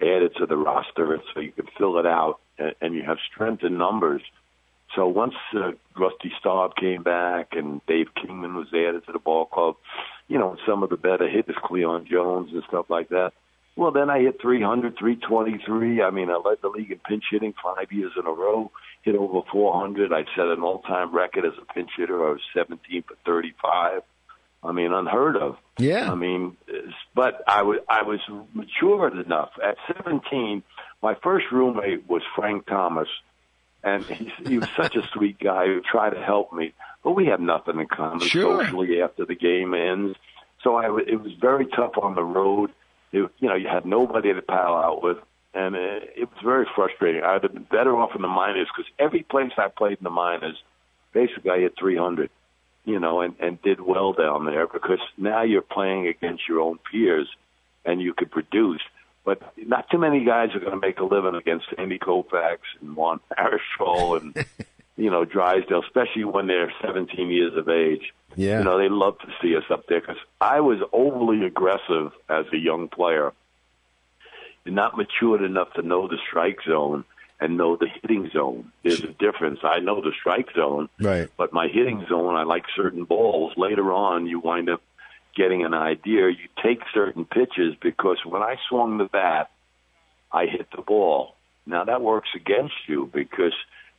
added 0.01 0.31
to 0.39 0.47
the 0.47 0.57
roster 0.57 1.19
so 1.35 1.39
you 1.39 1.51
can 1.51 1.67
fill 1.77 1.99
it 1.99 2.07
out 2.07 2.39
and, 2.57 2.73
and 2.81 2.95
you 2.95 3.03
have 3.03 3.17
strength 3.31 3.63
in 3.63 3.77
numbers. 3.77 4.23
So 4.99 5.07
once 5.07 5.35
uh, 5.55 5.71
Rusty 5.97 6.29
Staub 6.41 6.75
came 6.75 7.03
back 7.03 7.53
and 7.53 7.79
Dave 7.87 8.07
Kingman 8.21 8.53
was 8.53 8.67
added 8.73 9.05
to 9.05 9.13
the 9.13 9.19
ball 9.19 9.45
club, 9.45 9.75
you 10.27 10.37
know, 10.37 10.57
some 10.67 10.83
of 10.83 10.89
the 10.89 10.97
better 10.97 11.29
hitters, 11.29 11.55
Cleon 11.63 12.05
Jones 12.05 12.49
and 12.51 12.63
stuff 12.67 12.87
like 12.89 13.07
that. 13.07 13.31
Well, 13.77 13.91
then 13.91 14.09
I 14.09 14.19
hit 14.19 14.41
300, 14.41 14.97
323. 14.99 16.01
I 16.01 16.09
mean, 16.09 16.29
I 16.29 16.35
led 16.35 16.57
the 16.61 16.67
league 16.67 16.91
in 16.91 16.99
pinch 17.07 17.23
hitting 17.31 17.53
five 17.63 17.93
years 17.93 18.11
in 18.19 18.25
a 18.25 18.31
row. 18.31 18.71
Hit 19.03 19.15
over 19.15 19.39
400. 19.49 20.11
I 20.11 20.25
set 20.35 20.47
an 20.47 20.63
all-time 20.63 21.15
record 21.15 21.45
as 21.45 21.53
a 21.61 21.73
pinch 21.73 21.91
hitter. 21.95 22.27
I 22.27 22.31
was 22.31 22.41
17 22.53 23.03
for 23.03 23.15
35. 23.25 24.01
I 24.61 24.71
mean, 24.73 24.91
unheard 24.91 25.37
of. 25.37 25.55
Yeah. 25.77 26.11
I 26.11 26.15
mean, 26.15 26.57
but 27.15 27.41
I 27.47 27.61
was 27.61 27.79
I 27.87 28.03
was 28.03 28.19
matured 28.53 29.17
enough. 29.17 29.51
At 29.63 29.77
17, 29.95 30.61
my 31.01 31.15
first 31.23 31.45
roommate 31.53 32.09
was 32.09 32.21
Frank 32.35 32.67
Thomas, 32.67 33.07
and 33.83 34.03
he, 34.05 34.31
he 34.45 34.57
was 34.57 34.69
such 34.75 34.95
a 34.95 35.07
sweet 35.13 35.39
guy 35.39 35.65
who 35.65 35.81
tried 35.81 36.11
to 36.11 36.21
help 36.21 36.51
me. 36.53 36.73
But 37.03 37.11
we 37.11 37.27
have 37.27 37.39
nothing 37.39 37.79
in 37.79 37.87
common 37.87 38.27
Sure. 38.27 38.63
socially 38.63 39.01
after 39.01 39.25
the 39.25 39.35
game 39.35 39.73
ends. 39.73 40.17
So 40.63 40.75
I 40.75 40.83
w- 40.87 41.05
it 41.07 41.21
was 41.21 41.31
very 41.39 41.65
tough 41.65 41.93
on 42.01 42.15
the 42.15 42.23
road. 42.23 42.71
It, 43.11 43.29
you 43.39 43.47
know, 43.47 43.55
you 43.55 43.67
had 43.67 43.85
nobody 43.85 44.33
to 44.33 44.41
pal 44.41 44.75
out 44.75 45.01
with, 45.01 45.17
and 45.53 45.75
uh, 45.75 45.79
it 46.15 46.29
was 46.29 46.37
very 46.43 46.67
frustrating. 46.75 47.23
I'd 47.23 47.43
have 47.43 47.53
been 47.53 47.63
better 47.63 47.95
off 47.95 48.15
in 48.15 48.21
the 48.21 48.27
minors 48.27 48.67
because 48.75 48.91
every 48.99 49.23
place 49.23 49.51
I 49.57 49.69
played 49.69 49.97
in 49.99 50.03
the 50.03 50.09
minors, 50.09 50.61
basically 51.13 51.51
I 51.51 51.59
hit 51.59 51.75
300 51.79 52.29
you 52.85 52.99
know, 52.99 53.21
and, 53.21 53.35
and 53.39 53.61
did 53.61 53.79
well 53.81 54.13
down 54.13 54.45
there 54.45 54.65
because 54.65 54.99
now 55.17 55.43
you're 55.43 55.61
playing 55.61 56.07
against 56.07 56.47
your 56.47 56.61
own 56.61 56.79
peers 56.89 57.27
and 57.85 58.01
you 58.01 58.13
could 58.13 58.31
produce. 58.31 58.81
But 59.29 59.53
not 59.57 59.87
too 59.91 59.99
many 59.99 60.25
guys 60.25 60.55
are 60.55 60.59
going 60.59 60.71
to 60.71 60.79
make 60.87 60.97
a 60.99 61.03
living 61.03 61.35
against 61.35 61.67
Andy 61.77 61.99
Koufax 61.99 62.57
and 62.81 62.95
Juan 62.95 63.19
Marichal 63.37 64.19
and, 64.19 64.45
you 64.97 65.11
know, 65.11 65.23
Drysdale, 65.23 65.83
especially 65.83 66.23
when 66.23 66.47
they're 66.47 66.73
17 66.81 67.29
years 67.29 67.55
of 67.55 67.69
age. 67.69 68.11
Yeah. 68.35 68.57
You 68.57 68.63
know, 68.63 68.79
they 68.79 68.89
love 68.89 69.19
to 69.19 69.27
see 69.39 69.55
us 69.55 69.65
up 69.69 69.85
there 69.87 69.99
because 70.01 70.17
I 70.41 70.61
was 70.61 70.79
overly 70.91 71.45
aggressive 71.45 72.11
as 72.27 72.45
a 72.51 72.57
young 72.57 72.87
player 72.87 73.31
and 74.65 74.73
not 74.73 74.97
matured 74.97 75.43
enough 75.43 75.73
to 75.73 75.83
know 75.83 76.07
the 76.07 76.17
strike 76.27 76.57
zone 76.67 77.05
and 77.39 77.55
know 77.55 77.75
the 77.75 77.87
hitting 78.01 78.31
zone. 78.31 78.71
There's 78.83 79.03
a 79.03 79.13
difference. 79.13 79.59
I 79.63 79.77
know 79.79 80.01
the 80.01 80.11
strike 80.19 80.49
zone, 80.55 80.89
Right. 80.99 81.29
but 81.37 81.53
my 81.53 81.67
hitting 81.67 82.03
zone, 82.09 82.33
I 82.35 82.43
like 82.43 82.65
certain 82.75 83.03
balls. 83.03 83.53
Later 83.57 83.93
on, 83.93 84.25
you 84.25 84.39
wind 84.39 84.69
up 84.71 84.81
getting 85.39 85.63
an 85.63 85.73
idea. 85.73 86.27
You 86.27 86.49
take 86.61 86.81
certain 86.93 87.23
pitches 87.23 87.73
because 87.81 88.17
when 88.25 88.41
I 88.41 88.57
swung 88.67 88.97
the 88.97 89.05
bat, 89.05 89.49
I 90.33 90.45
hit 90.45 90.67
the 90.75 90.81
ball. 90.81 91.35
Now 91.65 91.85
that 91.85 92.01
works 92.01 92.29
against 92.35 92.75
you 92.87 93.09
because 93.13 93.53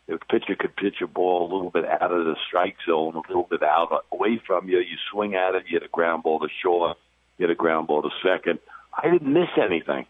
the 0.06 0.18
pitcher 0.30 0.54
could 0.54 0.76
pitch 0.76 0.96
a 1.02 1.06
ball 1.06 1.50
a 1.50 1.50
little 1.54 1.70
bit 1.70 1.86
out 1.86 2.12
of 2.12 2.26
the 2.26 2.36
strike 2.46 2.76
zone, 2.86 3.14
a 3.14 3.26
little 3.26 3.48
bit 3.48 3.62
out 3.62 4.04
away 4.12 4.40
from 4.46 4.68
you. 4.68 4.78
You 4.80 4.96
swing 5.10 5.34
at 5.34 5.54
it, 5.54 5.64
you 5.66 5.78
hit 5.78 5.82
a 5.86 5.88
ground 5.88 6.24
ball 6.24 6.40
to 6.40 6.48
short, 6.62 6.98
you 7.38 7.46
hit 7.46 7.50
a 7.50 7.56
ground 7.56 7.86
ball 7.86 8.02
to 8.02 8.10
second. 8.22 8.58
I 8.92 9.08
didn't 9.08 9.32
miss 9.32 9.48
anything. 9.56 10.04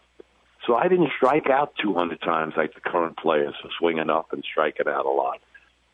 So 0.67 0.75
I 0.75 0.89
didn't 0.89 1.11
strike 1.15 1.49
out 1.49 1.73
200 1.81 2.21
times 2.21 2.55
like 2.57 2.73
the 2.73 2.81
current 2.81 3.17
players, 3.17 3.55
so 3.63 3.69
swinging 3.79 4.09
up 4.09 4.33
and 4.33 4.43
striking 4.43 4.87
out 4.87 5.05
a 5.05 5.09
lot. 5.09 5.39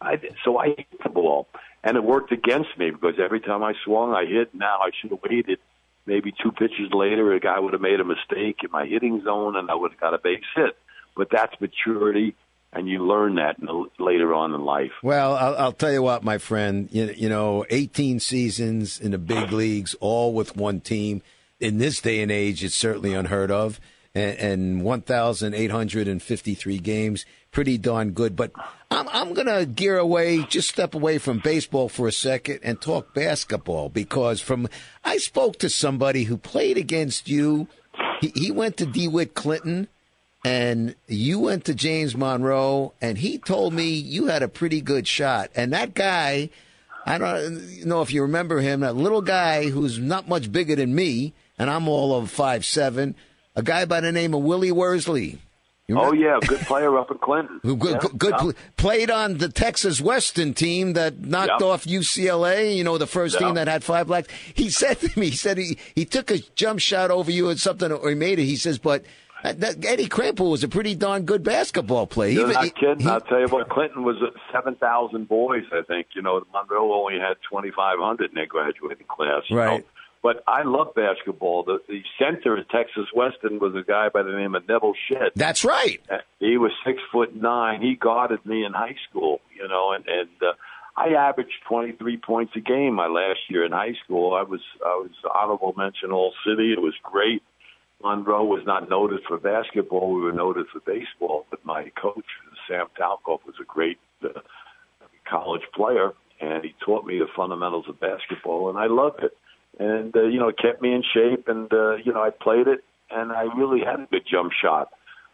I 0.01 0.19
so 0.43 0.57
I 0.57 0.67
hit 0.69 1.03
the 1.03 1.09
ball, 1.09 1.47
and 1.87 1.95
it 1.95 2.03
worked 2.03 2.33
against 2.33 2.77
me 2.77 2.91
because 2.91 3.13
every 3.17 3.39
time 3.39 3.63
I 3.63 3.73
swung, 3.85 4.13
I 4.13 4.25
hit. 4.25 4.53
Now 4.53 4.79
I 4.81 4.89
should 4.99 5.11
have 5.11 5.21
waited. 5.23 5.57
Maybe 6.05 6.33
two 6.43 6.51
pitches 6.51 6.91
later, 6.91 7.31
a 7.31 7.39
guy 7.39 7.57
would 7.59 7.71
have 7.71 7.81
made 7.81 8.01
a 8.01 8.03
mistake 8.03 8.57
in 8.61 8.71
my 8.71 8.85
hitting 8.85 9.23
zone, 9.23 9.55
and 9.55 9.71
I 9.71 9.75
would 9.75 9.91
have 9.91 9.99
got 9.99 10.13
a 10.13 10.17
base 10.17 10.43
hit. 10.53 10.77
But 11.15 11.29
that's 11.31 11.53
maturity, 11.61 12.35
and 12.73 12.89
you 12.89 13.07
learn 13.07 13.35
that 13.35 13.55
later 13.99 14.33
on 14.33 14.53
in 14.53 14.65
life. 14.65 14.91
Well, 15.01 15.35
I'll, 15.35 15.55
I'll 15.55 15.71
tell 15.71 15.93
you 15.93 16.01
what, 16.01 16.25
my 16.25 16.37
friend. 16.39 16.89
You, 16.91 17.13
you 17.15 17.29
know, 17.29 17.65
18 17.69 18.19
seasons 18.19 18.99
in 18.99 19.11
the 19.11 19.17
big 19.17 19.53
leagues, 19.53 19.95
all 20.01 20.33
with 20.33 20.57
one 20.57 20.81
team. 20.81 21.21
In 21.61 21.77
this 21.77 22.01
day 22.01 22.21
and 22.21 22.29
age, 22.29 22.65
it's 22.65 22.75
certainly 22.75 23.13
unheard 23.13 23.49
of. 23.49 23.79
And, 24.13 24.37
and 24.37 24.83
1,853 24.83 26.79
games, 26.79 27.25
pretty 27.57 27.79
darn 27.79 28.11
good. 28.11 28.35
But 28.35 28.51
I'm, 28.91 29.09
I'm 29.09 29.33
going 29.33 29.47
to 29.47 29.65
gear 29.65 29.97
away, 29.97 30.43
just 30.43 30.69
step 30.69 30.93
away 30.93 31.17
from 31.17 31.39
baseball 31.39 31.89
for 31.89 32.07
a 32.07 32.11
second 32.11 32.59
and 32.61 32.79
talk 32.79 33.15
basketball 33.15 33.89
because 33.89 34.39
from 34.39 34.67
I 35.03 35.17
spoke 35.17 35.57
to 35.59 35.67
somebody 35.67 36.25
who 36.25 36.37
played 36.37 36.77
against 36.77 37.27
you. 37.27 37.67
He, 38.21 38.31
he 38.35 38.51
went 38.51 38.77
to 38.77 38.85
DeWitt 38.85 39.33
Clinton 39.33 39.87
and 40.45 40.93
you 41.07 41.39
went 41.39 41.65
to 41.65 41.73
James 41.73 42.15
Monroe, 42.15 42.93
and 43.01 43.17
he 43.17 43.39
told 43.39 43.73
me 43.73 43.89
you 43.89 44.27
had 44.27 44.43
a 44.43 44.47
pretty 44.47 44.79
good 44.79 45.07
shot. 45.07 45.49
And 45.55 45.73
that 45.73 45.95
guy, 45.95 46.51
I 47.07 47.17
don't 47.17 47.83
know 47.87 48.03
if 48.03 48.13
you 48.13 48.21
remember 48.21 48.59
him, 48.59 48.81
that 48.81 48.95
little 48.95 49.23
guy 49.23 49.71
who's 49.71 49.97
not 49.97 50.29
much 50.29 50.51
bigger 50.51 50.75
than 50.75 50.93
me, 50.93 51.33
and 51.57 51.71
I'm 51.71 51.87
all 51.87 52.15
of 52.15 52.29
five 52.29 52.65
seven. 52.65 53.15
a 53.55 53.63
guy 53.63 53.85
by 53.85 53.99
the 53.99 54.11
name 54.11 54.35
of 54.35 54.43
Willie 54.43 54.71
Worsley. 54.71 55.39
You 55.87 55.97
Oh 55.99 56.11
yeah, 56.11 56.37
good 56.45 56.59
player 56.61 56.97
up 56.97 57.11
in 57.11 57.17
Clinton. 57.17 57.59
Who 57.63 57.77
good, 57.77 57.99
Yeah, 58.03 58.09
good, 58.17 58.31
yeah. 58.31 58.37
pl- 58.39 58.53
played 58.75 59.09
on 59.09 59.37
the 59.37 59.47
Texas 59.47 60.01
Western 60.01 60.53
team 60.53 60.93
that 60.93 61.19
knocked 61.21 61.61
Yeah. 61.61 61.67
off 61.67 61.85
UCLA. 61.85 62.75
You 62.75 62.83
know, 62.83 62.97
the 62.97 63.07
first 63.07 63.39
team 63.39 63.53
that 63.55 63.67
had 63.69 63.83
five 63.85 64.07
blacks. 64.07 64.27
He 64.53 64.69
said 64.81 64.99
to 64.99 65.17
me, 65.19 65.29
he 65.29 65.35
said 65.35 65.57
he, 65.57 65.77
he 65.95 66.03
took 66.03 66.29
a 66.29 66.39
jump 66.55 66.79
shot 66.81 67.09
over 67.09 67.31
you 67.31 67.47
and 67.49 67.57
something, 67.59 67.91
or 67.91 68.09
he 68.09 68.15
made 68.15 68.37
it. 68.39 68.43
He 68.45 68.57
says, 68.57 68.77
but 68.77 69.05
uh, 69.45 69.53
that, 69.53 69.85
Eddie 69.85 70.09
Kranepool 70.09 70.51
was 70.51 70.63
a 70.63 70.67
pretty 70.67 70.93
darn 70.95 71.23
good 71.23 71.43
basketball 71.43 72.05
player. 72.07 72.31
You're 72.31 72.51
not 72.51 72.65
he- 72.65 72.71
kidding. 72.71 72.99
he- 72.99 73.07
I'll 73.09 73.21
tell 73.21 73.39
you 73.39 73.47
what. 73.47 73.69
Clinton 73.69 74.03
was 74.03 74.17
at 74.21 74.33
seven 74.51 74.75
thousand 74.75 75.29
boys. 75.29 75.63
I 75.71 75.83
think 75.83 76.07
you 76.15 76.21
know 76.21 76.43
Monroe 76.51 76.91
only 76.91 77.19
had 77.19 77.37
twenty 77.49 77.71
five 77.71 77.97
hundred 77.99 78.31
in 78.31 78.35
their 78.35 78.45
graduating 78.47 79.05
class. 79.07 79.43
Right. 79.49 79.79
know. 79.81 79.85
But 80.27 80.43
I 80.45 80.63
love 80.63 80.93
basketball. 80.93 81.63
The, 81.63 81.79
the 81.87 82.01
center 82.19 82.57
at 82.57 82.69
Texas 82.69 83.05
Western 83.15 83.59
was 83.59 83.73
a 83.75 83.81
guy 83.81 84.09
by 84.09 84.23
the 84.23 84.33
name 84.33 84.55
of 84.55 84.67
Nevil 84.67 84.93
Shed. 85.07 85.31
that's 85.37 85.63
right. 85.63 86.01
Uh, 86.11 86.17
He 86.41 86.57
was 86.57 86.73
six 86.85 86.99
foot 87.13 87.33
nine. 87.33 87.81
He 87.81 87.95
guarded 87.95 88.45
me 88.45 88.65
in 88.65 88.73
high 88.73 88.97
school, 89.09 89.39
you 89.55 89.65
know, 89.69 89.93
and 89.93 90.05
and 90.05 90.27
uh, 90.41 90.51
I 90.97 91.13
averaged 91.13 91.53
twenty 91.65 91.93
three 91.93 92.17
points 92.17 92.51
a 92.57 92.59
game 92.59 92.93
my 92.95 93.07
last 93.07 93.39
year 93.47 93.63
in 93.63 93.71
high 93.71 93.93
school. 94.03 94.33
I 94.33 94.43
was 94.43 94.59
I 94.85 94.95
was 95.01 95.11
honorable 95.33 95.73
mention 95.77 96.11
All 96.11 96.33
City. 96.45 96.73
It 96.73 96.81
was 96.81 96.95
great. 97.03 97.41
Monroe 98.03 98.43
was 98.43 98.63
not 98.65 98.89
noted 98.89 99.21
for 99.29 99.37
basketball. 99.37 100.13
We 100.13 100.23
were 100.23 100.33
noted 100.33 100.65
for 100.73 100.81
baseball. 100.81 101.45
But 101.49 101.63
my 101.63 101.89
coach 102.01 102.25
Sam 102.67 102.87
Talkov 102.99 103.45
was 103.45 103.55
a 103.61 103.63
great 103.65 103.97
uh, 104.21 104.41
college 105.23 105.63
player, 105.73 106.11
and 106.41 106.65
he 106.65 106.75
taught 106.83 107.05
me 107.05 107.17
the 107.17 107.27
fundamentals 107.33 107.85
of 107.87 107.97
basketball, 108.01 108.69
and 108.69 108.77
I 108.77 108.87
loved 108.87 109.23
it. 109.23 109.31
And 109.79 110.15
uh, 110.15 110.23
you 110.23 110.39
know, 110.39 110.51
kept 110.51 110.81
me 110.81 110.93
in 110.93 111.03
shape, 111.13 111.47
and 111.47 111.71
uh, 111.71 111.95
you 111.97 112.11
know, 112.11 112.21
I 112.21 112.31
played 112.31 112.67
it, 112.67 112.83
and 113.11 113.31
I 113.31 113.43
really 113.55 113.81
had 113.85 113.99
a 113.99 114.07
good 114.09 114.23
jump 114.29 114.51
shot. 114.51 114.89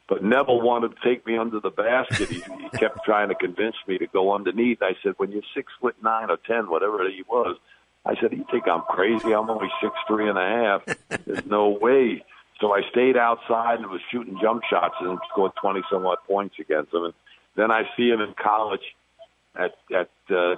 But 0.09 0.21
Nevil 0.21 0.61
wanted 0.61 0.95
to 0.95 0.97
take 1.01 1.25
me 1.25 1.37
under 1.37 1.61
the 1.61 1.69
basket. 1.69 2.27
He, 2.27 2.41
he 2.41 2.69
kept 2.77 3.05
trying 3.05 3.29
to 3.29 3.35
convince 3.35 3.75
me 3.87 3.97
to 3.99 4.07
go 4.07 4.35
underneath. 4.35 4.81
I 4.81 4.95
said, 5.01 5.13
"When 5.17 5.31
you're 5.31 5.43
six 5.55 5.71
foot 5.79 5.95
nine 6.03 6.29
or 6.29 6.37
ten, 6.45 6.69
whatever 6.69 7.09
he 7.09 7.23
was," 7.27 7.57
I 8.05 8.15
said, 8.19 8.33
"You 8.33 8.45
think 8.51 8.67
I'm 8.67 8.81
crazy? 8.81 9.33
I'm 9.33 9.49
only 9.49 9.69
six 9.81 9.93
three 10.07 10.27
and 10.27 10.37
a 10.37 10.41
half. 10.41 10.97
There's 11.25 11.45
no 11.45 11.69
way." 11.69 12.23
So 12.59 12.73
I 12.73 12.81
stayed 12.91 13.17
outside 13.17 13.79
and 13.79 13.89
was 13.89 14.01
shooting 14.11 14.37
jump 14.41 14.63
shots 14.69 14.95
and 14.99 15.17
scored 15.31 15.53
twenty 15.59 15.81
some 15.89 16.05
odd 16.05 16.19
points 16.27 16.55
against 16.59 16.93
him. 16.93 17.05
And 17.05 17.13
then 17.55 17.71
I 17.71 17.83
see 17.95 18.09
him 18.09 18.19
in 18.19 18.33
college 18.33 18.95
at 19.55 19.75
at 19.95 20.09
uh, 20.29 20.55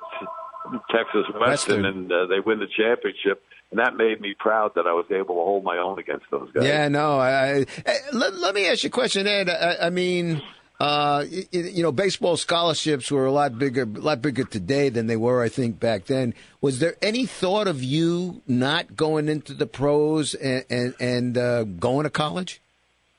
Texas 0.91 1.26
Western, 1.34 1.39
Western. 1.39 1.86
and 1.86 2.11
uh, 2.11 2.26
they 2.28 2.39
win 2.39 2.59
the 2.59 2.68
championship. 2.68 3.43
And 3.72 3.80
that 3.80 3.95
made 3.97 4.22
me 4.22 4.36
proud 4.38 4.74
that 4.76 4.86
I 4.86 4.93
was 4.93 5.05
able 5.09 5.36
to 5.36 5.41
hold 5.41 5.63
my 5.63 5.78
own 5.78 5.97
against 5.99 6.26
those 6.32 6.49
guys. 6.51 6.66
Yeah, 6.66 6.88
no. 6.88 7.18
I, 7.18 7.30
I, 7.30 7.66
eh, 7.86 7.97
let, 8.13 8.36
let 8.36 8.53
me 8.55 8.68
ask 8.68 8.84
you 8.84 8.89
a 8.89 8.91
question, 8.91 9.26
Ed. 9.28 9.49
I, 9.49 9.88
I 9.88 9.89
mean, 9.89 10.36
uh, 10.80 11.26
y- 11.30 11.47
y- 11.51 11.59
you 11.74 11.82
know, 11.82 11.91
baseball 11.91 12.38
scholarships 12.38 13.09
were 13.11 13.26
a 13.26 13.32
lot 13.32 13.57
bigger, 13.57 13.82
a 13.82 13.86
lot 13.86 14.22
bigger 14.22 14.43
today 14.43 14.89
than 14.89 15.07
they 15.07 15.16
were, 15.18 15.41
I 15.43 15.49
think, 15.49 15.80
back 15.80 16.05
then. 16.05 16.36
Was 16.61 16.80
there 16.80 16.95
any 17.01 17.26
thought 17.26 17.68
of 17.68 17.84
you 17.84 18.43
not 18.47 18.95
going 18.95 19.30
into 19.30 19.53
the 19.53 19.66
pros 19.68 20.36
and 20.36 20.63
and, 20.70 20.93
and 20.99 21.38
uh, 21.38 21.63
going 21.63 22.03
to 22.03 22.09
college? 22.11 22.61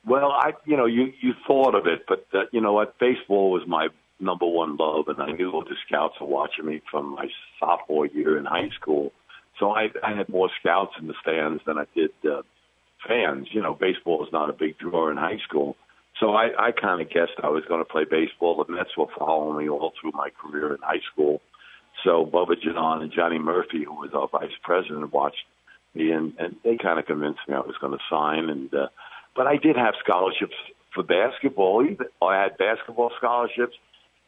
Well, 0.06 0.30
I, 0.30 0.52
you 0.64 0.76
know, 0.76 0.86
you 0.86 1.12
you 1.20 1.32
thought 1.46 1.74
of 1.74 1.86
it, 1.88 2.04
but 2.06 2.26
uh, 2.32 2.42
you 2.52 2.60
know 2.60 2.72
what? 2.72 2.98
Baseball 3.00 3.50
was 3.50 3.62
my 3.66 3.88
number 4.20 4.46
one 4.46 4.76
love, 4.76 5.08
and 5.08 5.20
I 5.20 5.32
knew 5.32 5.50
all 5.52 5.62
the 5.62 5.76
scouts 5.86 6.14
were 6.20 6.26
watching 6.26 6.66
me 6.66 6.82
from 6.90 7.14
my 7.14 7.28
sophomore 7.60 8.06
year 8.06 8.38
in 8.38 8.44
high 8.44 8.70
school. 8.80 9.12
So 9.58 9.70
I, 9.70 9.88
I 10.02 10.14
had 10.14 10.28
more 10.28 10.50
scouts 10.60 10.92
in 11.00 11.06
the 11.06 11.14
stands 11.22 11.62
than 11.66 11.78
I 11.78 11.84
did 11.94 12.10
uh, 12.24 12.42
fans. 13.06 13.48
You 13.50 13.62
know, 13.62 13.74
baseball 13.74 14.18
was 14.18 14.28
not 14.32 14.50
a 14.50 14.52
big 14.52 14.78
draw 14.78 15.10
in 15.10 15.16
high 15.16 15.38
school, 15.46 15.76
so 16.20 16.32
I, 16.32 16.48
I 16.58 16.72
kind 16.72 17.00
of 17.00 17.10
guessed 17.10 17.32
I 17.42 17.48
was 17.48 17.64
going 17.68 17.80
to 17.80 17.84
play 17.84 18.04
baseball. 18.04 18.64
The 18.64 18.72
Mets 18.72 18.96
were 18.96 19.06
following 19.18 19.58
me 19.58 19.68
all 19.68 19.92
through 20.00 20.12
my 20.12 20.30
career 20.30 20.74
in 20.74 20.80
high 20.82 21.02
school. 21.12 21.42
So 22.04 22.24
Bubber 22.24 22.56
Jonnard 22.56 23.02
and 23.02 23.12
Johnny 23.12 23.38
Murphy, 23.38 23.84
who 23.84 23.94
was 23.94 24.10
our 24.14 24.28
vice 24.28 24.56
president, 24.62 25.12
watched 25.12 25.44
me, 25.94 26.10
and, 26.12 26.32
and 26.38 26.56
they 26.64 26.76
kind 26.76 26.98
of 26.98 27.06
convinced 27.06 27.40
me 27.48 27.54
I 27.54 27.60
was 27.60 27.76
going 27.80 27.92
to 27.92 28.04
sign. 28.08 28.48
And 28.48 28.72
uh, 28.72 28.88
but 29.34 29.46
I 29.46 29.56
did 29.56 29.76
have 29.76 29.94
scholarships 30.02 30.54
for 30.94 31.02
basketball. 31.02 31.84
Even 31.84 32.06
I 32.22 32.42
had 32.42 32.56
basketball 32.56 33.10
scholarships, 33.18 33.76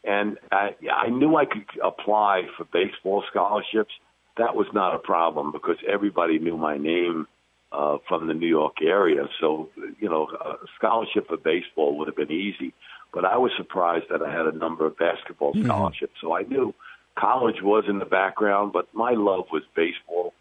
and 0.05 0.39
I, 0.51 0.71
I 0.95 1.09
knew 1.09 1.37
I 1.37 1.45
could 1.45 1.67
apply 1.83 2.43
for 2.57 2.65
baseball 2.65 3.25
scholarships. 3.31 3.93
That 4.37 4.55
was 4.55 4.67
not 4.73 4.95
a 4.95 4.99
problem 4.99 5.53
because 5.53 5.77
everybody 5.87 6.39
knew 6.39 6.57
my 6.57 6.79
name 6.79 7.27
uh, 7.73 7.99
from 8.09 8.29
the 8.29 8.35
New 8.35 8.47
York 8.47 8.77
area. 8.83 9.29
So 9.41 9.71
you 10.01 10.09
know, 10.09 10.29
a 10.29 10.55
scholarship 10.77 11.29
for 11.29 11.37
baseball 11.37 11.99
would 11.99 12.09
have 12.09 12.17
been 12.17 12.33
easy. 12.33 12.73
But 13.13 13.25
I 13.25 13.39
was 13.39 13.51
surprised 13.57 14.07
that 14.11 14.23
I 14.23 14.31
had 14.31 14.47
a 14.47 14.57
number 14.57 14.87
of 14.87 14.97
basketball 14.99 15.55
scholarships. 15.65 16.13
So 16.21 16.35
I 16.35 16.43
knew 16.43 16.75
college 17.19 17.63
was 17.63 17.85
in 17.89 17.99
the 17.99 18.05
background, 18.05 18.73
but 18.73 18.87
my 18.93 19.13
love 19.13 19.47
was 19.53 19.63
baseball. 19.75 20.35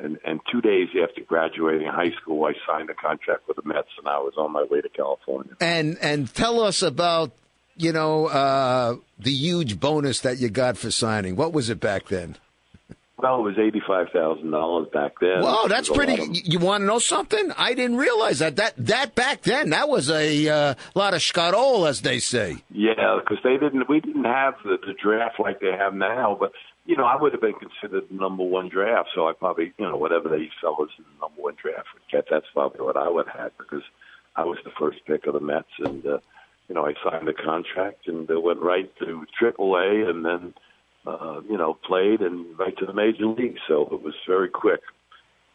And, 0.00 0.18
and 0.24 0.40
two 0.50 0.60
days 0.60 0.88
after 1.02 1.22
graduating 1.22 1.86
high 1.86 2.10
school, 2.20 2.44
I 2.44 2.52
signed 2.66 2.90
a 2.90 2.94
contract 2.94 3.46
with 3.46 3.56
the 3.56 3.62
Mets, 3.64 3.88
and 3.98 4.08
I 4.08 4.18
was 4.18 4.34
on 4.36 4.52
my 4.52 4.64
way 4.64 4.80
to 4.80 4.88
California. 4.88 5.52
And 5.60 5.98
and 6.00 6.32
tell 6.34 6.60
us 6.60 6.82
about 6.82 7.30
you 7.76 7.92
know 7.92 8.26
uh, 8.26 8.96
the 9.18 9.30
huge 9.32 9.78
bonus 9.80 10.20
that 10.20 10.38
you 10.38 10.48
got 10.48 10.76
for 10.76 10.90
signing. 10.90 11.36
What 11.36 11.52
was 11.52 11.70
it 11.70 11.80
back 11.80 12.08
then? 12.08 12.36
Well, 13.16 13.38
it 13.38 13.42
was 13.42 13.58
eighty-five 13.58 14.08
thousand 14.12 14.50
dollars 14.50 14.88
back 14.92 15.12
then. 15.20 15.40
Wow, 15.40 15.66
that's 15.68 15.88
It 15.88 15.92
was 15.92 15.98
a 15.98 16.04
pretty. 16.06 16.22
of- 16.22 16.36
You 16.46 16.58
want 16.58 16.82
to 16.82 16.86
know 16.86 16.98
something? 16.98 17.52
I 17.56 17.72
didn't 17.74 17.96
realize 17.96 18.40
that 18.40 18.56
that 18.56 18.74
that 18.76 19.14
back 19.14 19.42
then 19.42 19.70
that 19.70 19.88
was 19.88 20.10
a 20.10 20.48
uh, 20.48 20.74
lot 20.94 21.14
of 21.14 21.20
scarol, 21.20 21.88
as 21.88 22.00
they 22.02 22.18
say. 22.18 22.56
Yeah, 22.70 23.18
because 23.20 23.38
they 23.44 23.56
didn't. 23.56 23.88
We 23.88 24.00
didn't 24.00 24.24
have 24.24 24.54
the, 24.64 24.78
the 24.84 24.94
draft 25.00 25.38
like 25.38 25.60
they 25.60 25.72
have 25.72 25.94
now. 25.94 26.36
But 26.38 26.52
you 26.86 26.96
know, 26.96 27.04
I 27.04 27.16
would 27.16 27.32
have 27.32 27.40
been 27.40 27.54
considered 27.54 28.04
the 28.10 28.14
number 28.16 28.42
one 28.44 28.68
draft. 28.68 29.08
So 29.14 29.26
I 29.28 29.32
probably, 29.32 29.72
you 29.78 29.86
know, 29.86 29.96
whatever 29.96 30.28
they 30.28 30.50
sell 30.60 30.76
us 30.82 30.90
in 30.98 31.04
the 31.04 31.26
number 31.26 31.40
one 31.40 31.54
draft 31.54 31.86
would 31.94 32.02
get. 32.10 32.26
That's 32.28 32.46
probably 32.52 32.84
what 32.84 32.96
I 32.96 33.08
would 33.08 33.26
have 33.28 33.40
had 33.40 33.52
because 33.58 33.84
I 34.36 34.44
was 34.44 34.58
the 34.64 34.72
first 34.78 34.98
pick 35.06 35.26
of 35.26 35.34
the 35.34 35.40
Mets, 35.40 35.68
and 35.78 36.04
uh, 36.04 36.18
you 36.68 36.74
know, 36.74 36.86
I 36.86 36.94
signed 37.04 37.28
the 37.28 37.34
contract 37.34 38.08
and 38.08 38.30
uh, 38.30 38.40
went 38.40 38.60
right 38.60 38.90
to 39.00 39.26
Triple 39.38 39.76
A, 39.76 40.08
and 40.08 40.24
then 40.24 40.54
uh, 41.06 41.40
you 41.48 41.58
know, 41.58 41.74
played 41.86 42.20
and 42.20 42.58
right 42.58 42.76
to 42.78 42.86
the 42.86 42.94
major 42.94 43.26
league. 43.26 43.58
So 43.68 43.82
it 43.92 44.02
was 44.02 44.14
very 44.26 44.48
quick. 44.48 44.80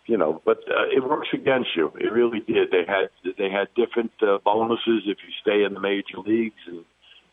You 0.05 0.17
know, 0.17 0.41
but 0.43 0.57
uh, 0.67 0.87
it 0.91 1.07
works 1.07 1.27
against 1.33 1.69
you. 1.75 1.91
It 1.99 2.11
really 2.11 2.39
did. 2.39 2.71
They 2.71 2.83
had 2.87 3.09
they 3.37 3.49
had 3.49 3.67
different 3.75 4.11
uh, 4.21 4.39
bonuses 4.43 5.03
if 5.05 5.17
you 5.25 5.33
stay 5.41 5.63
in 5.63 5.75
the 5.75 5.79
major 5.79 6.17
leagues, 6.25 6.61
and 6.67 6.83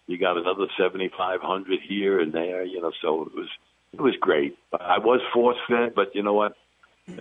you 0.06 0.18
got 0.18 0.36
another 0.36 0.66
seventy 0.78 1.10
five 1.16 1.40
hundred 1.40 1.80
here 1.88 2.20
and 2.20 2.34
there. 2.34 2.64
You 2.64 2.82
know, 2.82 2.92
so 3.00 3.22
it 3.22 3.34
was 3.34 3.48
it 3.94 4.00
was 4.00 4.14
great. 4.20 4.58
I 4.72 4.98
was 4.98 5.20
force 5.32 5.56
fed, 5.68 5.94
but 5.94 6.14
you 6.14 6.22
know 6.22 6.34
what? 6.34 6.54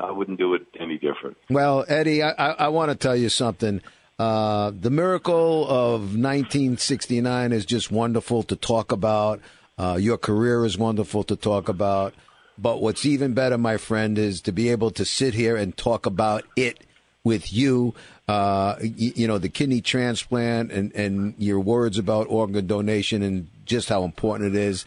I 0.02 0.12
wouldn't 0.12 0.40
do 0.40 0.56
it 0.56 0.64
any 0.80 0.98
different. 0.98 1.38
Well, 1.50 1.86
Eddie, 1.88 2.24
I, 2.24 2.32
I, 2.32 2.50
I 2.52 2.68
want 2.70 2.92
to 2.92 2.98
tell 2.98 3.16
you 3.16 3.30
something. 3.30 3.82
Uh, 4.18 4.72
the 4.80 4.90
miracle 4.90 5.68
of 5.68 6.16
1969 6.16 7.52
is 7.52 7.66
just 7.66 7.92
wonderful 7.92 8.44
to 8.44 8.56
talk 8.56 8.92
about. 8.92 9.42
Uh, 9.78 9.98
your 10.00 10.18
career 10.18 10.64
is 10.66 10.78
wonderful 10.78 11.24
to 11.24 11.36
talk 11.36 11.68
about. 11.68 12.14
But 12.58 12.82
what's 12.82 13.06
even 13.06 13.34
better, 13.34 13.58
my 13.58 13.76
friend, 13.78 14.18
is 14.18 14.42
to 14.42 14.54
be 14.54 14.70
able 14.70 14.92
to 14.92 15.04
sit 15.04 15.34
here 15.34 15.58
and 15.58 15.76
talk 15.76 16.06
about 16.06 16.46
it 16.56 16.80
with 17.26 17.52
you. 17.52 17.94
Uh, 18.28 18.76
you, 18.82 19.12
you 19.16 19.28
know, 19.28 19.38
the 19.38 19.50
kidney 19.50 19.82
transplant 19.82 20.72
and, 20.72 20.94
and 20.94 21.36
your 21.38 21.60
words 21.60 21.98
about 21.98 22.28
organ 22.30 22.66
donation 22.66 23.22
and 23.22 23.50
just 23.66 23.90
how 23.90 24.04
important 24.04 24.56
it 24.56 24.60
is. 24.60 24.86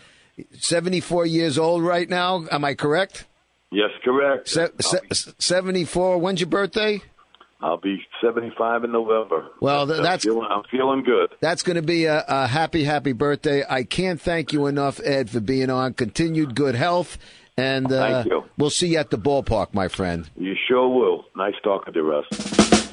74 0.59 1.27
years 1.27 1.59
old 1.59 1.83
right 1.83 2.09
now. 2.09 2.47
Am 2.51 2.65
I 2.65 2.75
correct? 2.75 3.27
Yes, 3.71 3.91
correct. 4.03 4.49
Se- 4.49 4.71
se- 4.81 5.33
74. 5.39 6.17
When's 6.19 6.41
your 6.41 6.49
birthday? 6.49 7.03
I'll 7.61 7.77
be 7.77 8.01
seventy 8.23 8.53
five 8.57 8.85
in 8.85 8.93
November. 8.93 9.49
Well, 9.61 9.87
th- 9.87 10.01
I'm 10.01 10.19
feeling, 10.19 10.47
I'm 10.49 10.63
feeling 10.71 11.03
good. 11.03 11.31
That's 11.41 11.63
going 11.63 11.77
to 11.77 11.83
be 11.83 12.05
a, 12.05 12.25
a 12.29 12.47
happy, 12.47 12.85
happy 12.85 13.13
birthday. 13.13 13.65
I 13.69 13.83
can't 13.83 14.21
thank 14.21 14.53
you 14.53 14.67
enough, 14.67 15.01
Ed, 15.05 15.29
for 15.31 15.41
being 15.41 15.69
on. 15.71 15.95
Continued 15.95 16.55
good 16.55 16.75
health. 16.77 17.19
And 17.57 17.91
uh, 17.91 18.23
Thank 18.23 18.31
you. 18.31 18.45
we'll 18.57 18.71
see 18.71 18.89
you 18.89 18.99
at 18.99 19.11
the 19.11 19.19
ballpark, 19.19 19.75
my 19.75 19.89
friend. 19.89 20.31
You 20.37 20.55
sure 20.69 20.89
will. 20.89 21.25
Nice 21.35 21.55
talking 21.65 21.93
to 21.95 22.03
Russ. 22.05 22.88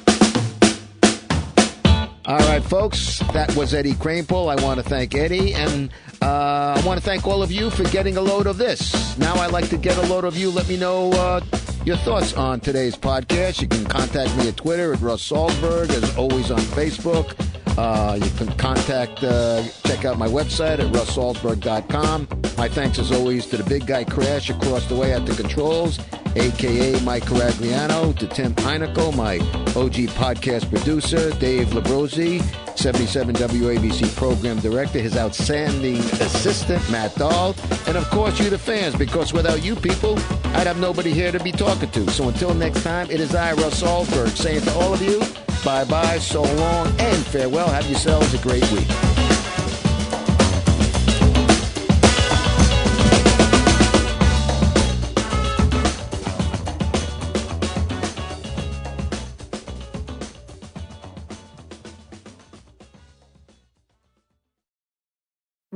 All 2.26 2.38
right, 2.38 2.62
folks, 2.62 3.20
that 3.32 3.54
was 3.54 3.72
Eddie 3.72 3.92
Kranepool. 3.92 4.50
I 4.50 4.60
want 4.60 4.80
to 4.80 4.82
thank 4.82 5.14
Eddie, 5.14 5.54
and 5.54 5.90
uh, 6.20 6.74
I 6.76 6.82
want 6.84 6.98
to 6.98 7.04
thank 7.04 7.24
all 7.24 7.40
of 7.40 7.52
you 7.52 7.70
for 7.70 7.84
getting 7.84 8.16
a 8.16 8.20
load 8.20 8.48
of 8.48 8.58
this. 8.58 9.16
Now 9.16 9.36
I'd 9.36 9.52
like 9.52 9.68
to 9.68 9.76
get 9.76 9.96
a 9.96 10.02
load 10.08 10.24
of 10.24 10.36
you. 10.36 10.50
Let 10.50 10.68
me 10.68 10.76
know 10.76 11.12
uh, 11.12 11.40
your 11.84 11.96
thoughts 11.98 12.34
on 12.34 12.58
today's 12.58 12.96
podcast. 12.96 13.62
You 13.62 13.68
can 13.68 13.84
contact 13.84 14.36
me 14.38 14.48
at 14.48 14.56
Twitter 14.56 14.92
at 14.92 15.00
Russ 15.00 15.30
Salzberg, 15.30 15.90
as 15.90 16.16
always 16.16 16.50
on 16.50 16.58
Facebook. 16.58 17.36
Uh, 17.76 18.18
you 18.22 18.30
can 18.30 18.48
contact, 18.56 19.22
uh, 19.22 19.62
check 19.84 20.04
out 20.04 20.18
my 20.18 20.26
website 20.28 20.78
at 20.78 20.90
russsalzberg.com. 20.92 22.28
My 22.56 22.68
thanks, 22.68 22.98
as 22.98 23.12
always, 23.12 23.46
to 23.46 23.58
the 23.58 23.64
big 23.64 23.86
guy 23.86 24.04
Crash 24.04 24.48
across 24.48 24.86
the 24.86 24.94
way 24.96 25.12
at 25.12 25.26
the 25.26 25.34
controls. 25.34 25.98
a.k.a. 26.36 27.00
Mike 27.02 27.24
Caragliano, 27.24 28.16
to 28.18 28.26
Tim 28.26 28.54
Heinikel, 28.54 29.14
my 29.14 29.36
OG 29.74 30.08
podcast 30.16 30.70
producer, 30.70 31.30
Dave 31.38 31.68
Labrozzi, 31.68 32.42
77 32.78 33.34
WABC 33.36 34.14
program 34.16 34.58
director, 34.60 34.98
his 34.98 35.16
outstanding 35.16 35.98
assistant, 35.98 36.88
Matt 36.90 37.14
Dahl, 37.16 37.54
and 37.86 37.96
of 37.96 38.08
course 38.10 38.38
you, 38.38 38.50
the 38.50 38.58
fans, 38.58 38.94
because 38.94 39.32
without 39.32 39.62
you 39.64 39.74
people, 39.76 40.18
I'd 40.54 40.66
have 40.66 40.78
nobody 40.78 41.12
here 41.12 41.32
to 41.32 41.42
be 41.42 41.52
talking 41.52 41.90
to. 41.90 42.10
So 42.10 42.28
until 42.28 42.54
next 42.54 42.82
time, 42.82 43.10
it 43.10 43.20
is 43.20 43.34
I, 43.34 43.52
Russ 43.52 43.82
Salzberg, 43.82 44.36
saying 44.36 44.62
to 44.62 44.74
all 44.74 44.92
of 44.92 45.02
you, 45.02 45.20
bye-bye, 45.64 46.18
so 46.18 46.42
long, 46.42 46.86
farewell. 47.26 47.68
Have 47.68 47.86
yourselves 47.86 48.32
a 48.34 48.38
great 48.38 48.70
week. 48.72 48.88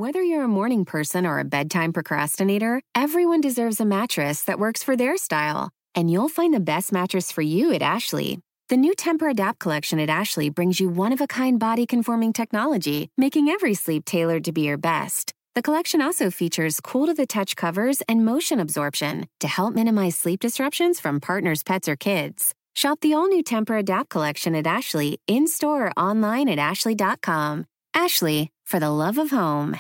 Whether 0.01 0.23
you're 0.23 0.45
a 0.45 0.49
morning 0.49 0.87
person 0.87 1.27
or 1.27 1.41
a 1.41 1.45
bedtime 1.45 1.93
procrastinator, 1.93 2.81
everyone 2.95 3.43
deserves 3.43 3.81
a 3.81 3.85
mattress 3.85 4.43
that 4.45 4.59
works 4.59 4.83
for 4.83 4.97
their 4.97 5.19
style. 5.19 5.69
And 5.95 6.11
you'll 6.11 6.31
find 6.31 6.55
the 6.55 6.59
best 6.59 6.91
mattress 6.91 7.31
for 7.31 7.43
you 7.43 7.75
at 7.75 7.83
Ashley. 7.83 8.41
The 8.71 8.77
new 8.77 8.95
Tempur-Adapt 8.95 9.59
collection 9.59 9.99
at 9.99 10.09
Ashley 10.09 10.49
brings 10.49 10.79
you 10.79 10.89
one-of-a-kind 10.89 11.59
body-conforming 11.59 12.33
technology, 12.33 13.11
making 13.17 13.49
every 13.49 13.75
sleep 13.75 14.05
tailored 14.05 14.45
to 14.45 14.53
be 14.53 14.61
your 14.61 14.79
best. 14.79 15.33
The 15.57 15.61
collection 15.61 16.01
also 16.01 16.31
features 16.31 16.79
cool-to-the-touch 16.79 17.57
covers 17.57 18.01
and 18.03 18.25
motion 18.25 18.61
absorption 18.61 19.27
to 19.41 19.49
help 19.49 19.75
minimize 19.75 20.15
sleep 20.15 20.39
disruptions 20.39 21.01
from 21.01 21.19
partners, 21.19 21.65
pets, 21.65 21.89
or 21.89 21.97
kids. 21.97 22.55
Shop 22.77 23.01
the 23.01 23.13
all-new 23.13 23.43
Tempur-Adapt 23.43 24.09
collection 24.09 24.55
at 24.55 24.69
Ashley 24.69 25.19
in-store 25.27 25.87
or 25.87 25.93
online 25.97 26.49
at 26.49 26.61
ashley.com. 26.61 27.67
Ashley, 27.93 28.53
for 28.65 28.79
the 28.79 28.91
love 28.91 29.19
of 29.19 29.31
home. 29.31 29.79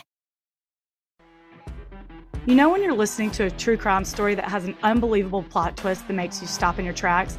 You 2.44 2.56
know, 2.56 2.68
when 2.68 2.82
you're 2.82 2.92
listening 2.92 3.30
to 3.38 3.44
a 3.44 3.50
true 3.52 3.76
crime 3.76 4.04
story 4.04 4.34
that 4.34 4.46
has 4.46 4.64
an 4.64 4.76
unbelievable 4.82 5.44
plot 5.44 5.76
twist 5.76 6.08
that 6.08 6.14
makes 6.14 6.42
you 6.42 6.48
stop 6.48 6.80
in 6.80 6.84
your 6.84 6.94
tracks? 6.94 7.38